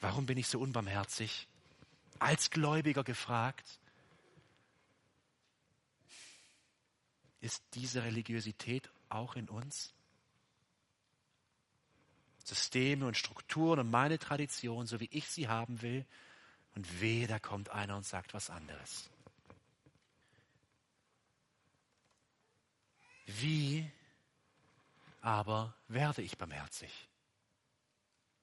Warum 0.00 0.26
bin 0.26 0.36
ich 0.36 0.48
so 0.48 0.60
unbarmherzig? 0.60 1.48
als 2.18 2.50
Gläubiger 2.50 3.04
gefragt, 3.04 3.80
ist 7.40 7.62
diese 7.74 8.02
Religiosität 8.02 8.90
auch 9.14 9.36
in 9.36 9.48
uns? 9.48 9.94
Systeme 12.44 13.06
und 13.06 13.16
Strukturen 13.16 13.80
und 13.80 13.90
meine 13.90 14.18
Tradition, 14.18 14.86
so 14.86 15.00
wie 15.00 15.08
ich 15.10 15.28
sie 15.28 15.48
haben 15.48 15.80
will, 15.80 16.04
und 16.74 17.00
wehe, 17.00 17.26
da 17.26 17.38
kommt 17.38 17.70
einer 17.70 17.96
und 17.96 18.04
sagt 18.04 18.34
was 18.34 18.50
anderes. 18.50 19.08
Wie 23.26 23.90
aber 25.20 25.74
werde 25.88 26.20
ich 26.20 26.36
barmherzig? 26.36 27.08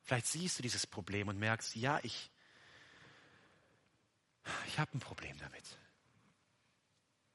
Vielleicht 0.01 0.25
siehst 0.25 0.57
du 0.57 0.63
dieses 0.63 0.87
Problem 0.87 1.27
und 1.27 1.37
merkst, 1.37 1.75
ja, 1.75 1.99
ich, 2.03 2.31
ich 4.65 4.79
habe 4.79 4.97
ein 4.97 4.99
Problem 4.99 5.37
damit. 5.37 5.77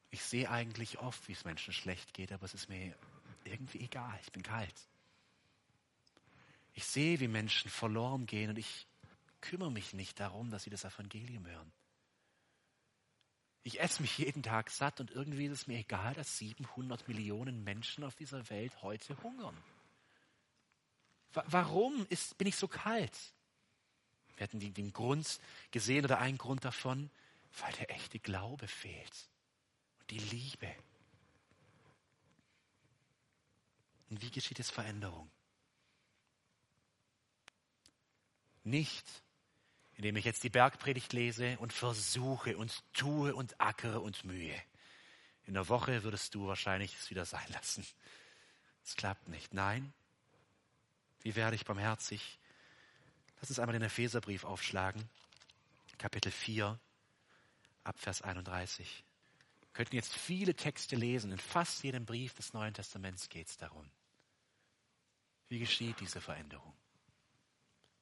Ich 0.09 0.23
sehe 0.23 0.49
eigentlich 0.49 0.99
oft, 0.99 1.27
wie 1.27 1.33
es 1.33 1.45
Menschen 1.45 1.73
schlecht 1.73 2.13
geht, 2.13 2.31
aber 2.31 2.43
es 2.43 2.53
ist 2.53 2.69
mir 2.69 2.95
irgendwie 3.49 3.81
egal. 3.81 4.19
Ich 4.23 4.31
bin 4.31 4.43
kalt. 4.43 4.73
Ich 6.73 6.85
sehe, 6.85 7.19
wie 7.19 7.27
Menschen 7.27 7.71
verloren 7.71 8.25
gehen 8.25 8.51
und 8.51 8.57
ich 8.57 8.87
kümmere 9.41 9.71
mich 9.71 9.93
nicht 9.93 10.19
darum, 10.19 10.51
dass 10.51 10.63
sie 10.63 10.69
das 10.69 10.85
Evangelium 10.85 11.45
hören. 11.45 11.71
Ich 13.63 13.81
esse 13.81 14.01
mich 14.01 14.17
jeden 14.17 14.43
Tag 14.43 14.69
satt 14.69 14.99
und 15.01 15.11
irgendwie 15.11 15.45
ist 15.45 15.51
es 15.51 15.67
mir 15.67 15.79
egal, 15.79 16.13
dass 16.13 16.37
700 16.37 17.07
Millionen 17.07 17.63
Menschen 17.63 18.03
auf 18.03 18.15
dieser 18.15 18.49
Welt 18.49 18.81
heute 18.81 19.21
hungern. 19.23 19.57
Warum 21.33 22.05
ist, 22.09 22.37
bin 22.37 22.47
ich 22.47 22.55
so 22.55 22.67
kalt? 22.67 23.17
Wir 24.37 24.43
hatten 24.43 24.59
den 24.59 24.93
Grund 24.93 25.39
gesehen 25.71 26.05
oder 26.05 26.19
einen 26.19 26.37
Grund 26.37 26.63
davon, 26.63 27.09
weil 27.59 27.73
der 27.73 27.89
echte 27.91 28.19
Glaube 28.19 28.67
fehlt 28.67 29.29
und 29.99 30.11
die 30.11 30.19
Liebe. 30.19 30.73
Und 34.09 34.21
wie 34.21 34.31
geschieht 34.31 34.59
es 34.59 34.69
Veränderung? 34.69 35.29
Nicht, 38.63 39.05
indem 39.95 40.15
ich 40.15 40.25
jetzt 40.25 40.43
die 40.43 40.49
Bergpredigt 40.49 41.13
lese 41.13 41.57
und 41.59 41.73
versuche 41.73 42.57
und 42.57 42.83
tue 42.93 43.33
und 43.33 43.59
ackere 43.59 44.01
und 44.01 44.25
mühe. 44.25 44.61
In 45.45 45.53
der 45.53 45.69
Woche 45.69 46.03
würdest 46.03 46.35
du 46.35 46.47
wahrscheinlich 46.47 46.95
es 46.95 47.09
wieder 47.09 47.25
sein 47.25 47.47
lassen. 47.53 47.85
Es 48.83 48.95
klappt 48.95 49.27
nicht. 49.27 49.53
Nein. 49.53 49.93
Wie 51.21 51.35
werde 51.35 51.55
ich 51.55 51.65
barmherzig? 51.65 52.39
Lass 53.39 53.49
uns 53.49 53.59
einmal 53.59 53.73
den 53.73 53.83
Epheserbrief 53.83 54.43
aufschlagen. 54.43 55.09
Kapitel 55.97 56.31
4, 56.31 56.79
Abvers 57.83 58.21
31. 58.21 59.03
Wir 59.61 59.67
könnten 59.73 59.95
jetzt 59.95 60.13
viele 60.13 60.55
Texte 60.55 60.95
lesen. 60.95 61.31
In 61.31 61.39
fast 61.39 61.83
jedem 61.83 62.05
Brief 62.05 62.33
des 62.33 62.53
Neuen 62.53 62.73
Testaments 62.73 63.29
geht 63.29 63.47
es 63.47 63.57
darum. 63.57 63.89
Wie 65.49 65.59
geschieht 65.59 65.99
diese 65.99 66.21
Veränderung? 66.21 66.73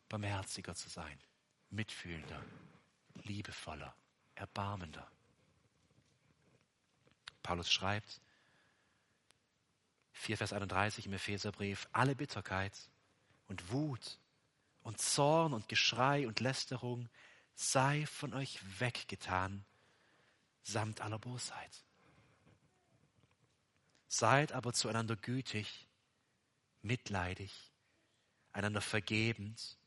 Barmherziger 0.09 0.75
zu 0.75 0.89
sein, 0.89 1.17
mitfühlender, 1.69 2.43
liebevoller, 3.23 3.95
erbarmender. 4.35 5.09
Paulus 7.43 7.71
schreibt, 7.71 8.21
4 10.13 10.37
Vers 10.37 10.53
31 10.53 11.05
im 11.05 11.13
Epheserbrief, 11.13 11.87
alle 11.91 12.15
Bitterkeit 12.15 12.73
und 13.47 13.71
Wut 13.71 14.19
und 14.81 14.99
Zorn 14.99 15.53
und 15.53 15.67
Geschrei 15.67 16.27
und 16.27 16.39
Lästerung 16.39 17.09
sei 17.53 18.05
von 18.07 18.33
euch 18.33 18.59
weggetan, 18.79 19.65
samt 20.63 21.01
aller 21.01 21.19
Bosheit. 21.19 21.83
Seid 24.07 24.51
aber 24.51 24.73
zueinander 24.73 25.15
gütig, 25.15 25.87
mitleidig, 26.85 27.51
einander 28.53 28.81
vergebend, 28.81 29.77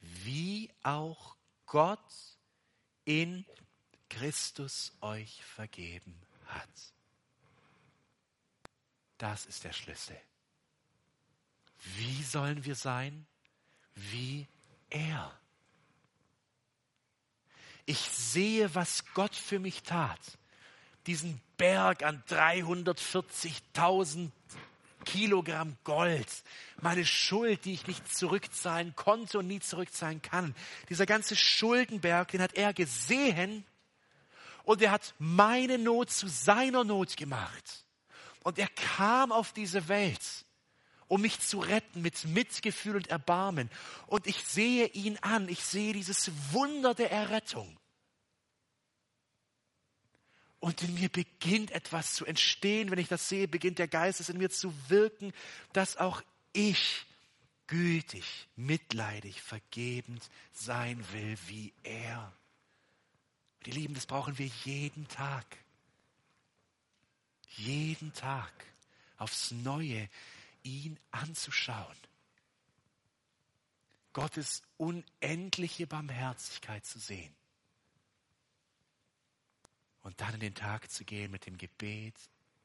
wie 0.00 0.70
auch 0.82 1.36
Gott 1.66 2.12
in 3.04 3.44
Christus 4.08 4.92
euch 5.00 5.44
vergeben 5.44 6.20
hat. 6.46 6.68
Das 9.18 9.46
ist 9.46 9.64
der 9.64 9.72
Schlüssel. 9.72 10.18
Wie 11.96 12.22
sollen 12.22 12.64
wir 12.64 12.74
sein? 12.74 13.26
Wie 13.94 14.46
er. 14.90 15.38
Ich 17.86 17.98
sehe, 17.98 18.74
was 18.74 19.04
Gott 19.14 19.34
für 19.34 19.58
mich 19.58 19.82
tat. 19.82 20.20
Diesen 21.06 21.40
Berg 21.56 22.02
an 22.02 22.22
340.000 22.24 24.30
Kilogramm 25.06 25.78
Gold, 25.84 26.28
meine 26.82 27.06
Schuld, 27.06 27.64
die 27.64 27.72
ich 27.72 27.86
nicht 27.86 28.14
zurückzahlen 28.14 28.94
konnte 28.94 29.38
und 29.38 29.46
nie 29.46 29.60
zurückzahlen 29.60 30.20
kann. 30.20 30.54
Dieser 30.90 31.06
ganze 31.06 31.34
Schuldenberg, 31.34 32.28
den 32.28 32.42
hat 32.42 32.54
er 32.54 32.74
gesehen 32.74 33.64
und 34.64 34.82
er 34.82 34.90
hat 34.90 35.14
meine 35.18 35.78
Not 35.78 36.10
zu 36.10 36.28
seiner 36.28 36.84
Not 36.84 37.16
gemacht. 37.16 37.84
Und 38.42 38.58
er 38.58 38.68
kam 38.68 39.32
auf 39.32 39.52
diese 39.52 39.88
Welt, 39.88 40.44
um 41.08 41.22
mich 41.22 41.40
zu 41.40 41.60
retten 41.60 42.02
mit 42.02 42.24
Mitgefühl 42.24 42.96
und 42.96 43.06
Erbarmen. 43.08 43.70
Und 44.06 44.26
ich 44.26 44.44
sehe 44.44 44.86
ihn 44.88 45.18
an, 45.22 45.48
ich 45.48 45.64
sehe 45.64 45.92
dieses 45.92 46.30
Wunder 46.52 46.94
der 46.94 47.10
Errettung. 47.10 47.78
Und 50.66 50.82
in 50.82 50.94
mir 50.94 51.08
beginnt 51.08 51.70
etwas 51.70 52.14
zu 52.14 52.26
entstehen. 52.26 52.90
Wenn 52.90 52.98
ich 52.98 53.06
das 53.06 53.28
sehe, 53.28 53.46
beginnt 53.46 53.78
der 53.78 53.86
Geist 53.86 54.28
in 54.28 54.36
mir 54.36 54.50
zu 54.50 54.74
wirken, 54.88 55.32
dass 55.72 55.96
auch 55.96 56.22
ich 56.52 57.06
gütig, 57.68 58.48
mitleidig, 58.56 59.40
vergebend 59.42 60.28
sein 60.52 61.06
will 61.12 61.38
wie 61.46 61.72
er. 61.84 62.32
Die 63.64 63.70
Lieben, 63.70 63.94
das 63.94 64.06
brauchen 64.06 64.38
wir 64.38 64.50
jeden 64.64 65.06
Tag. 65.06 65.46
Jeden 67.50 68.12
Tag 68.12 68.52
aufs 69.18 69.52
Neue 69.52 70.08
ihn 70.64 70.98
anzuschauen. 71.12 71.96
Gottes 74.12 74.64
unendliche 74.78 75.86
Barmherzigkeit 75.86 76.84
zu 76.84 76.98
sehen 76.98 77.32
und 80.06 80.20
dann 80.20 80.34
in 80.34 80.40
den 80.40 80.54
Tag 80.54 80.88
zu 80.88 81.04
gehen 81.04 81.32
mit 81.32 81.46
dem 81.46 81.58
Gebet, 81.58 82.14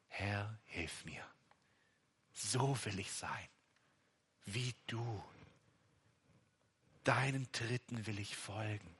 Herr, 0.10 0.60
hilf 0.66 1.04
mir. 1.06 1.26
So 2.34 2.78
will 2.86 3.00
ich 3.00 3.12
sein, 3.12 3.50
wie 4.46 4.76
du. 4.86 5.24
Deinen 7.04 7.52
Tritten 7.52 8.06
will 8.06 8.20
ich 8.20 8.38
folgen 8.38 8.96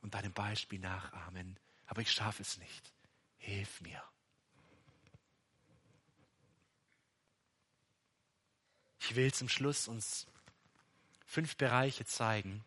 und 0.00 0.14
deinem 0.14 0.32
Beispiel 0.32 0.78
nachahmen, 0.78 1.58
aber 1.84 2.00
ich 2.00 2.10
schaffe 2.10 2.40
es 2.40 2.56
nicht. 2.56 2.94
Hilf 3.36 3.82
mir. 3.82 4.02
Ich 9.00 9.14
will 9.16 9.34
zum 9.34 9.50
Schluss 9.50 9.86
uns 9.86 10.26
fünf 11.26 11.58
Bereiche 11.58 12.06
zeigen 12.06 12.64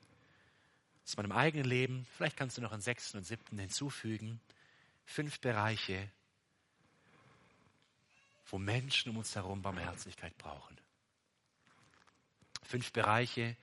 aus 1.05 1.17
meinem 1.17 1.31
eigenen 1.31 1.65
Leben. 1.65 2.05
Vielleicht 2.15 2.37
kannst 2.37 2.57
du 2.57 2.61
noch 2.61 2.71
einen 2.71 2.81
sechsten 2.81 3.17
und 3.17 3.23
siebten 3.23 3.57
hinzufügen, 3.57 4.39
fünf 5.05 5.39
Bereiche, 5.39 6.09
wo 8.47 8.57
Menschen 8.57 9.11
um 9.11 9.17
uns 9.17 9.35
herum 9.35 9.61
Barmherzigkeit 9.61 10.37
brauchen. 10.37 10.77
Fünf 12.63 12.91
Bereiche, 12.91 13.57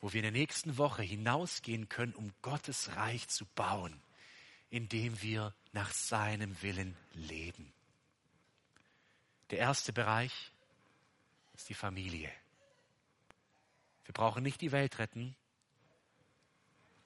wo 0.00 0.12
wir 0.12 0.20
in 0.20 0.32
der 0.34 0.40
nächsten 0.40 0.76
Woche 0.76 1.02
hinausgehen 1.02 1.88
können, 1.88 2.14
um 2.14 2.32
Gottes 2.42 2.94
Reich 2.96 3.26
zu 3.28 3.46
bauen, 3.54 4.02
indem 4.70 5.20
wir 5.22 5.54
nach 5.72 5.92
seinem 5.92 6.60
Willen 6.62 6.96
leben. 7.12 7.72
Der 9.50 9.58
erste 9.58 9.92
Bereich 9.92 10.52
ist 11.54 11.68
die 11.68 11.74
Familie. 11.74 12.30
Wir 14.04 14.12
brauchen 14.12 14.42
nicht 14.42 14.60
die 14.60 14.72
Welt 14.72 14.98
retten, 14.98 15.36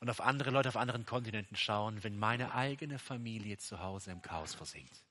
und 0.01 0.11
auf 0.11 0.21
andere 0.21 0.51
Leute 0.51 0.69
auf 0.69 0.77
anderen 0.77 1.05
Kontinenten 1.05 1.57
schauen, 1.57 2.03
wenn 2.05 2.19
meine 2.19 2.55
eigene 2.55 2.99
Familie 2.99 3.59
zu 3.59 3.81
Hause 3.81 4.13
im 4.13 4.23
Chaos 4.23 4.55
versinkt. 4.55 5.03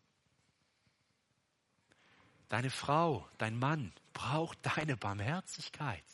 Deine 2.47 2.69
Frau, 2.69 3.27
dein 3.37 3.59
Mann 3.59 3.91
braucht 4.13 4.57
deine 4.61 4.95
Barmherzigkeit. 4.95 6.05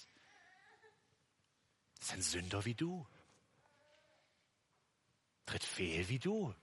ist 2.00 2.14
ein 2.14 2.22
Sünder 2.22 2.66
wie 2.66 2.74
du. 2.74 3.06
Tritt 5.46 5.64
fehl 5.64 6.10
wie 6.10 6.20
du. 6.20 6.56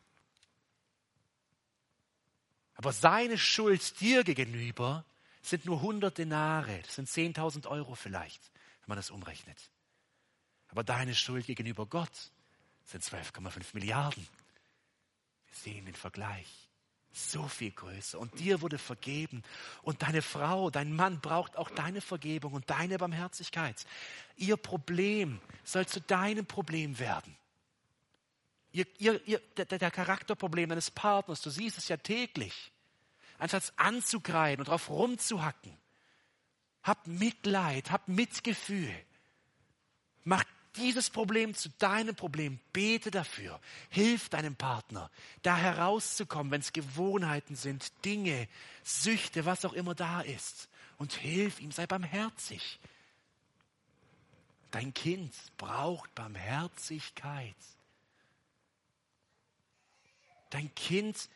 Aber 2.75 2.93
seine 2.93 3.39
Schuld 3.39 4.01
dir 4.01 4.25
gegenüber 4.25 5.05
sind 5.43 5.67
nur 5.67 5.77
100 5.77 6.17
Denare. 6.17 6.81
Das 6.83 6.97
sind 6.97 7.09
10.000 7.09 7.67
Euro 7.69 7.95
vielleicht, 7.95 8.43
wenn 8.81 8.89
man 8.89 8.97
das 8.97 9.11
umrechnet. 9.11 9.71
Aber 10.71 10.85
deine 10.85 11.15
Schuld 11.15 11.47
gegenüber 11.47 11.87
Gott 11.87 12.31
sind 12.85 13.03
12,5 13.03 13.75
Milliarden. 13.75 14.27
Wir 15.47 15.57
sehen 15.57 15.85
den 15.87 15.95
Vergleich. 15.95 16.47
So 17.13 17.49
viel 17.49 17.73
größer. 17.73 18.21
Und 18.21 18.39
dir 18.39 18.61
wurde 18.61 18.79
vergeben. 18.79 19.43
Und 19.83 20.03
deine 20.03 20.23
Frau, 20.23 20.71
dein 20.71 20.95
Mann 20.95 21.21
braucht 21.21 21.57
auch 21.57 21.69
deine 21.71 22.01
Vergebung 22.01 22.53
und 22.53 22.71
deine 22.71 22.99
Barmherzigkeit. 22.99 23.85
Ihr 24.37 24.57
Problem 24.57 25.41
soll 25.65 25.87
zu 25.87 26.01
deinem 26.01 26.47
Problem 26.47 27.01
werden. 27.01 27.37
Ihr, 28.73 28.87
ihr, 28.99 29.21
ihr, 29.27 29.41
der, 29.57 29.65
der 29.65 29.91
Charakterproblem 29.91 30.69
deines 30.69 30.93
Partners, 30.93 31.41
du 31.41 31.51
siehst 31.51 31.79
es 31.79 31.89
ja 31.89 31.97
täglich. 31.97 32.71
Anstatt 33.39 33.73
anzugreifen 33.77 34.61
und 34.61 34.69
drauf 34.69 34.89
rumzuhacken. 34.89 35.77
Hab 36.85 37.07
Mitleid, 37.09 37.91
hab 37.91 38.07
Mitgefühl. 38.07 38.95
Mach 40.23 40.45
dieses 40.77 41.11
Problem 41.11 41.55
zu 41.55 41.69
deinem 41.79 42.15
Problem. 42.15 42.61
Bete 42.73 43.11
dafür. 43.11 43.61
Hilf 43.89 44.29
deinem 44.29 44.57
Partner, 44.57 45.11
da 45.43 45.57
herauszukommen, 45.57 46.51
wenn 46.53 46.61
es 46.61 46.73
Gewohnheiten 46.73 47.57
sind, 47.57 47.93
Dinge, 48.05 48.49
Süchte, 48.83 49.45
was 49.45 49.65
auch 49.65 49.73
immer 49.73 49.95
da 49.95 50.21
ist. 50.21 50.69
Und 50.99 51.13
hilf 51.15 51.61
ihm, 51.61 51.73
sei 51.73 51.87
barmherzig. 51.87 52.79
Dein 54.71 54.95
Kind 54.95 55.35
braucht 55.57 56.15
Barmherzigkeit. 56.15 57.57
Dein 60.51 60.73
Kind 60.75 61.29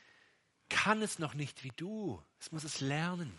kann 0.69 1.03
es 1.03 1.19
noch 1.19 1.35
nicht 1.35 1.65
wie 1.65 1.73
du. 1.77 2.23
Es 2.41 2.53
muss 2.53 2.65
es 2.65 2.81
lernen. 2.81 3.33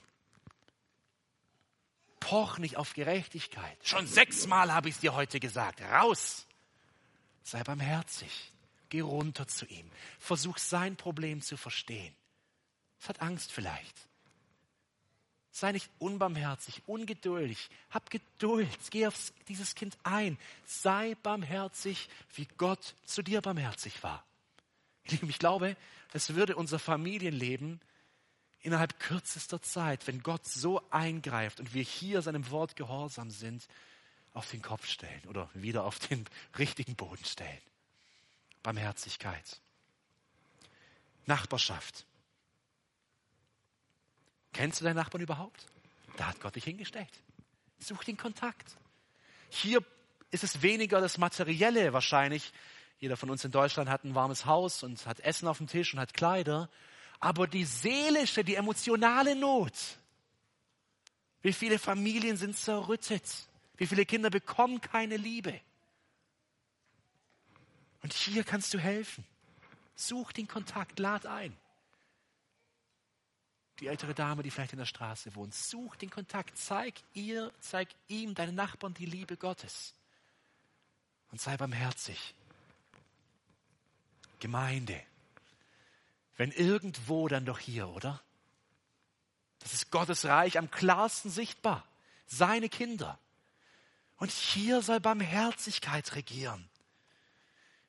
Poch 2.26 2.58
nicht 2.58 2.76
auf 2.78 2.94
Gerechtigkeit. 2.94 3.78
Schon 3.84 4.08
sechsmal 4.08 4.74
habe 4.74 4.90
ich 4.90 4.96
es 4.96 5.02
dir 5.02 5.14
heute 5.14 5.40
gesagt. 5.40 5.80
Raus! 5.82 6.48
Sei 7.44 7.62
barmherzig. 7.64 8.52
Geh 8.90 9.02
runter 9.02 9.48
zu 9.48 9.68
ihm. 9.68 9.92
Versuch 10.18 10.58
sein 10.58 10.96
Problem 10.96 11.44
zu 11.44 11.56
verstehen. 11.56 12.16
Es 13.00 13.10
hat 13.10 13.22
Angst 13.22 13.52
vielleicht. 13.52 13.96
Sei 15.52 15.72
nicht 15.72 15.88
unbarmherzig, 16.00 16.82
ungeduldig. 16.88 17.70
Hab 17.92 18.10
Geduld. 18.10 18.68
Geh 18.90 19.06
auf 19.06 19.32
dieses 19.48 19.76
Kind 19.76 19.96
ein. 20.02 20.40
Sei 20.66 21.16
barmherzig, 21.22 22.10
wie 22.34 22.48
Gott 22.58 22.96
zu 23.06 23.22
dir 23.22 23.42
barmherzig 23.42 24.02
war. 24.02 24.26
Ich 25.04 25.38
glaube, 25.38 25.78
es 26.12 26.34
würde 26.34 26.56
unser 26.56 26.80
Familienleben 26.80 27.80
innerhalb 28.66 29.00
kürzester 29.00 29.62
Zeit, 29.62 30.08
wenn 30.08 30.24
Gott 30.24 30.46
so 30.46 30.82
eingreift 30.90 31.60
und 31.60 31.74
wir 31.74 31.84
hier 31.84 32.22
seinem 32.22 32.50
Wort 32.50 32.76
gehorsam 32.76 33.30
sind, 33.30 33.68
auf 34.34 34.50
den 34.50 34.62
Kopf 34.62 34.88
stellen 34.88 35.22
oder 35.28 35.50
wieder 35.54 35.86
auf 35.86 36.00
den 36.00 36.26
richtigen 36.58 36.96
Boden 36.96 37.24
stellen. 37.24 37.62
Barmherzigkeit. 38.64 39.62
Nachbarschaft. 41.26 42.06
Kennst 44.54 44.82
du 44.82 44.86
deinen 44.86 44.96
Nachbarn 44.96 45.22
überhaupt? 45.22 45.68
Da 46.18 46.28
hat 46.28 46.40
Gott 46.40 46.56
dich 46.56 46.64
hingestellt. 46.64 47.10
Such 47.80 48.04
den 48.04 48.18
Kontakt. 48.18 48.78
Hier 49.50 49.84
ist 50.32 50.44
es 50.44 50.62
weniger 50.62 51.02
das 51.02 51.18
Materielle 51.18 51.94
wahrscheinlich. 51.94 52.52
Jeder 53.00 53.18
von 53.18 53.30
uns 53.30 53.44
in 53.46 53.52
Deutschland 53.52 53.90
hat 53.90 54.04
ein 54.04 54.16
warmes 54.16 54.46
Haus 54.46 54.82
und 54.82 55.06
hat 55.06 55.20
Essen 55.20 55.48
auf 55.48 55.58
dem 55.58 55.68
Tisch 55.68 55.94
und 55.94 56.00
hat 56.00 56.14
Kleider. 56.14 56.70
Aber 57.26 57.48
die 57.48 57.66
seelische, 57.66 58.44
die 58.44 58.54
emotionale 58.54 59.36
Not. 59.36 59.74
Wie 61.42 61.54
viele 61.54 61.80
Familien 61.80 62.38
sind 62.38 62.56
zerrüttet? 62.56 63.24
Wie 63.78 63.88
viele 63.88 64.06
Kinder 64.06 64.30
bekommen 64.30 64.80
keine 64.80 65.18
Liebe? 65.18 65.60
Und 68.04 68.14
hier 68.14 68.44
kannst 68.44 68.76
du 68.76 68.78
helfen. 68.78 69.26
Such 69.96 70.34
den 70.34 70.48
Kontakt, 70.48 71.00
lad 71.00 71.26
ein. 71.26 71.58
Die 73.80 73.88
ältere 73.88 74.14
Dame, 74.14 74.44
die 74.44 74.52
vielleicht 74.52 74.74
in 74.74 74.80
der 74.80 74.86
Straße 74.86 75.34
wohnt, 75.34 75.56
such 75.56 75.96
den 75.96 76.12
Kontakt, 76.12 76.56
zeig 76.60 76.94
ihr, 77.16 77.52
zeig 77.60 77.90
ihm, 78.08 78.36
deinen 78.36 78.54
Nachbarn 78.54 78.94
die 78.94 79.08
Liebe 79.08 79.36
Gottes. 79.36 79.96
Und 81.32 81.42
sei 81.42 81.58
barmherzig. 81.58 82.36
Gemeinde. 84.40 85.02
Wenn 86.38 86.52
irgendwo, 86.52 87.28
dann 87.28 87.46
doch 87.46 87.60
hier, 87.60 87.88
oder? 87.88 88.22
Das 89.60 89.74
ist 89.74 89.92
Gottes 89.92 90.26
Reich 90.26 90.58
am 90.58 90.70
klarsten 90.70 91.32
sichtbar. 91.32 91.88
Seine 92.28 92.70
Kinder. 92.70 93.18
Und 94.18 94.32
hier 94.32 94.82
soll 94.82 95.00
Barmherzigkeit 95.00 96.16
regieren. 96.16 96.68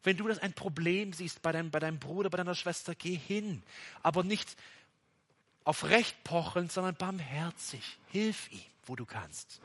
Wenn 0.03 0.17
du 0.17 0.29
das 0.29 0.39
ein 0.39 0.53
Problem 0.53 1.13
siehst 1.13 1.43
bei 1.43 1.53
deinem, 1.53 1.71
bei 1.71 1.81
deinem 1.81 1.99
Bruder, 1.99 2.31
bei 2.31 2.39
deiner 2.39 2.55
Schwester, 2.55 2.95
geh 2.95 3.17
hin. 3.17 3.63
Aber 4.03 4.23
nicht 4.23 4.57
auf 5.65 5.85
Recht 5.85 6.23
pochen, 6.23 6.69
sondern 6.69 6.95
barmherzig. 6.95 7.99
Hilf 8.13 8.51
ihm, 8.53 8.63
wo 8.87 8.95
du 8.95 9.05
kannst. 9.05 9.61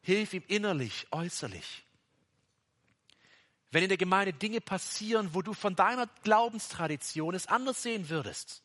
Hilf 0.00 0.32
ihm 0.32 0.42
innerlich, 0.48 1.06
äußerlich. 1.10 1.84
Wenn 3.70 3.82
in 3.82 3.88
der 3.88 3.98
Gemeinde 3.98 4.32
Dinge 4.32 4.60
passieren, 4.60 5.34
wo 5.34 5.42
du 5.42 5.52
von 5.52 5.76
deiner 5.76 6.06
Glaubenstradition 6.22 7.34
es 7.34 7.46
anders 7.46 7.82
sehen 7.82 8.08
würdest, 8.08 8.62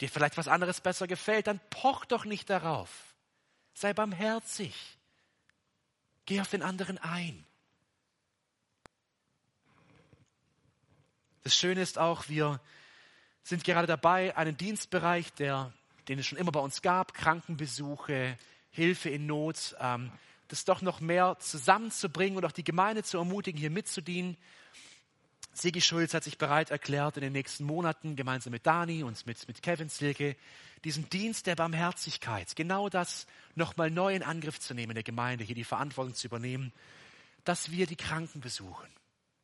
dir 0.00 0.08
vielleicht 0.08 0.36
was 0.36 0.48
anderes 0.48 0.80
besser 0.80 1.06
gefällt, 1.06 1.46
dann 1.46 1.60
poch 1.70 2.04
doch 2.04 2.24
nicht 2.24 2.50
darauf. 2.50 3.14
Sei 3.74 3.92
barmherzig. 3.92 4.74
Geh 6.26 6.40
auf 6.40 6.48
den 6.48 6.62
anderen 6.62 6.98
ein. 6.98 7.46
Das 11.42 11.56
Schöne 11.56 11.80
ist 11.80 11.98
auch, 11.98 12.28
wir 12.28 12.60
sind 13.42 13.64
gerade 13.64 13.86
dabei, 13.86 14.36
einen 14.36 14.56
Dienstbereich, 14.56 15.32
der, 15.32 15.72
den 16.08 16.18
es 16.18 16.26
schon 16.26 16.38
immer 16.38 16.52
bei 16.52 16.60
uns 16.60 16.82
gab, 16.82 17.14
Krankenbesuche, 17.14 18.36
Hilfe 18.70 19.08
in 19.08 19.26
Not, 19.26 19.74
ähm, 19.80 20.12
das 20.52 20.64
doch 20.64 20.82
noch 20.82 21.00
mehr 21.00 21.36
zusammenzubringen 21.38 22.36
und 22.36 22.44
auch 22.44 22.52
die 22.52 22.64
Gemeinde 22.64 23.02
zu 23.02 23.18
ermutigen, 23.18 23.58
hier 23.58 23.70
mitzudienen. 23.70 24.36
Sigi 25.52 25.80
Schulz 25.80 26.14
hat 26.14 26.24
sich 26.24 26.38
bereit 26.38 26.70
erklärt, 26.70 27.16
in 27.16 27.22
den 27.22 27.32
nächsten 27.32 27.64
Monaten 27.64 28.16
gemeinsam 28.16 28.52
mit 28.52 28.66
Dani 28.66 29.02
und 29.02 29.26
mit, 29.26 29.46
mit 29.48 29.62
Kevin 29.62 29.88
Silke 29.88 30.36
diesen 30.84 31.08
Dienst 31.10 31.46
der 31.46 31.56
Barmherzigkeit, 31.56 32.54
genau 32.56 32.88
das 32.88 33.26
nochmal 33.54 33.90
neu 33.90 34.14
in 34.14 34.22
Angriff 34.22 34.58
zu 34.60 34.74
nehmen 34.74 34.92
in 34.92 34.94
der 34.94 35.02
Gemeinde, 35.04 35.44
hier 35.44 35.54
die 35.54 35.64
Verantwortung 35.64 36.14
zu 36.14 36.26
übernehmen, 36.26 36.72
dass 37.44 37.70
wir 37.70 37.86
die 37.86 37.96
Kranken 37.96 38.40
besuchen, 38.40 38.88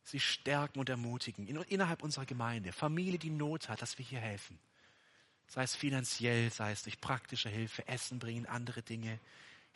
sie 0.03 0.19
stärken 0.19 0.79
und 0.79 0.89
ermutigen 0.89 1.47
in, 1.47 1.57
innerhalb 1.57 2.03
unserer 2.03 2.25
Gemeinde, 2.25 2.71
Familie, 2.71 3.19
die 3.19 3.29
Not 3.29 3.69
hat, 3.69 3.81
dass 3.81 3.97
wir 3.97 4.05
hier 4.05 4.19
helfen. 4.19 4.57
Sei 5.47 5.63
es 5.63 5.75
finanziell, 5.75 6.51
sei 6.51 6.71
es 6.71 6.83
durch 6.83 6.99
praktische 6.99 7.49
Hilfe, 7.49 7.87
Essen 7.87 8.19
bringen, 8.19 8.45
andere 8.45 8.81
Dinge. 8.81 9.19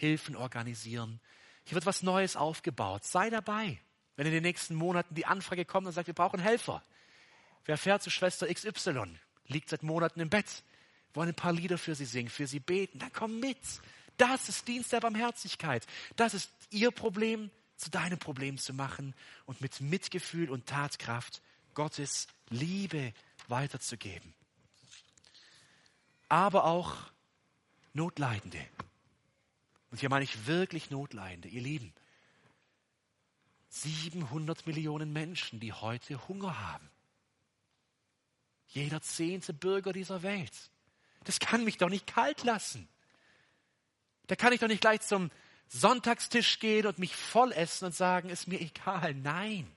Hilfen 0.01 0.35
organisieren. 0.35 1.19
Hier 1.63 1.75
wird 1.75 1.85
was 1.85 2.01
Neues 2.01 2.35
aufgebaut. 2.35 3.05
Sei 3.05 3.29
dabei. 3.29 3.79
Wenn 4.15 4.25
in 4.25 4.33
den 4.33 4.41
nächsten 4.41 4.73
Monaten 4.73 5.13
die 5.13 5.27
Anfrage 5.27 5.63
kommt 5.63 5.85
und 5.85 5.93
sagt, 5.93 6.07
wir 6.07 6.15
brauchen 6.15 6.39
Helfer. 6.39 6.83
Wer 7.65 7.77
fährt 7.77 8.01
zu 8.01 8.09
Schwester 8.09 8.51
XY? 8.51 9.19
Liegt 9.45 9.69
seit 9.69 9.83
Monaten 9.83 10.19
im 10.19 10.31
Bett. 10.31 10.63
Wollen 11.13 11.29
ein 11.29 11.35
paar 11.35 11.53
Lieder 11.53 11.77
für 11.77 11.93
sie 11.93 12.05
singen, 12.05 12.29
für 12.29 12.47
sie 12.47 12.59
beten. 12.59 12.97
Dann 12.97 13.13
komm 13.13 13.39
mit. 13.39 13.59
Das 14.17 14.49
ist 14.49 14.67
Dienst 14.67 14.91
der 14.91 15.01
Barmherzigkeit. 15.01 15.85
Das 16.15 16.33
ist 16.33 16.51
ihr 16.71 16.89
Problem 16.89 17.51
zu 17.77 17.91
deinem 17.91 18.17
Problem 18.17 18.57
zu 18.57 18.73
machen 18.73 19.13
und 19.45 19.61
mit 19.61 19.81
Mitgefühl 19.81 20.49
und 20.49 20.65
Tatkraft 20.65 21.43
Gottes 21.75 22.27
Liebe 22.49 23.13
weiterzugeben. 23.49 24.33
Aber 26.27 26.65
auch 26.65 26.95
Notleidende. 27.93 28.65
Und 29.91 29.99
hier 29.99 30.09
meine 30.09 30.23
ich 30.23 30.47
wirklich 30.47 30.89
Notleidende, 30.89 31.49
ihr 31.49 31.61
Lieben. 31.61 31.93
700 33.69 34.65
Millionen 34.65 35.13
Menschen, 35.13 35.59
die 35.59 35.73
heute 35.73 36.27
Hunger 36.27 36.59
haben. 36.59 36.89
Jeder 38.67 39.01
zehnte 39.01 39.53
Bürger 39.53 39.93
dieser 39.93 40.23
Welt. 40.23 40.71
Das 41.25 41.39
kann 41.39 41.63
mich 41.63 41.77
doch 41.77 41.89
nicht 41.89 42.07
kalt 42.07 42.43
lassen. 42.43 42.87
Da 44.27 44.35
kann 44.35 44.53
ich 44.53 44.61
doch 44.61 44.67
nicht 44.67 44.81
gleich 44.81 45.01
zum 45.01 45.29
Sonntagstisch 45.67 46.59
gehen 46.59 46.85
und 46.85 46.99
mich 46.99 47.15
voll 47.15 47.51
essen 47.51 47.85
und 47.85 47.95
sagen, 47.95 48.29
ist 48.29 48.47
mir 48.47 48.59
egal. 48.59 49.13
Nein. 49.13 49.69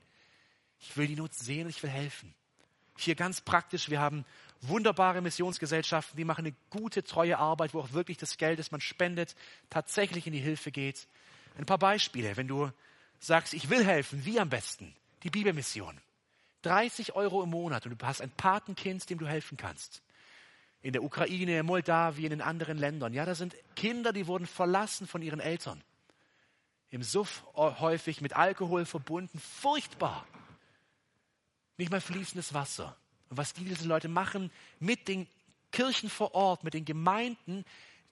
Ich 0.79 0.95
will 0.97 1.07
die 1.07 1.15
Not 1.15 1.33
sehen 1.33 1.63
und 1.63 1.69
ich 1.69 1.83
will 1.83 1.89
helfen. 1.89 2.33
Hier 2.97 3.15
ganz 3.15 3.41
praktisch, 3.41 3.89
wir 3.89 3.99
haben 3.99 4.25
wunderbare 4.61 5.21
Missionsgesellschaften, 5.21 6.17
die 6.17 6.25
machen 6.25 6.45
eine 6.45 6.55
gute, 6.69 7.03
treue 7.03 7.37
Arbeit, 7.37 7.73
wo 7.73 7.79
auch 7.79 7.93
wirklich 7.93 8.17
das 8.17 8.37
Geld, 8.37 8.59
das 8.59 8.71
man 8.71 8.81
spendet, 8.81 9.35
tatsächlich 9.69 10.27
in 10.27 10.33
die 10.33 10.39
Hilfe 10.39 10.71
geht. 10.71 11.07
Ein 11.57 11.65
paar 11.65 11.77
Beispiele, 11.77 12.35
wenn 12.37 12.47
du 12.47 12.71
sagst, 13.19 13.53
ich 13.53 13.69
will 13.69 13.85
helfen, 13.85 14.25
wie 14.25 14.39
am 14.39 14.49
besten? 14.49 14.95
Die 15.23 15.29
Bibelmission. 15.29 15.99
30 16.63 17.15
Euro 17.15 17.43
im 17.43 17.49
Monat 17.51 17.85
und 17.85 18.01
du 18.01 18.05
hast 18.05 18.21
ein 18.21 18.31
Patenkind, 18.31 19.09
dem 19.09 19.19
du 19.19 19.27
helfen 19.27 19.57
kannst. 19.57 20.01
In 20.81 20.93
der 20.93 21.03
Ukraine, 21.03 21.63
Moldawien, 21.63 22.31
in 22.31 22.41
anderen 22.41 22.77
Ländern. 22.77 23.13
Ja, 23.13 23.25
da 23.25 23.35
sind 23.35 23.55
Kinder, 23.75 24.13
die 24.13 24.27
wurden 24.27 24.47
verlassen 24.47 25.07
von 25.07 25.21
ihren 25.21 25.39
Eltern. 25.39 25.83
Im 26.91 27.03
Suff 27.03 27.43
häufig 27.55 28.21
mit 28.21 28.35
Alkohol 28.35 28.85
verbunden. 28.85 29.39
Furchtbar. 29.39 30.25
Nicht 31.77 31.91
mal 31.91 32.01
fließendes 32.01 32.53
Wasser. 32.53 32.95
Und 33.35 33.39
was 33.39 33.51
diese 33.51 33.85
Leute 33.85 34.07
machen 34.07 34.49
mit 34.79 35.09
den 35.09 35.27
Kirchen 35.73 36.09
vor 36.09 36.33
Ort, 36.35 36.63
mit 36.63 36.73
den 36.73 36.85
Gemeinden, 36.85 37.65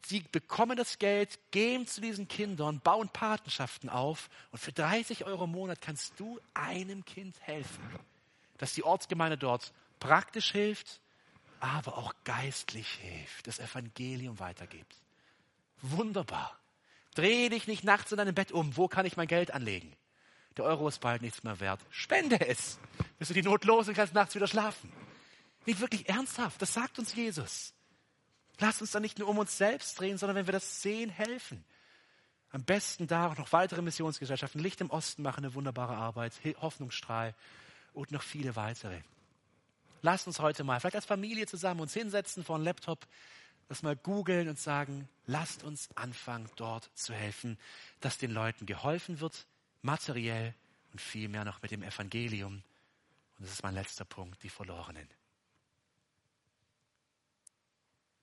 sie 0.05 0.19
bekommen 0.19 0.75
das 0.75 0.99
Geld, 0.99 1.39
gehen 1.51 1.87
zu 1.87 2.01
diesen 2.01 2.27
Kindern, 2.27 2.81
bauen 2.81 3.07
Patenschaften 3.07 3.87
auf 3.87 4.29
und 4.51 4.59
für 4.59 4.73
30 4.73 5.23
Euro 5.23 5.45
im 5.45 5.51
Monat 5.51 5.79
kannst 5.79 6.19
du 6.19 6.41
einem 6.53 7.05
Kind 7.05 7.37
helfen, 7.39 7.81
dass 8.57 8.73
die 8.73 8.83
Ortsgemeinde 8.83 9.37
dort 9.37 9.71
praktisch 10.01 10.51
hilft, 10.51 10.99
aber 11.61 11.97
auch 11.97 12.13
geistlich 12.25 12.89
hilft, 12.89 13.47
das 13.47 13.59
Evangelium 13.59 14.39
weitergibt. 14.39 14.93
Wunderbar. 15.81 16.59
Dreh 17.15 17.47
dich 17.47 17.65
nicht 17.65 17.85
nachts 17.85 18.11
in 18.11 18.17
deinem 18.17 18.35
Bett 18.35 18.51
um. 18.51 18.75
Wo 18.75 18.89
kann 18.89 19.05
ich 19.05 19.15
mein 19.15 19.27
Geld 19.27 19.51
anlegen? 19.51 19.95
Der 20.57 20.65
Euro 20.65 20.89
ist 20.89 20.99
bald 20.99 21.21
nichts 21.21 21.43
mehr 21.43 21.61
wert. 21.61 21.79
Spende 21.91 22.45
es. 22.45 22.77
Bist 23.19 23.31
du 23.31 23.35
die 23.35 23.41
Not 23.41 23.63
los 23.63 23.87
und 23.87 23.93
kannst 23.93 24.13
nachts 24.13 24.35
wieder 24.35 24.47
schlafen. 24.47 24.91
Nicht 25.65 25.79
wirklich 25.79 26.09
ernsthaft. 26.09 26.61
Das 26.61 26.73
sagt 26.73 26.99
uns 26.99 27.15
Jesus. 27.15 27.73
Lass 28.59 28.81
uns 28.81 28.91
da 28.91 28.99
nicht 28.99 29.19
nur 29.19 29.29
um 29.29 29.37
uns 29.37 29.57
selbst 29.57 29.99
drehen, 29.99 30.17
sondern 30.17 30.35
wenn 30.35 30.47
wir 30.47 30.51
das 30.51 30.81
sehen, 30.81 31.09
helfen. 31.09 31.63
Am 32.51 32.63
besten 32.63 33.07
da 33.07 33.31
auch 33.31 33.37
noch 33.37 33.51
weitere 33.51 33.81
Missionsgesellschaften. 33.81 34.61
Licht 34.61 34.79
im 34.81 34.91
Osten 34.91 35.23
machen 35.23 35.43
eine 35.43 35.55
wunderbare 35.55 35.95
Arbeit. 35.95 36.33
Hoffnungsstrahl 36.61 37.33
und 37.93 38.11
noch 38.11 38.21
viele 38.21 38.55
weitere. 38.55 39.01
Lasst 40.01 40.27
uns 40.27 40.39
heute 40.39 40.63
mal, 40.63 40.79
vielleicht 40.79 40.97
als 40.97 41.05
Familie 41.05 41.47
zusammen, 41.47 41.79
uns 41.79 41.93
hinsetzen 41.93 42.43
vor 42.43 42.57
einem 42.57 42.65
Laptop, 42.65 43.07
das 43.69 43.81
mal 43.81 43.95
googeln 43.95 44.49
und 44.49 44.59
sagen, 44.59 45.07
lasst 45.25 45.63
uns 45.63 45.89
anfangen, 45.95 46.49
dort 46.57 46.91
zu 46.93 47.13
helfen, 47.13 47.57
dass 48.01 48.17
den 48.17 48.31
Leuten 48.31 48.65
geholfen 48.65 49.21
wird, 49.21 49.47
materiell 49.81 50.53
und 50.91 50.99
vielmehr 50.99 51.45
noch 51.45 51.61
mit 51.61 51.71
dem 51.71 51.81
Evangelium. 51.81 52.55
Und 53.37 53.45
das 53.45 53.53
ist 53.53 53.63
mein 53.63 53.73
letzter 53.73 54.05
Punkt, 54.05 54.43
die 54.43 54.49
Verlorenen. 54.49 55.07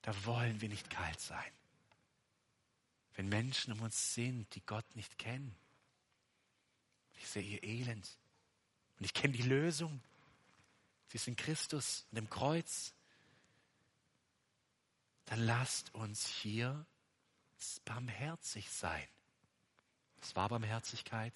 Da 0.03 0.25
wollen 0.25 0.61
wir 0.61 0.69
nicht 0.69 0.91
kalt 0.91 1.21
sein. 1.21 1.53
Wenn 3.15 3.29
Menschen 3.29 3.73
um 3.73 3.83
uns 3.83 4.15
sind, 4.15 4.55
die 4.55 4.65
Gott 4.65 4.97
nicht 4.97 5.19
kennen. 5.19 5.55
Ich 7.15 7.29
sehe 7.29 7.43
ihr 7.43 7.63
Elend. 7.63 8.09
Und 8.99 9.05
ich 9.05 9.13
kenne 9.13 9.35
die 9.35 9.43
Lösung. 9.43 10.01
Sie 11.09 11.17
ist 11.17 11.29
in 11.29 11.37
Christus 11.37 12.07
und 12.11 12.19
im 12.19 12.31
Kreuz. 12.31 12.95
Dann 15.27 15.41
lasst 15.41 15.95
uns 15.95 16.27
hier 16.27 16.87
barmherzig 17.85 18.71
sein. 18.71 19.07
Es 20.23 20.35
war 20.37 20.49
Barmherzigkeit, 20.49 21.35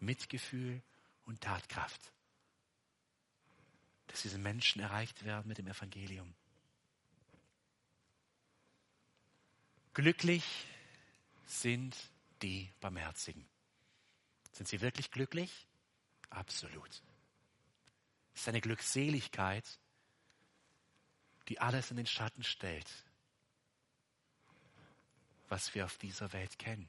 Mitgefühl 0.00 0.82
und 1.24 1.40
Tatkraft. 1.40 2.12
Dass 4.06 4.22
diese 4.22 4.38
Menschen 4.38 4.80
erreicht 4.80 5.24
werden 5.24 5.48
mit 5.48 5.58
dem 5.58 5.66
Evangelium. 5.66 6.34
Glücklich 9.94 10.44
sind 11.46 11.96
die 12.42 12.68
Barmherzigen. 12.80 13.46
Sind 14.50 14.66
sie 14.66 14.80
wirklich 14.80 15.12
glücklich? 15.12 15.68
Absolut. 16.30 16.90
Es 18.34 18.40
ist 18.40 18.48
eine 18.48 18.60
Glückseligkeit, 18.60 19.64
die 21.48 21.60
alles 21.60 21.92
in 21.92 21.96
den 21.96 22.08
Schatten 22.08 22.42
stellt, 22.42 22.90
was 25.48 25.72
wir 25.76 25.84
auf 25.84 25.96
dieser 25.98 26.32
Welt 26.32 26.58
kennen. 26.58 26.88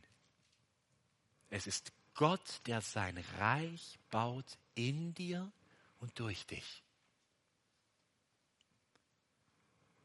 Es 1.51 1.67
ist 1.67 1.91
Gott, 2.15 2.61
der 2.65 2.81
sein 2.81 3.23
Reich 3.37 3.99
baut 4.09 4.57
in 4.73 5.13
dir 5.13 5.51
und 5.99 6.17
durch 6.19 6.47
dich. 6.47 6.81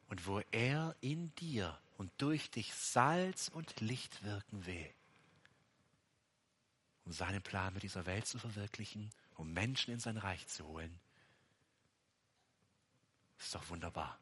Und 0.08 0.26
wo 0.26 0.40
er 0.50 0.94
in 1.00 1.34
dir 1.36 1.80
und 2.00 2.10
durch 2.16 2.50
dich 2.50 2.72
Salz 2.72 3.48
und 3.48 3.78
Licht 3.82 4.24
wirken 4.24 4.64
will, 4.64 4.90
um 7.04 7.12
seinen 7.12 7.42
Plan 7.42 7.74
mit 7.74 7.82
dieser 7.82 8.06
Welt 8.06 8.26
zu 8.26 8.38
verwirklichen, 8.38 9.10
um 9.34 9.52
Menschen 9.52 9.92
in 9.92 10.00
sein 10.00 10.16
Reich 10.16 10.46
zu 10.46 10.66
holen, 10.66 10.98
ist 13.38 13.54
doch 13.54 13.68
wunderbar. 13.68 14.18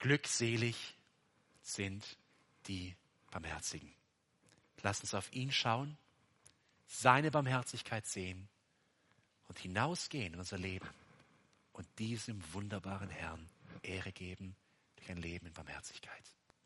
Glückselig 0.00 0.96
sind 1.62 2.18
die 2.66 2.96
Barmherzigen. 3.30 3.94
Lass 4.82 5.02
uns 5.02 5.14
auf 5.14 5.32
ihn 5.32 5.52
schauen, 5.52 5.96
seine 6.88 7.30
Barmherzigkeit 7.30 8.06
sehen 8.06 8.48
und 9.46 9.60
hinausgehen 9.60 10.34
in 10.34 10.40
unser 10.40 10.58
Leben 10.58 10.88
und 11.74 11.86
diesem 12.00 12.42
wunderbaren 12.52 13.08
Herrn 13.08 13.48
Ehre 13.82 14.10
geben 14.10 14.56
ein 15.08 15.16
Leben 15.18 15.46
in 15.46 15.52
Barmherzigkeit. 15.52 16.32